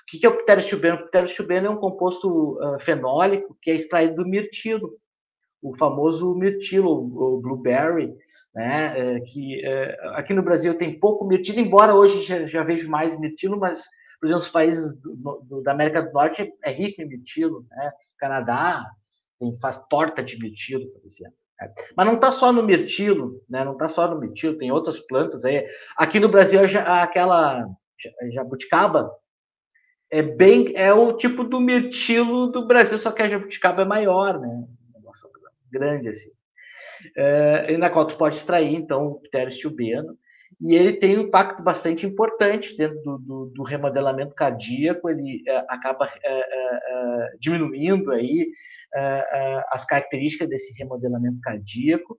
[0.09, 0.97] que é o pterostibeno?
[0.97, 4.99] O pterostibeno é um composto uh, fenólico que é extraído do mirtilo,
[5.63, 8.13] o famoso mirtilo, o blueberry,
[8.53, 8.99] né?
[8.99, 13.17] É, que é, aqui no Brasil tem pouco mirtilo, embora hoje já, já vejo mais
[13.21, 13.81] mirtilo, mas
[14.19, 17.65] por exemplo, os países do, do, da América do Norte é, é rico em mirtilo,
[17.71, 17.93] né?
[18.19, 18.85] Canadá
[19.41, 21.35] tem, faz torta de mirtilo, por exemplo.
[21.61, 21.73] Né?
[21.97, 23.65] Mas não está só no mirtilo, né?
[23.65, 25.67] Não está só no mirtilo, tem outras plantas aí.
[25.97, 27.67] Aqui no Brasil aquela
[28.31, 29.11] jabuticaba
[30.13, 34.39] é bem é o tipo do mirtilo do Brasil, só que a jabuticaba é maior,
[34.39, 34.65] né?
[34.95, 35.29] Negócio
[35.73, 36.31] grande assim
[37.17, 40.17] uh, na qual tu pode extrair, então, o pterostilbeno,
[40.61, 45.65] e ele tem um impacto bastante importante dentro do, do, do remodelamento cardíaco, ele uh,
[45.69, 48.49] acaba uh, diminuindo aí
[49.71, 52.19] as características desse remodelamento cardíaco,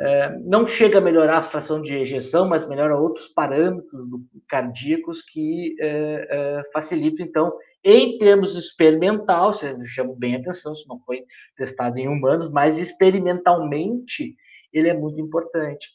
[0.00, 5.22] é, não chega a melhorar a fração de ejeção, mas melhora outros parâmetros do, cardíacos
[5.22, 7.52] que é, é, facilitam, então,
[7.82, 11.24] em termos experimental, você chama bem atenção, isso não foi
[11.56, 14.36] testado em humanos, mas experimentalmente
[14.72, 15.88] ele é muito importante.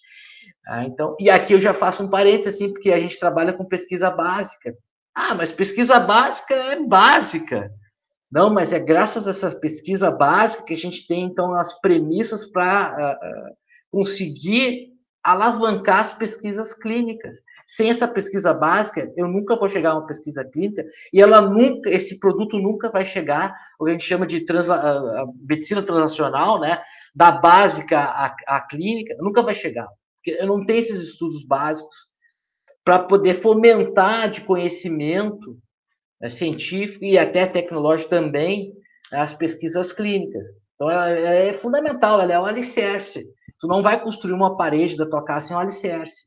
[0.66, 3.66] Ah, então, e aqui eu já faço um parênteses, assim, porque a gente trabalha com
[3.66, 4.74] pesquisa básica.
[5.14, 7.72] Ah, mas pesquisa básica é básica.
[8.32, 12.48] Não, mas é graças a essa pesquisa básica que a gente tem, então, as premissas
[12.48, 13.56] para uh, uh,
[13.92, 14.94] conseguir
[15.24, 17.36] alavancar as pesquisas clínicas.
[17.66, 20.84] Sem essa pesquisa básica, eu nunca vou chegar a uma pesquisa clínica
[21.14, 24.70] e ela nunca, esse produto nunca vai chegar, o que a gente chama de trans,
[24.70, 26.82] a, a medicina transacional, né,
[27.16, 28.00] da básica
[28.48, 29.88] à clínica, nunca vai chegar.
[30.26, 31.96] Eu não tenho esses estudos básicos
[32.84, 35.58] para poder fomentar de conhecimento
[36.22, 38.74] é, científico e até tecnológico também
[39.12, 40.48] as pesquisas clínicas.
[40.76, 43.24] Então, ela, é fundamental, ela é o alicerce.
[43.60, 46.26] Tu não vai construir uma parede da tua casa sem um alicerce.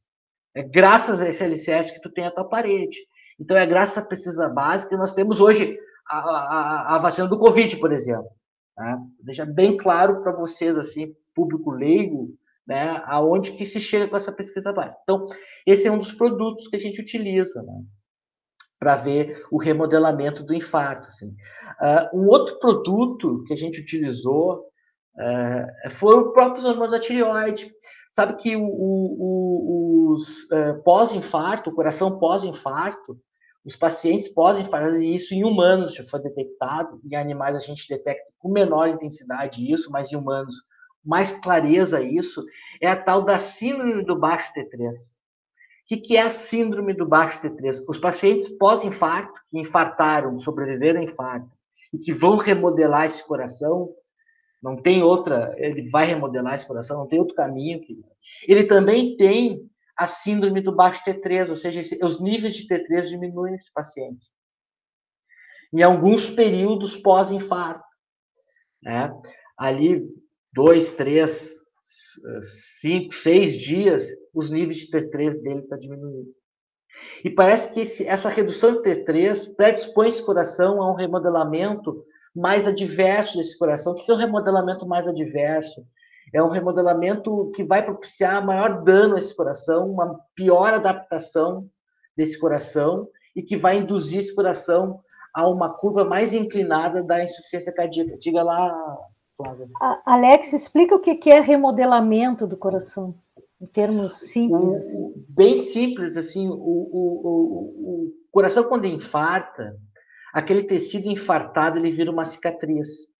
[0.54, 2.96] É graças a esse alicerce que tu tem a tua parede.
[3.38, 5.78] Então, é graças à pesquisa básica que nós temos hoje
[6.08, 8.28] a, a, a vacina do Covid, por exemplo.
[8.74, 8.98] Tá?
[9.22, 12.30] Deixa bem claro para vocês, assim, público leigo,
[12.66, 15.00] né, aonde que se chega com essa pesquisa básica.
[15.02, 15.24] Então,
[15.66, 17.82] esse é um dos produtos que a gente utiliza, né?
[18.78, 21.08] para ver o remodelamento do infarto.
[21.08, 21.28] Assim.
[21.80, 24.66] Uh, um outro produto que a gente utilizou
[25.16, 27.72] uh, foi o próprio hormônio da tireoide.
[28.12, 33.18] Sabe que o, o, os uh, pós-infarto, o coração pós-infarto,
[33.64, 38.48] os pacientes pós-infarto, isso em humanos já foi detectado, em animais a gente detecta com
[38.48, 40.54] menor intensidade isso, mas em humanos
[41.06, 42.44] mais clareza isso,
[42.80, 44.92] é a tal da síndrome do baixo T3.
[44.92, 47.84] O que, que é a síndrome do baixo T3?
[47.88, 51.48] Os pacientes pós-infarto, que infartaram, sobreviveram ao infarto,
[51.92, 53.94] e que vão remodelar esse coração,
[54.62, 57.80] não tem outra, ele vai remodelar esse coração, não tem outro caminho.
[57.80, 58.02] Que...
[58.48, 63.52] Ele também tem a síndrome do baixo T3, ou seja, os níveis de T3 diminuem
[63.52, 64.28] nesse paciente.
[65.72, 67.84] Em alguns períodos pós-infarto.
[68.82, 69.12] Né?
[69.56, 70.04] Ali,
[70.56, 71.60] dois, três,
[72.80, 76.30] cinco, seis dias, os níveis de T3 dele estão tá diminuindo.
[77.22, 82.00] E parece que esse, essa redução de T3 predispõe esse coração a um remodelamento
[82.34, 83.92] mais adverso desse coração.
[83.92, 85.84] O que é um remodelamento mais adverso?
[86.32, 91.68] É um remodelamento que vai propiciar maior dano a esse coração, uma pior adaptação
[92.16, 95.00] desse coração e que vai induzir esse coração
[95.34, 98.16] a uma curva mais inclinada da insuficiência cardíaca.
[98.16, 98.74] Diga lá,
[99.36, 99.68] Flávia.
[100.04, 103.14] Alex, explica o que é remodelamento do coração,
[103.60, 104.74] em termos simples.
[104.74, 105.24] Assim.
[105.28, 109.76] Bem simples, assim, o, o, o, o coração quando infarta,
[110.32, 113.14] aquele tecido infartado ele vira uma cicatriz.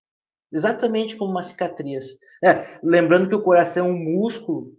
[0.51, 2.05] Exatamente como uma cicatriz.
[2.43, 4.73] É, lembrando que o coração é um músculo,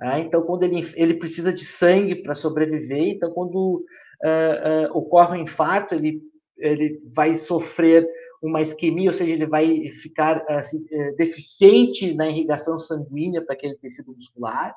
[0.00, 0.20] né?
[0.20, 3.84] então quando ele, ele precisa de sangue para sobreviver, então quando
[4.24, 6.22] uh, uh, ocorre um infarto, ele,
[6.56, 8.08] ele vai sofrer
[8.42, 13.76] uma isquemia, ou seja, ele vai ficar assim, é, deficiente na irrigação sanguínea para aquele
[13.78, 14.74] tecido muscular,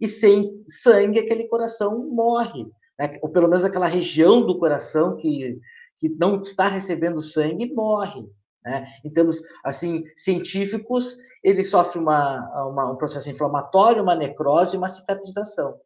[0.00, 2.66] e sem sangue aquele coração morre,
[2.98, 3.18] né?
[3.22, 5.58] ou pelo menos aquela região do coração que,
[5.98, 8.22] que não está recebendo sangue morre.
[8.64, 8.86] Né?
[9.04, 15.80] Em termos assim científicos, ele sofre uma, uma, um processo inflamatório, uma necrose, uma cicatrização.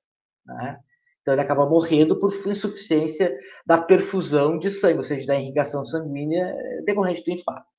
[0.44, 0.78] Né?
[1.22, 3.32] Então, ele acaba morrendo por insuficiência
[3.64, 7.72] da perfusão de sangue, ou seja, da irrigação sanguínea eh, decorrente do infarto.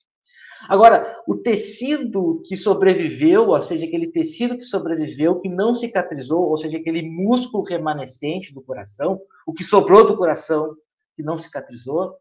[0.70, 6.58] Agora, o tecido que sobreviveu, ou seja, aquele tecido que sobreviveu, que não cicatrizou, ou
[6.58, 10.74] seja, aquele músculo remanescente do coração, o que sobrou do coração
[11.18, 12.16] que não cicatrizou,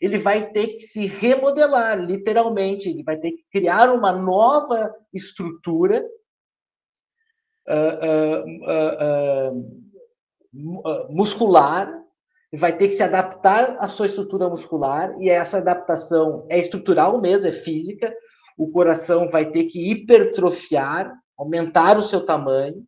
[0.00, 6.04] ele vai ter que se remodelar, literalmente, ele vai ter que criar uma nova estrutura.
[7.66, 9.85] Uh, uh, uh,
[11.10, 11.92] muscular,
[12.54, 17.46] vai ter que se adaptar à sua estrutura muscular, e essa adaptação é estrutural mesmo,
[17.46, 18.14] é física.
[18.56, 22.82] O coração vai ter que hipertrofiar, aumentar o seu tamanho.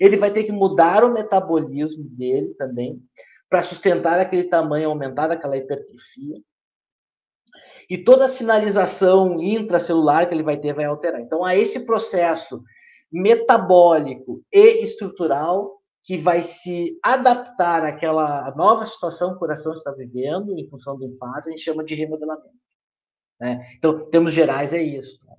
[0.00, 3.00] Ele vai ter que mudar o metabolismo dele também,
[3.48, 6.36] para sustentar aquele tamanho, aumentar aquela hipertrofia.
[7.88, 11.20] E toda a sinalização intracelular que ele vai ter vai alterar.
[11.20, 12.60] Então, há esse processo
[13.12, 15.73] metabólico e estrutural
[16.04, 21.06] que vai se adaptar àquela nova situação que o coração está vivendo em função do
[21.06, 22.50] infarto, a gente chama de remodelamento.
[23.40, 23.66] Né?
[23.76, 25.18] Então, termos gerais, é isso.
[25.24, 25.34] Né?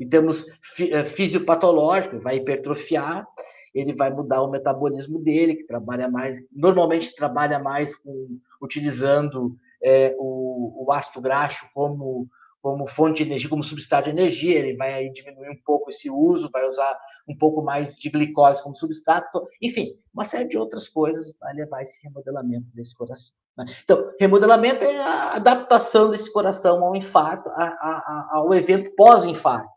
[0.00, 0.46] E temos
[0.80, 3.26] eh, fisiopatológico, vai hipertrofiar,
[3.74, 10.14] ele vai mudar o metabolismo dele, que trabalha mais, normalmente trabalha mais com, utilizando é,
[10.18, 12.26] o, o ácido graxo como
[12.64, 16.08] como fonte de energia, como substrato de energia, ele vai aí diminuir um pouco esse
[16.08, 20.88] uso, vai usar um pouco mais de glicose como substrato, enfim, uma série de outras
[20.88, 23.36] coisas vai levar esse remodelamento desse coração.
[23.54, 23.66] Né?
[23.84, 29.68] Então, remodelamento é a adaptação desse coração ao infarto, a, a, ao evento pós-infarto.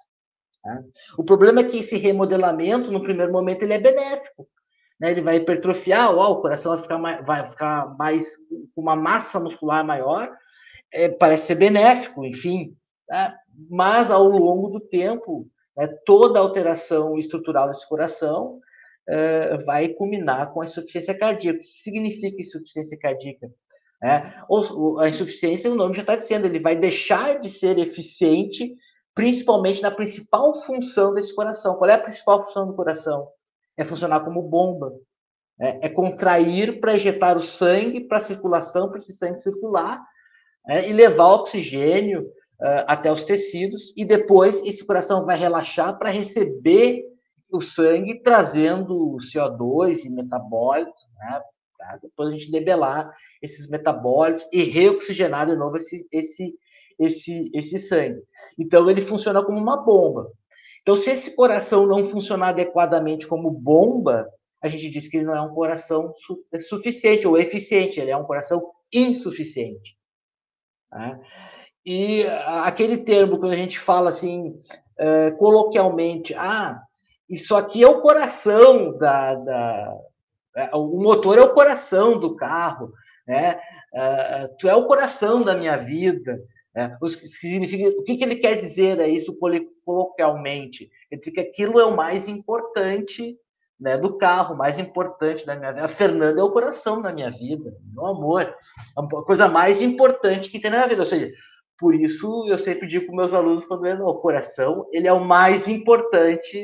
[0.64, 0.81] Né?
[1.18, 4.47] O problema é que esse remodelamento, no primeiro momento, ele é benéfico.
[4.97, 5.11] Né?
[5.11, 8.38] Ele vai hipertrofiar, ó, o coração vai ficar mais, vai ficar mais
[8.73, 10.34] com uma massa muscular maior,
[10.97, 12.75] é, parece ser benéfico, enfim,
[13.07, 13.35] né?
[13.69, 15.47] mas ao longo do tempo,
[15.77, 18.59] né, toda alteração estrutural desse coração
[19.07, 21.59] é, vai culminar com a insuficiência cardíaca.
[21.59, 23.49] O que significa insuficiência cardíaca?
[24.03, 28.75] É, ou, a insuficiência, o nome já está dizendo, ele vai deixar de ser eficiente,
[29.15, 31.75] principalmente na principal função desse coração.
[31.75, 33.27] Qual é a principal função do coração?
[33.77, 34.91] É funcionar como bomba.
[35.59, 39.99] É, é contrair para ejetar o sangue para circulação, para esse sangue circular
[40.68, 46.10] é, e levar oxigênio uh, até os tecidos, e depois esse coração vai relaxar para
[46.10, 47.03] receber
[47.49, 51.41] o sangue, trazendo CO2 e metabólitos, né,
[51.77, 53.10] para depois a gente debelar
[53.41, 56.53] esses metabólitos e reoxigenar de novo esse, esse,
[56.99, 58.22] esse, esse sangue.
[58.60, 60.30] Então, ele funciona como uma bomba.
[60.81, 64.27] Então, se esse coração não funcionar adequadamente como bomba,
[64.61, 68.18] a gente diz que ele não é um coração su suficiente ou eficiente, ele é
[68.18, 69.96] um coração insuficiente.
[70.91, 71.19] Né?
[71.85, 74.55] E aquele termo, quando a gente fala assim,
[74.99, 76.81] é, coloquialmente, ah,
[77.30, 79.97] isso aqui é o coração da, da
[80.57, 82.91] é, o motor é o coração do carro,
[83.27, 83.59] né?
[83.93, 86.39] Uh, tu é o coração da minha vida.
[87.01, 89.35] O, significa, o que, que ele quer dizer é isso
[89.84, 90.89] coloquialmente?
[91.09, 93.35] Quer dizer que aquilo é o mais importante
[93.79, 95.85] né, do carro, mais importante da minha vida.
[95.85, 98.41] A Fernanda é o coração da minha vida, meu amor.
[98.41, 98.55] É
[98.95, 101.01] a coisa mais importante que tem na minha vida.
[101.01, 101.31] Ou seja,
[101.77, 105.23] por isso eu sempre digo para meus alunos quando é o coração, ele é o
[105.23, 106.59] mais importante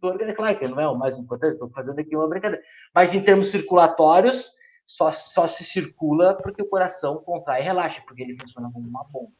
[0.00, 0.36] do organismo.
[0.36, 2.64] Claro que não é o mais importante, estou fazendo aqui uma brincadeira.
[2.94, 4.50] Mas em termos circulatórios,
[4.84, 9.04] só, só se circula porque o coração contrai e relaxa, porque ele funciona como uma
[9.04, 9.30] bomba.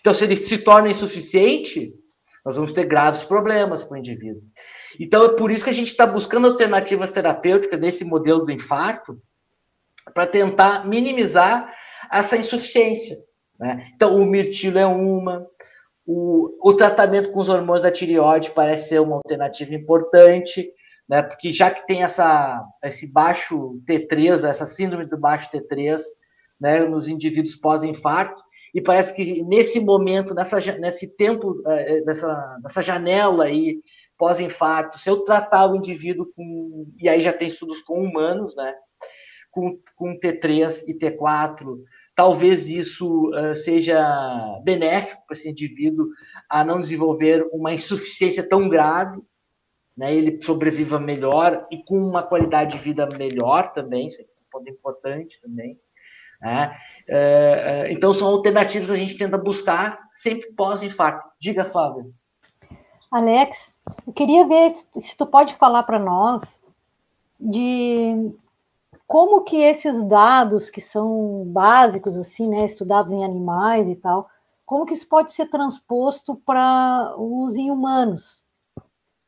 [0.00, 1.94] Então, se ele se torna insuficiente,
[2.44, 4.42] nós vamos ter graves problemas com o indivíduo.
[5.00, 9.20] Então, é por isso que a gente está buscando alternativas terapêuticas nesse modelo do infarto,
[10.14, 11.72] para tentar minimizar
[12.10, 13.16] essa insuficiência.
[13.58, 13.90] Né?
[13.94, 15.46] Então, o mirtilo é uma,
[16.06, 20.70] o, o tratamento com os hormônios da tireoide parece ser uma alternativa importante,
[21.08, 21.22] né?
[21.22, 26.00] porque já que tem essa, esse baixo T3, essa síndrome do baixo T3,
[26.60, 28.40] né, nos indivíduos pós-infarto,
[28.72, 33.80] e parece que nesse momento, nessa, nesse tempo, eh, eh, nessa, nessa janela aí,
[34.22, 36.86] pós-infarto, se eu tratar o indivíduo com.
[36.96, 38.72] E aí já tem estudos com humanos, né?
[39.50, 41.76] Com, com T3 e T4,
[42.14, 44.00] talvez isso uh, seja
[44.62, 46.06] benéfico para esse indivíduo
[46.48, 49.20] a não desenvolver uma insuficiência tão grave,
[49.96, 50.14] né?
[50.14, 54.70] Ele sobreviva melhor e com uma qualidade de vida melhor também, isso é um ponto
[54.70, 55.76] importante também.
[56.40, 56.76] Né?
[57.08, 61.28] Uh, uh, então são alternativas que a gente tenta buscar sempre pós-infarto.
[61.40, 62.14] Diga, Flávio.
[63.12, 63.74] Alex,
[64.06, 66.62] eu queria ver se tu pode falar para nós
[67.38, 68.34] de
[69.06, 74.30] como que esses dados que são básicos, assim, né, estudados em animais e tal,
[74.64, 78.42] como que isso pode ser transposto para os em humanos?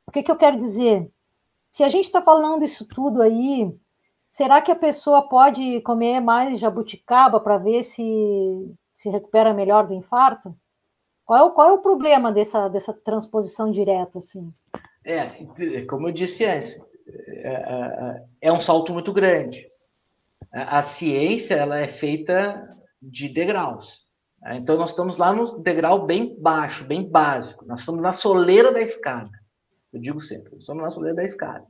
[0.06, 1.12] O que, que eu quero dizer?
[1.70, 3.70] Se a gente está falando isso tudo aí,
[4.31, 8.02] será que a pessoa pode comer mais jabuticaba para ver se
[8.94, 10.56] se recupera melhor do infarto?
[11.24, 14.52] Qual é o, qual é o problema dessa, dessa transposição direta, assim?
[15.05, 15.44] É,
[15.86, 19.66] como eu disse antes, é, é, é um salto muito grande.
[20.52, 22.68] A, a ciência ela é feita
[23.01, 24.05] de degraus.
[24.52, 27.64] Então nós estamos lá no degrau bem baixo, bem básico.
[27.64, 29.30] Nós estamos na soleira da escada.
[29.90, 31.66] Eu digo sempre, nós estamos na soleira da escada.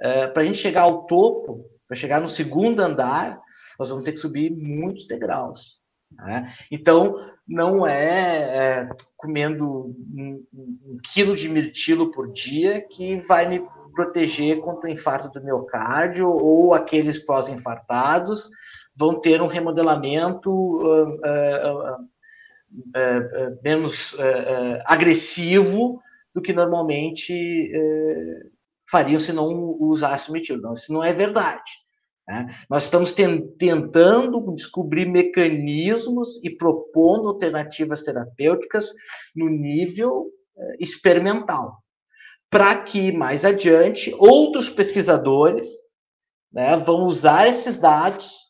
[0.00, 3.40] É, para a gente chegar ao topo, para chegar no segundo andar,
[3.78, 5.80] nós vamos ter que subir muitos degraus.
[6.18, 6.52] Né?
[6.70, 7.14] Então,
[7.46, 13.62] não é, é comendo um, um, quilo de mirtilo por dia que vai me
[13.94, 18.50] proteger contra o infarto do miocárdio ou aqueles pós-infartados
[18.96, 24.16] vão ter um remodelamento uh, uh, uh, menos
[24.84, 26.00] agressivo
[26.34, 27.72] do que normalmente
[28.90, 30.60] fariam se não usasse o mirtilo.
[30.60, 31.85] Não, isso não é verdade.
[32.26, 32.54] Né?
[32.68, 38.92] Nós estamos tentando descobrir mecanismos e propondo alternativas terapêuticas
[39.34, 40.26] no nível
[40.58, 41.78] eh, experimental,
[42.50, 45.68] para que mais adiante outros pesquisadores
[46.52, 48.46] né, vão usar esses dados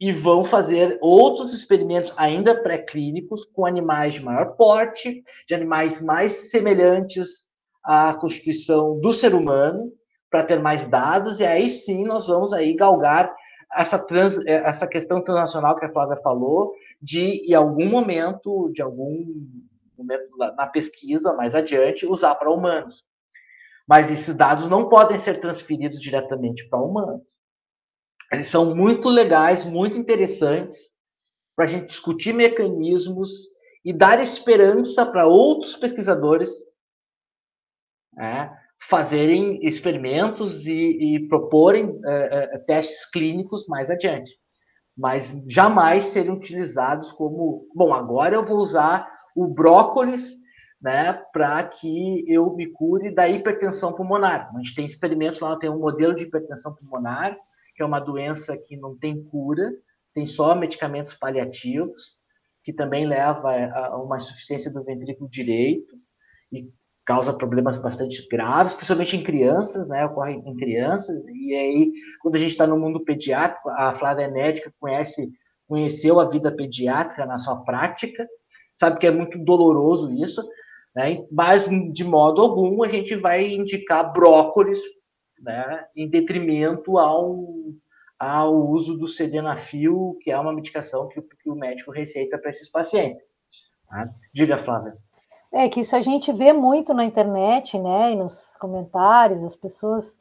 [0.00, 6.50] e vão fazer outros experimentos ainda pré-clínicos com animais de maior porte, de animais mais
[6.50, 7.46] semelhantes
[7.84, 9.92] à constituição do ser humano,
[10.32, 13.32] para ter mais dados, e aí sim nós vamos aí galgar
[13.74, 19.26] essa, trans, essa questão internacional que a Flávia falou, de em algum momento, de algum
[19.96, 23.04] momento na pesquisa mais adiante, usar para humanos.
[23.86, 27.22] Mas esses dados não podem ser transferidos diretamente para humanos.
[28.32, 30.90] Eles são muito legais, muito interessantes
[31.54, 33.48] para a gente discutir mecanismos
[33.84, 36.50] e dar esperança para outros pesquisadores
[38.14, 38.56] né,
[38.88, 44.32] fazerem experimentos e, e proporem é, é, testes clínicos mais adiante.
[44.96, 50.34] Mas jamais serem utilizados como, bom, agora eu vou usar o brócolis
[50.80, 54.50] né, para que eu me cure da hipertensão pulmonar.
[54.54, 57.36] A gente tem experimentos lá, tem um modelo de hipertensão pulmonar,
[57.74, 59.70] que é uma doença que não tem cura,
[60.12, 62.18] tem só medicamentos paliativos,
[62.64, 65.96] que também leva a uma insuficiência do ventrículo direito
[66.52, 66.68] e
[67.04, 70.04] causa problemas bastante graves, principalmente em crianças, né?
[70.06, 71.22] Ocorre em crianças.
[71.26, 75.30] E aí, quando a gente está no mundo pediátrico, a Flávia é médica, conhece,
[75.66, 78.26] conheceu a vida pediátrica na sua prática,
[78.76, 80.42] sabe que é muito doloroso isso,
[80.94, 81.24] né?
[81.30, 84.80] Mas de modo algum a gente vai indicar brócolis,
[85.40, 85.84] né?
[85.96, 87.36] Em detrimento ao
[88.18, 92.70] ao uso do sedenafil, que é uma medicação que, que o médico receita para esses
[92.70, 93.20] pacientes.
[93.88, 94.08] Tá?
[94.32, 94.96] Diga, Flávia.
[95.52, 100.18] É que isso a gente vê muito na internet, né, e nos comentários, as pessoas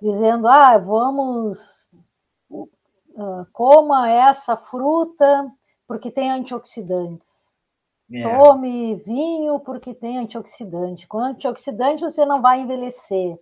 [0.00, 1.58] dizendo, ah, vamos,
[2.50, 5.50] uh, coma essa fruta
[5.86, 7.28] porque tem antioxidantes.
[8.12, 8.22] É.
[8.22, 11.06] Tome vinho porque tem antioxidante.
[11.06, 13.38] Com antioxidante você não vai envelhecer.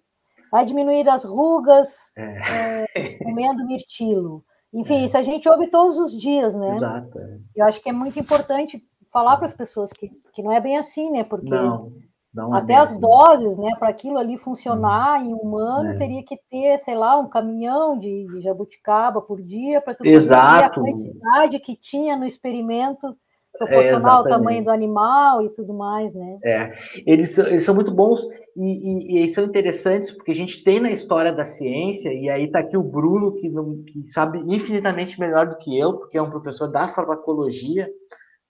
[0.51, 2.85] Vai diminuir as rugas é.
[2.95, 4.45] É, comendo mirtilo.
[4.73, 5.05] Enfim, é.
[5.05, 6.71] isso a gente ouve todos os dias, né?
[6.71, 7.19] Exato.
[7.55, 8.83] Eu acho que é muito importante
[9.13, 11.25] falar para as pessoas que, que não é bem assim, né?
[11.25, 11.93] Porque não,
[12.33, 13.01] não é até as assim.
[13.01, 15.97] doses, né, para aquilo ali funcionar em humano, é.
[15.97, 20.81] teria que ter, sei lá, um caminhão de, de jabuticaba por dia para tu Exato.
[20.81, 23.17] a quantidade que tinha no experimento
[23.59, 26.39] proporcional é, ao tamanho do animal e tudo mais, né?
[26.45, 26.73] É,
[27.05, 28.23] eles, eles são muito bons
[28.57, 32.45] e, e, e, são interessantes porque a gente tem na história da ciência, e aí
[32.45, 36.23] está aqui o Bruno, que, não, que sabe infinitamente melhor do que eu, porque é
[36.23, 37.91] um professor da farmacologia,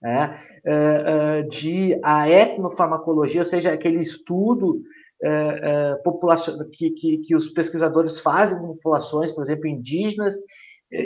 [0.00, 4.82] né, é, é, de a etnofarmacologia, ou seja, aquele estudo
[6.04, 10.36] população, que, que, que os pesquisadores fazem com populações, por exemplo, indígenas,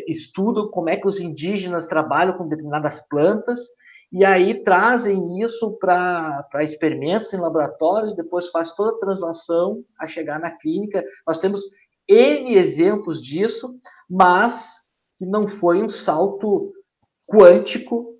[0.07, 3.59] estudam como é que os indígenas trabalham com determinadas plantas,
[4.13, 10.39] e aí trazem isso para experimentos em laboratórios, depois faz toda a translação a chegar
[10.39, 11.03] na clínica.
[11.27, 11.63] Nós temos
[12.07, 13.75] N exemplos disso,
[14.11, 14.73] mas
[15.19, 16.71] não foi um salto
[17.27, 18.12] quântico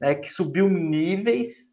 [0.00, 1.70] né, que subiu níveis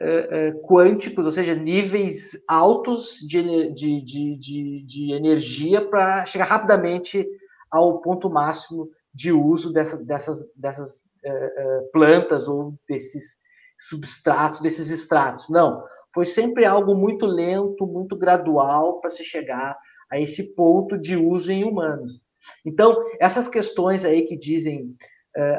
[0.00, 6.44] uh, uh, quânticos, ou seja, níveis altos de, de, de, de, de energia para chegar
[6.44, 7.26] rapidamente
[7.70, 13.36] ao ponto máximo de uso dessa, dessas, dessas uh, plantas ou desses
[13.78, 15.48] substratos, desses extratos.
[15.48, 15.82] Não,
[16.14, 19.76] foi sempre algo muito lento, muito gradual para se chegar
[20.10, 22.22] a esse ponto de uso em humanos.
[22.64, 24.94] Então, essas questões aí que dizem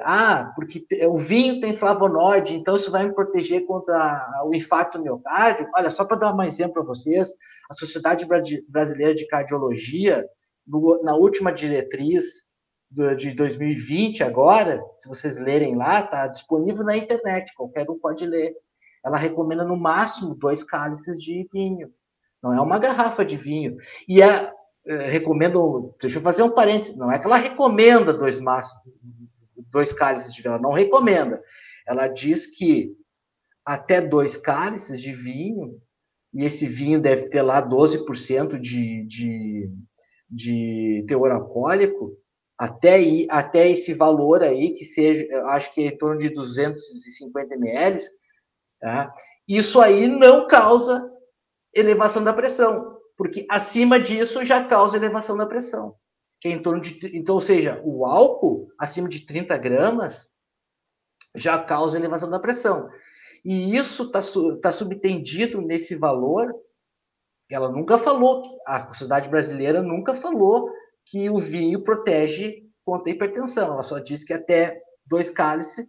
[0.04, 5.70] ah, porque o vinho tem flavonoide, então isso vai me proteger contra o infarto miocárdio.
[5.76, 7.32] Olha, só para dar um exemplo para vocês,
[7.70, 8.26] a Sociedade
[8.68, 10.26] Brasileira de Cardiologia,
[11.04, 12.48] na última diretriz
[12.90, 18.56] de 2020, agora, se vocês lerem lá, está disponível na internet, qualquer um pode ler.
[19.06, 21.90] Ela recomenda no máximo dois cálices de vinho,
[22.42, 23.78] não é uma garrafa de vinho.
[24.08, 24.52] E é,
[24.86, 28.40] é recomendo, deixa eu fazer um parênteses, não é que ela recomenda dois
[29.72, 31.42] dois cálices de vinho, ela não recomenda.
[31.88, 32.96] Ela diz que
[33.66, 35.80] até dois cálices de vinho,
[36.34, 39.70] e esse vinho deve ter lá 12% de, de,
[40.30, 42.18] de teor alcoólico,
[42.58, 43.00] até,
[43.30, 48.02] até esse valor aí, que seja, acho que é em torno de 250 ml,
[48.80, 49.14] tá?
[49.48, 51.10] isso aí não causa
[51.74, 55.96] elevação da pressão, porque acima disso já causa elevação da pressão
[56.40, 57.00] que é em torno de.
[57.18, 60.30] Então, ou seja, o álcool acima de 30 gramas
[61.36, 62.90] já causa elevação da pressão.
[63.44, 64.20] E isso está
[64.62, 66.54] tá subtendido nesse valor.
[67.50, 70.70] Ela nunca falou, a sociedade brasileira nunca falou
[71.06, 73.74] que o vinho protege contra a hipertensão.
[73.74, 75.88] Ela só diz que até dois cálices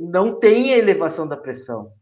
[0.00, 1.92] não tem elevação da pressão.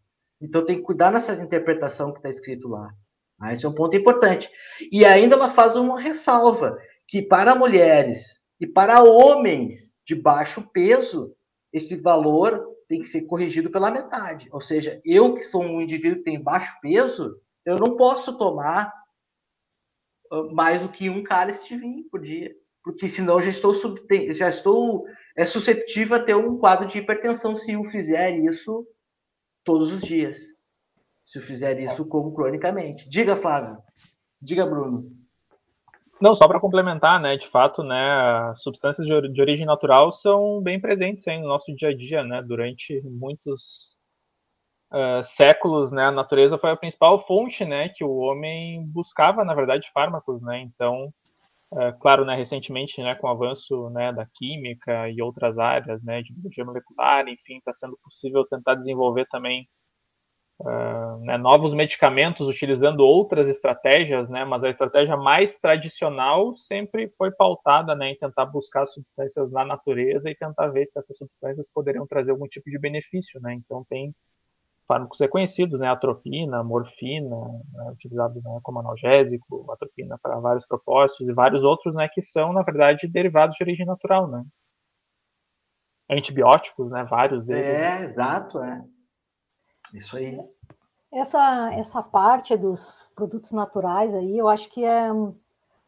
[0.41, 2.91] Então tem que cuidar nessa interpretação que está escrito lá.
[3.39, 4.51] Ah, esse é um ponto importante.
[4.91, 6.79] E ainda ela faz uma ressalva
[7.13, 11.37] que para mulheres e para homens de baixo peso,
[11.71, 14.49] esse valor tem que ser corrigido pela metade.
[14.51, 18.91] Ou seja, eu que sou um indivíduo que tem baixo peso, eu não posso tomar
[20.33, 22.51] ah, mais do que um cálice de vinho por dia,
[22.83, 23.75] porque senão já estou
[24.31, 25.05] já estou
[25.37, 28.87] é susceptível a ter um quadro de hipertensão se eu fizer isso
[29.63, 30.39] todos os dias.
[31.23, 33.07] Se eu fizer isso como cronicamente.
[33.07, 33.77] Diga, Flávio.
[34.41, 35.22] Diga, Bruno.
[36.23, 41.27] Não, só para complementar, né, de fato, né, substâncias de, origem natural são bem presentes
[41.27, 43.99] aí no nosso dia a dia, né, durante muitos
[44.93, 49.53] uh, séculos, né, a natureza foi a principal fonte, né, que o homem buscava, na
[49.53, 51.13] verdade, fármacos, né, então,
[51.73, 56.23] uh, claro, né, recentemente, né, com o avanço, né, da química e outras áreas, né,
[56.23, 59.69] de biologia molecular, enfim, está sendo possível tentar desenvolver também
[60.61, 67.31] uh, né, novos medicamentos utilizando outras estratégias, né, mas a estratégia mais tradicional sempre foi
[67.31, 72.07] pautada né, em tentar buscar substâncias na natureza e tentar ver se essas substâncias poderiam
[72.07, 73.41] trazer algum tipo de benefício.
[73.41, 73.55] Né?
[73.55, 74.15] Então, tem
[74.87, 77.37] fármacos reconhecidos, né, atropina, morfina,
[77.73, 82.53] né, utilizado né, como analgésico, atropina para vários propósitos e vários outros, né, que são
[82.53, 84.45] na verdade derivados de origem natural, né?
[86.11, 87.65] Antibióticos, né, vários deles.
[87.65, 88.83] É, exato, é.
[89.95, 90.41] Isso aí.
[91.13, 95.09] Essa, essa parte dos produtos naturais aí, eu acho que é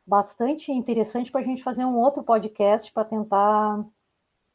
[0.06, 3.82] bastante interessante para a gente fazer um outro podcast para tentar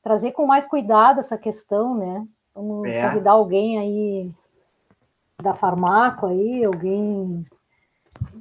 [0.04, 2.28] trazer com mais cuidado essa questão, né?
[2.54, 3.08] Vamos é.
[3.08, 4.32] convidar alguém aí
[5.42, 7.44] da farmácia aí, alguém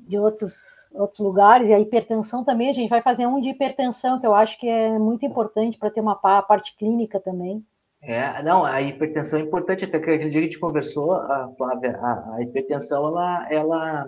[0.06, 4.18] de outros, outros lugares, e a hipertensão também, a gente vai fazer um de hipertensão,
[4.18, 7.64] que eu acho que é muito importante para ter uma parte clínica também.
[8.00, 11.96] É, não, a hipertensão é importante, até que aquele dia a gente conversou, a Flávia,
[11.96, 14.06] a, a hipertensão, ela, ela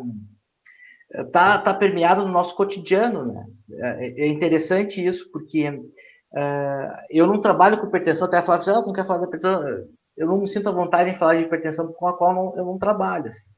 [1.33, 3.47] tá, tá permeada no nosso cotidiano, né?
[3.73, 8.79] É, é interessante isso, porque uh, eu não trabalho com hipertensão, até a Flávia disse,
[8.79, 9.63] ah, não quer falar da hipertensão,
[10.17, 12.65] eu não me sinto à vontade em falar de hipertensão com a qual não, eu
[12.65, 13.49] não trabalho, assim.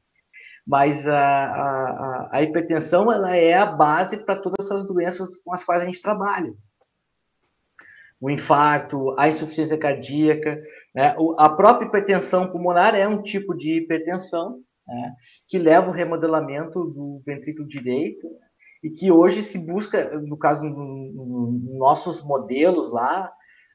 [0.65, 5.63] Mas a, a, a hipertensão, ela é a base para todas essas doenças com as
[5.63, 6.53] quais a gente trabalha
[8.23, 10.57] o infarto, a insuficiência cardíaca.
[10.95, 11.13] Né?
[11.37, 15.13] a própria hipertensão pulmonar é um tipo de hipertensão né?
[15.49, 18.25] que leva o remodelamento do ventrículo direito
[18.81, 23.29] e que hoje se busca, no caso, nos nossos modelos lá,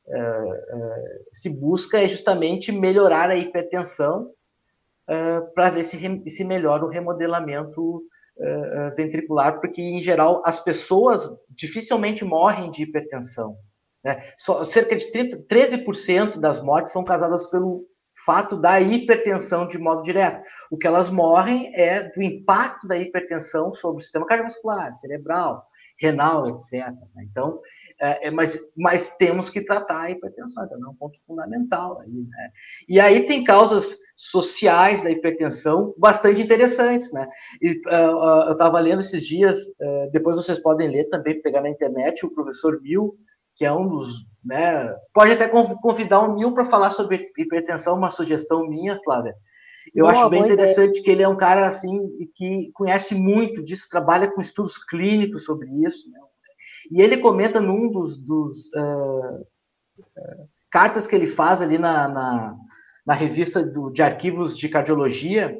[0.06, 4.30] uh, uh, se busca é justamente melhorar a hipertensão
[5.10, 5.98] uh, para ver se,
[6.30, 8.02] se melhora o remodelamento
[8.96, 13.56] ventricular, porque, em geral, as pessoas dificilmente morrem de hipertensão.
[14.04, 14.22] Né?
[14.36, 17.86] Só, cerca de 30, 13% das mortes são causadas pelo
[18.24, 20.42] fato da hipertensão de modo direto.
[20.70, 25.64] O que elas morrem é do impacto da hipertensão sobre o sistema cardiovascular, cerebral,
[25.98, 26.90] renal, etc.
[27.14, 27.26] Né?
[27.30, 27.60] Então,
[28.00, 32.00] é, é, mas, mas temos que tratar a hipertensão, então é um ponto fundamental.
[32.00, 32.50] Aí, né?
[32.88, 37.12] E aí tem causas sociais da hipertensão bastante interessantes.
[37.12, 37.26] Né?
[37.62, 41.70] E, uh, eu estava lendo esses dias, uh, depois vocês podem ler também, pegar na
[41.70, 43.16] internet, o professor Bill
[43.58, 44.26] que é um dos.
[44.44, 49.34] Né, pode até convidar o Nil para falar sobre hipertensão, uma sugestão minha, Flávia.
[49.94, 51.04] Eu boa, acho bem interessante ideia.
[51.04, 55.68] que ele é um cara assim que conhece muito disso, trabalha com estudos clínicos sobre
[55.84, 56.10] isso.
[56.10, 56.20] Né?
[56.92, 59.40] E ele comenta num dos, dos uh,
[59.98, 62.56] uh, cartas que ele faz ali na, na,
[63.04, 65.58] na revista do, de arquivos de cardiologia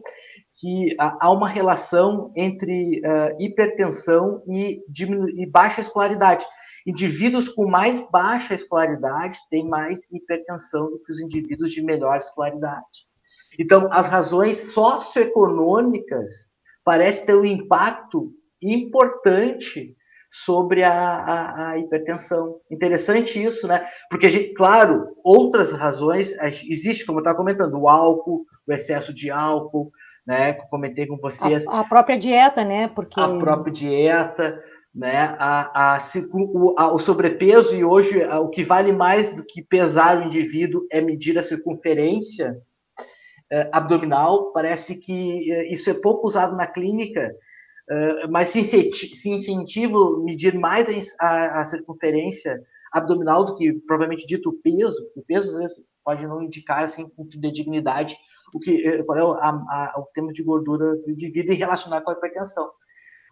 [0.61, 4.83] que há uma relação entre uh, hipertensão e,
[5.37, 6.45] e baixa escolaridade.
[6.89, 13.06] Indivíduos com mais baixa escolaridade têm mais hipertensão do que os indivíduos de melhor escolaridade.
[13.60, 16.48] Então, as razões socioeconômicas
[16.82, 18.32] parecem ter um impacto
[18.62, 19.94] importante
[20.31, 22.56] sobre a, a, a, hipertensão.
[22.70, 23.86] Interessante isso, né?
[24.09, 26.35] Porque, gente, claro, outras razões
[26.66, 29.93] existem, como eu estava comentando, o álcool, o excesso de álcool,
[30.27, 30.55] né?
[30.55, 31.66] Comentei com vocês.
[31.69, 32.89] A, a própria dieta, né?
[32.89, 33.20] Porque...
[33.20, 34.59] A própria dieta,
[34.94, 35.36] né?
[35.39, 35.98] A, a,
[36.32, 40.86] o, a, o, sobrepeso, e hoje o que vale mais do que pesar o indivíduo
[40.90, 42.56] é medir a circunferência
[43.51, 44.52] eh, abdominal.
[44.52, 47.35] Parece que eh, isso é pouco usado na clínica,
[47.90, 52.60] eh, mas se, se incentiva medir mais a, a, circunferência
[52.93, 55.02] abdominal do que provavelmente dito o peso.
[55.16, 58.16] O peso, às vezes, pode não indicar assim, com dignidade
[58.52, 62.70] o que qual é o tema de gordura do indivíduo e relacionar com a hipertensão.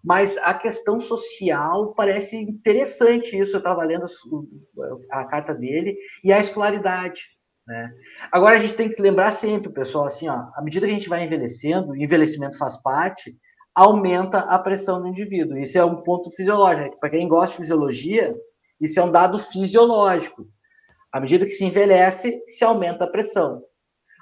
[0.07, 3.57] Mas a questão social parece interessante isso.
[3.57, 4.05] Eu estava lendo
[5.11, 7.23] a, a, carta dele e a escolaridade.
[7.67, 7.91] Né?
[8.31, 11.09] Agora a gente tem que lembrar sempre, pessoal, assim, ó, à medida que a gente
[11.09, 13.37] vai envelhecendo, o envelhecimento faz parte,
[13.75, 15.59] aumenta a pressão do indivíduo.
[15.59, 16.91] Isso é um ponto fisiológico.
[16.91, 16.97] Né?
[17.01, 18.33] Para quem gosta de fisiologia,
[18.81, 20.47] isso é um dado fisiológico.
[21.13, 23.61] À medida que se envelhece, se aumenta a pressão.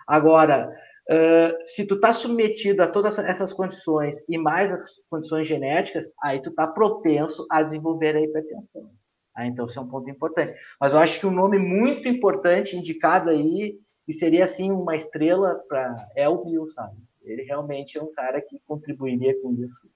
[0.09, 0.75] Agora,
[1.11, 6.41] uh, se tu está submetido a todas essas condições e mais as condições genéticas, aí
[6.41, 8.91] tu está propenso a desenvolver a hipertensão.
[9.35, 10.57] Ah, então, isso é um ponto importante.
[10.81, 15.63] Mas eu acho que um nome muito importante indicado aí, e seria assim uma estrela
[15.69, 16.97] para é o Bill, sabe?
[17.23, 19.89] Ele realmente é um cara que contribuiria com isso.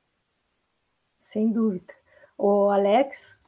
[1.19, 1.93] Sem dúvida.
[2.37, 3.39] O Alex,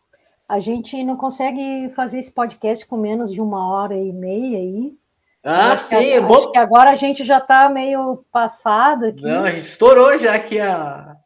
[0.48, 4.98] a gente não consegue fazer esse podcast com menos de uma hora e meia aí.
[5.42, 6.52] Ah, sim, que, é bom.
[6.52, 9.22] que agora a gente já está meio passado aqui.
[9.22, 11.16] Não, a gente estourou já aqui a,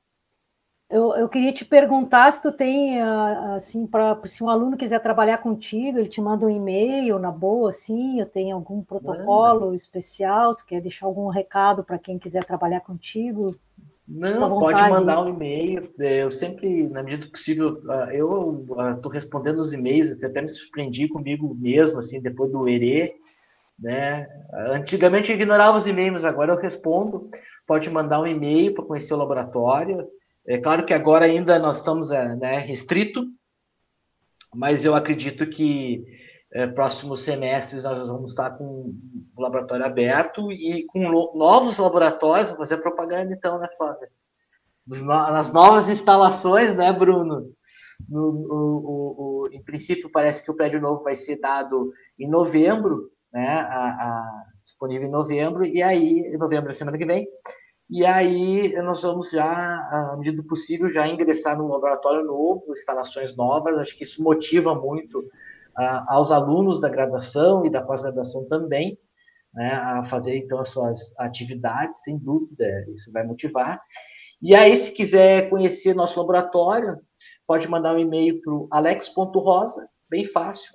[0.94, 5.00] eu, eu queria te perguntar se tu tem, ah, assim, para se um aluno quiser
[5.00, 10.54] trabalhar contigo, ele te manda um e-mail na boa, assim, eu tenho algum protocolo especial,
[10.54, 13.56] tu quer deixar algum recado para quem quiser trabalhar contigo?
[14.06, 15.90] Não, pode mandar um e-mail.
[15.98, 18.64] É, eu sempre, na medida do possível, ah, eu
[18.94, 23.14] estou ah, respondendo os e-mails, até me surpreendi comigo mesmo, assim, depois do ERE,
[23.78, 24.26] né?
[24.70, 27.30] Antigamente eu ignorava os e-mails, agora eu respondo.
[27.66, 30.06] Pode mandar um e-mail para conhecer o laboratório.
[30.46, 33.24] É claro que agora ainda nós estamos é, né, restrito,
[34.54, 36.04] mas eu acredito que
[36.52, 38.94] é, próximos semestres nós vamos estar com
[39.34, 41.00] o laboratório aberto e com
[41.34, 44.08] novos laboratórios, vou fazer propaganda então, né, Flávia?
[44.86, 47.50] Nas novas instalações, né, Bruno?
[48.08, 53.10] No, o, o, em princípio, parece que o prédio novo vai ser dado em novembro,
[53.34, 57.26] né, a, a, disponível em novembro, e aí, em novembro, semana que vem,
[57.90, 63.36] e aí nós vamos já, à medida do possível, já ingressar no laboratório novo, instalações
[63.36, 63.78] novas.
[63.78, 65.22] Acho que isso motiva muito
[66.08, 68.98] aos alunos da graduação e da pós-graduação também,
[69.52, 73.82] né, a fazer então as suas atividades, sem dúvida, isso vai motivar.
[74.40, 76.98] E aí, se quiser conhecer nosso laboratório,
[77.46, 80.72] pode mandar um e-mail para o alex.rosa, bem fácil,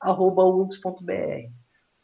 [0.00, 1.50] alex.rosa.urgs.br.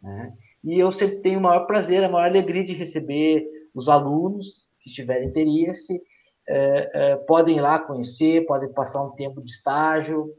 [0.03, 0.33] Né?
[0.65, 4.91] E eu sempre tenho o maior prazer, a maior alegria de receber os alunos que
[4.91, 6.03] tiverem interesse.
[6.49, 10.33] É, é, podem ir lá conhecer, podem passar um tempo de estágio,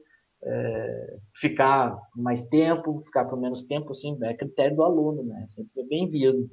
[0.43, 5.45] é, ficar mais tempo, ficar por menos tempo, assim, é critério do aluno, né?
[5.49, 6.49] Sempre é bem-vindo.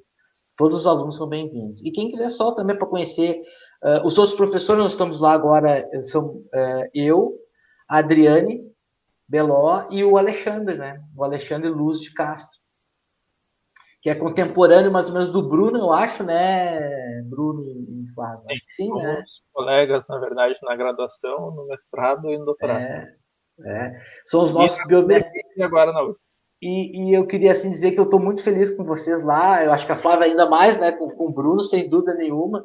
[0.56, 1.80] Todos os alunos são bem-vindos.
[1.84, 3.42] E quem quiser só também para conhecer
[3.82, 7.36] uh, os outros professores, nós estamos lá agora, são uh, eu,
[7.88, 8.73] a Adriane
[9.34, 11.02] Beló e o Alexandre, né?
[11.16, 12.64] O Alexandre Luz de Castro
[14.04, 18.44] que é contemporâneo mais ou menos do Bruno, eu acho, né, Bruno e Flávio?
[18.50, 19.22] Acho que sim, né?
[19.50, 22.82] colegas, na verdade, na graduação, no mestrado e no doutorado.
[22.82, 23.16] É,
[23.64, 24.00] é.
[24.26, 25.32] São os nossos biomédicos.
[25.58, 26.02] agora na
[26.60, 29.64] e, e, eu queria assim dizer que eu estou muito feliz com vocês lá.
[29.64, 32.62] Eu acho que a Flávia ainda mais, né, com, com o Bruno, sem dúvida nenhuma.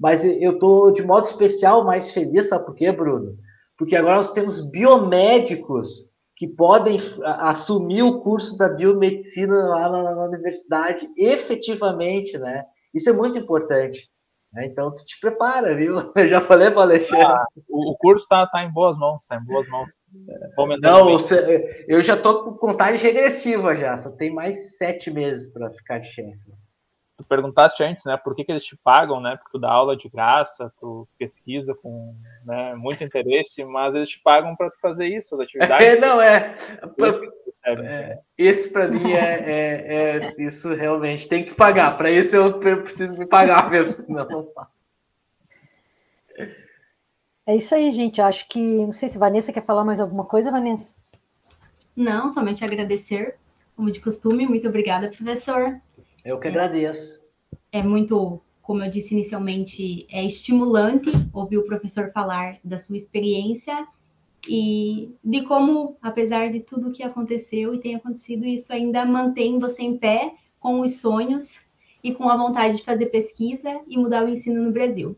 [0.00, 3.36] Mas eu estou de modo especial mais feliz, sabe por quê, Bruno?
[3.76, 6.07] Porque agora nós temos biomédicos
[6.38, 12.64] que podem assumir o curso da biomedicina lá na, na universidade efetivamente, né?
[12.94, 14.08] Isso é muito importante.
[14.52, 14.66] Né?
[14.66, 16.12] Então, tu te prepara, viu?
[16.14, 17.26] Eu já falei para o Alexandre.
[17.26, 19.90] Ah, o, curso está tá em boas mãos, está em boas mãos.
[20.80, 25.70] Não, você, eu já estou com contagem regressiva já, só tem mais sete meses para
[25.70, 26.38] ficar de chefe
[27.18, 29.96] tu perguntaste antes, né, por que, que eles te pagam, né, porque tu dá aula
[29.96, 32.14] de graça, tu pesquisa com
[32.44, 35.84] né, muito interesse, mas eles te pagam para tu fazer isso, as atividades.
[35.84, 36.54] É, não, é.
[37.66, 41.98] é esse para mim é, é, é, isso realmente tem que pagar.
[41.98, 44.70] Para isso eu preciso me pagar mesmo, senão não faço.
[47.44, 48.22] É isso aí, gente.
[48.22, 50.96] Acho que não sei se Vanessa quer falar mais alguma coisa, Vanessa.
[51.96, 53.36] Não, somente agradecer,
[53.74, 54.46] como de costume.
[54.46, 55.80] Muito obrigada, professor.
[56.24, 57.22] Eu que agradeço.
[57.72, 63.86] É muito, como eu disse inicialmente, é estimulante ouvir o professor falar da sua experiência
[64.48, 69.82] e de como, apesar de tudo que aconteceu e tem acontecido, isso ainda mantém você
[69.82, 71.60] em pé com os sonhos
[72.02, 75.16] e com a vontade de fazer pesquisa e mudar o ensino no Brasil.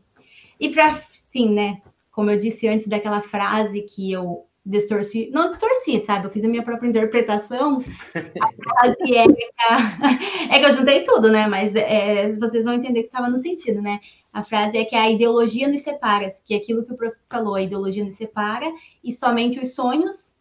[0.58, 1.80] E para, sim, né?
[2.10, 6.26] Como eu disse antes daquela frase que eu distorci, não distorci, sabe?
[6.26, 7.80] Eu fiz a minha própria interpretação.
[8.14, 11.46] A é, é que eu juntei tudo, né?
[11.46, 14.00] Mas é, vocês vão entender que estava no sentido, né?
[14.32, 17.56] A frase é que a ideologia nos separa, que é aquilo que o prof falou,
[17.56, 18.70] a ideologia nos separa
[19.02, 20.34] e somente os sonhos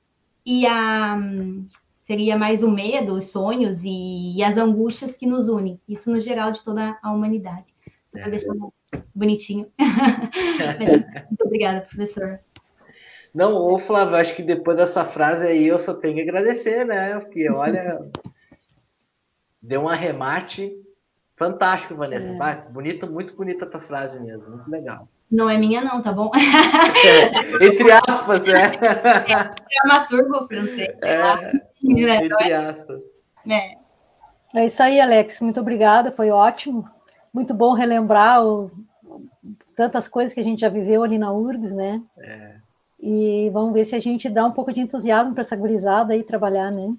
[0.46, 1.18] e a
[1.94, 5.80] seria mais o medo, os sonhos e, e as angústias que nos unem.
[5.88, 7.72] Isso no geral de toda a humanidade.
[8.12, 8.32] Só para é.
[8.32, 8.54] deixar
[9.14, 9.72] bonitinho.
[11.30, 12.40] Muito obrigada, professor.
[13.40, 17.18] Não, ô Flávio, acho que depois dessa frase aí eu só tenho que agradecer, né?
[17.20, 18.00] Porque olha,
[19.62, 20.78] deu um arremate
[21.40, 22.34] Fantástico, Vanessa.
[22.34, 22.70] É.
[22.70, 24.50] bonito, muito bonita a tua frase mesmo.
[24.50, 25.08] Muito legal.
[25.32, 26.30] Não é minha, não, tá bom?
[26.36, 28.72] É, entre aspas, né?
[29.86, 30.98] Dramaturgo francês.
[31.02, 31.52] É,
[31.82, 33.02] entre aspas.
[33.50, 34.60] É.
[34.60, 35.40] é isso aí, Alex.
[35.40, 36.12] Muito obrigada.
[36.12, 36.86] Foi ótimo.
[37.34, 38.70] Muito bom relembrar o,
[39.78, 42.02] tantas coisas que a gente já viveu ali na URGS, né?
[42.18, 42.59] É.
[43.00, 46.24] E vamos ver se a gente dá um pouco de entusiasmo para essa gurizada aí
[46.24, 46.94] trabalhar, né?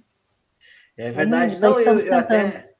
[0.96, 1.58] É verdade.
[1.58, 2.70] Não, eu, eu até,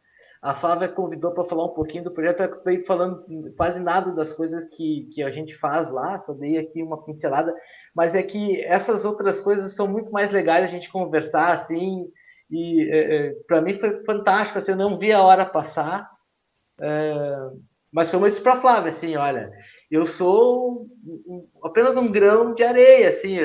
[0.43, 3.25] a Flávia convidou para falar um pouquinho do projeto, eu acabei falando
[3.57, 7.55] quase nada das coisas que, que a gente faz lá, só dei aqui uma pincelada,
[7.95, 12.11] mas é que essas outras coisas são muito mais legais a gente conversar assim,
[12.51, 16.11] e é, é para mim foi fantástico, assim, eu não vi a hora passar,
[16.81, 17.37] é,
[17.93, 19.53] mas como eu disse para a Flávia, assim, olha,
[19.91, 20.87] eu sou
[21.65, 23.37] apenas um grão de areia, assim.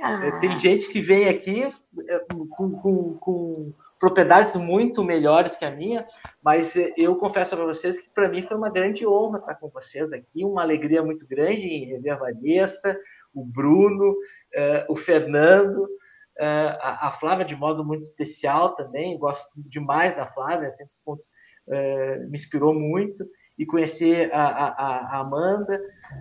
[0.00, 0.38] Ah.
[0.40, 1.62] Tem gente que vem aqui
[2.08, 2.18] é,
[2.50, 6.06] com, com, com, propriedades muito melhores que a minha,
[6.42, 10.12] mas eu confesso para vocês que para mim foi uma grande honra estar com vocês
[10.12, 12.98] aqui, uma alegria muito grande em rever a Vanessa,
[13.34, 19.48] o Bruno, uh, o Fernando, uh, a, a, Flávia de modo muito especial também, gosto
[19.56, 23.26] demais da Flávia, sempre uh, me inspirou muito
[23.58, 25.80] e conhecer a, a, a Amanda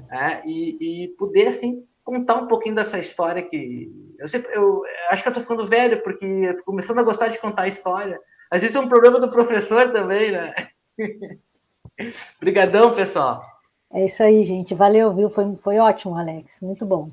[0.09, 5.23] né, e, e, poder assim contar um pouquinho dessa história que eu, sempre, eu acho
[5.23, 8.19] que eu tô ficando velho porque eu tô começando a gostar de contar a história.
[8.51, 10.53] Às vezes é um problema do professor também, né?
[12.37, 13.43] Obrigadão, pessoal.
[13.91, 14.75] É isso aí, gente.
[14.75, 15.29] Valeu, viu?
[15.29, 16.61] Foi, foi ótimo, Alex.
[16.61, 17.11] Muito bom.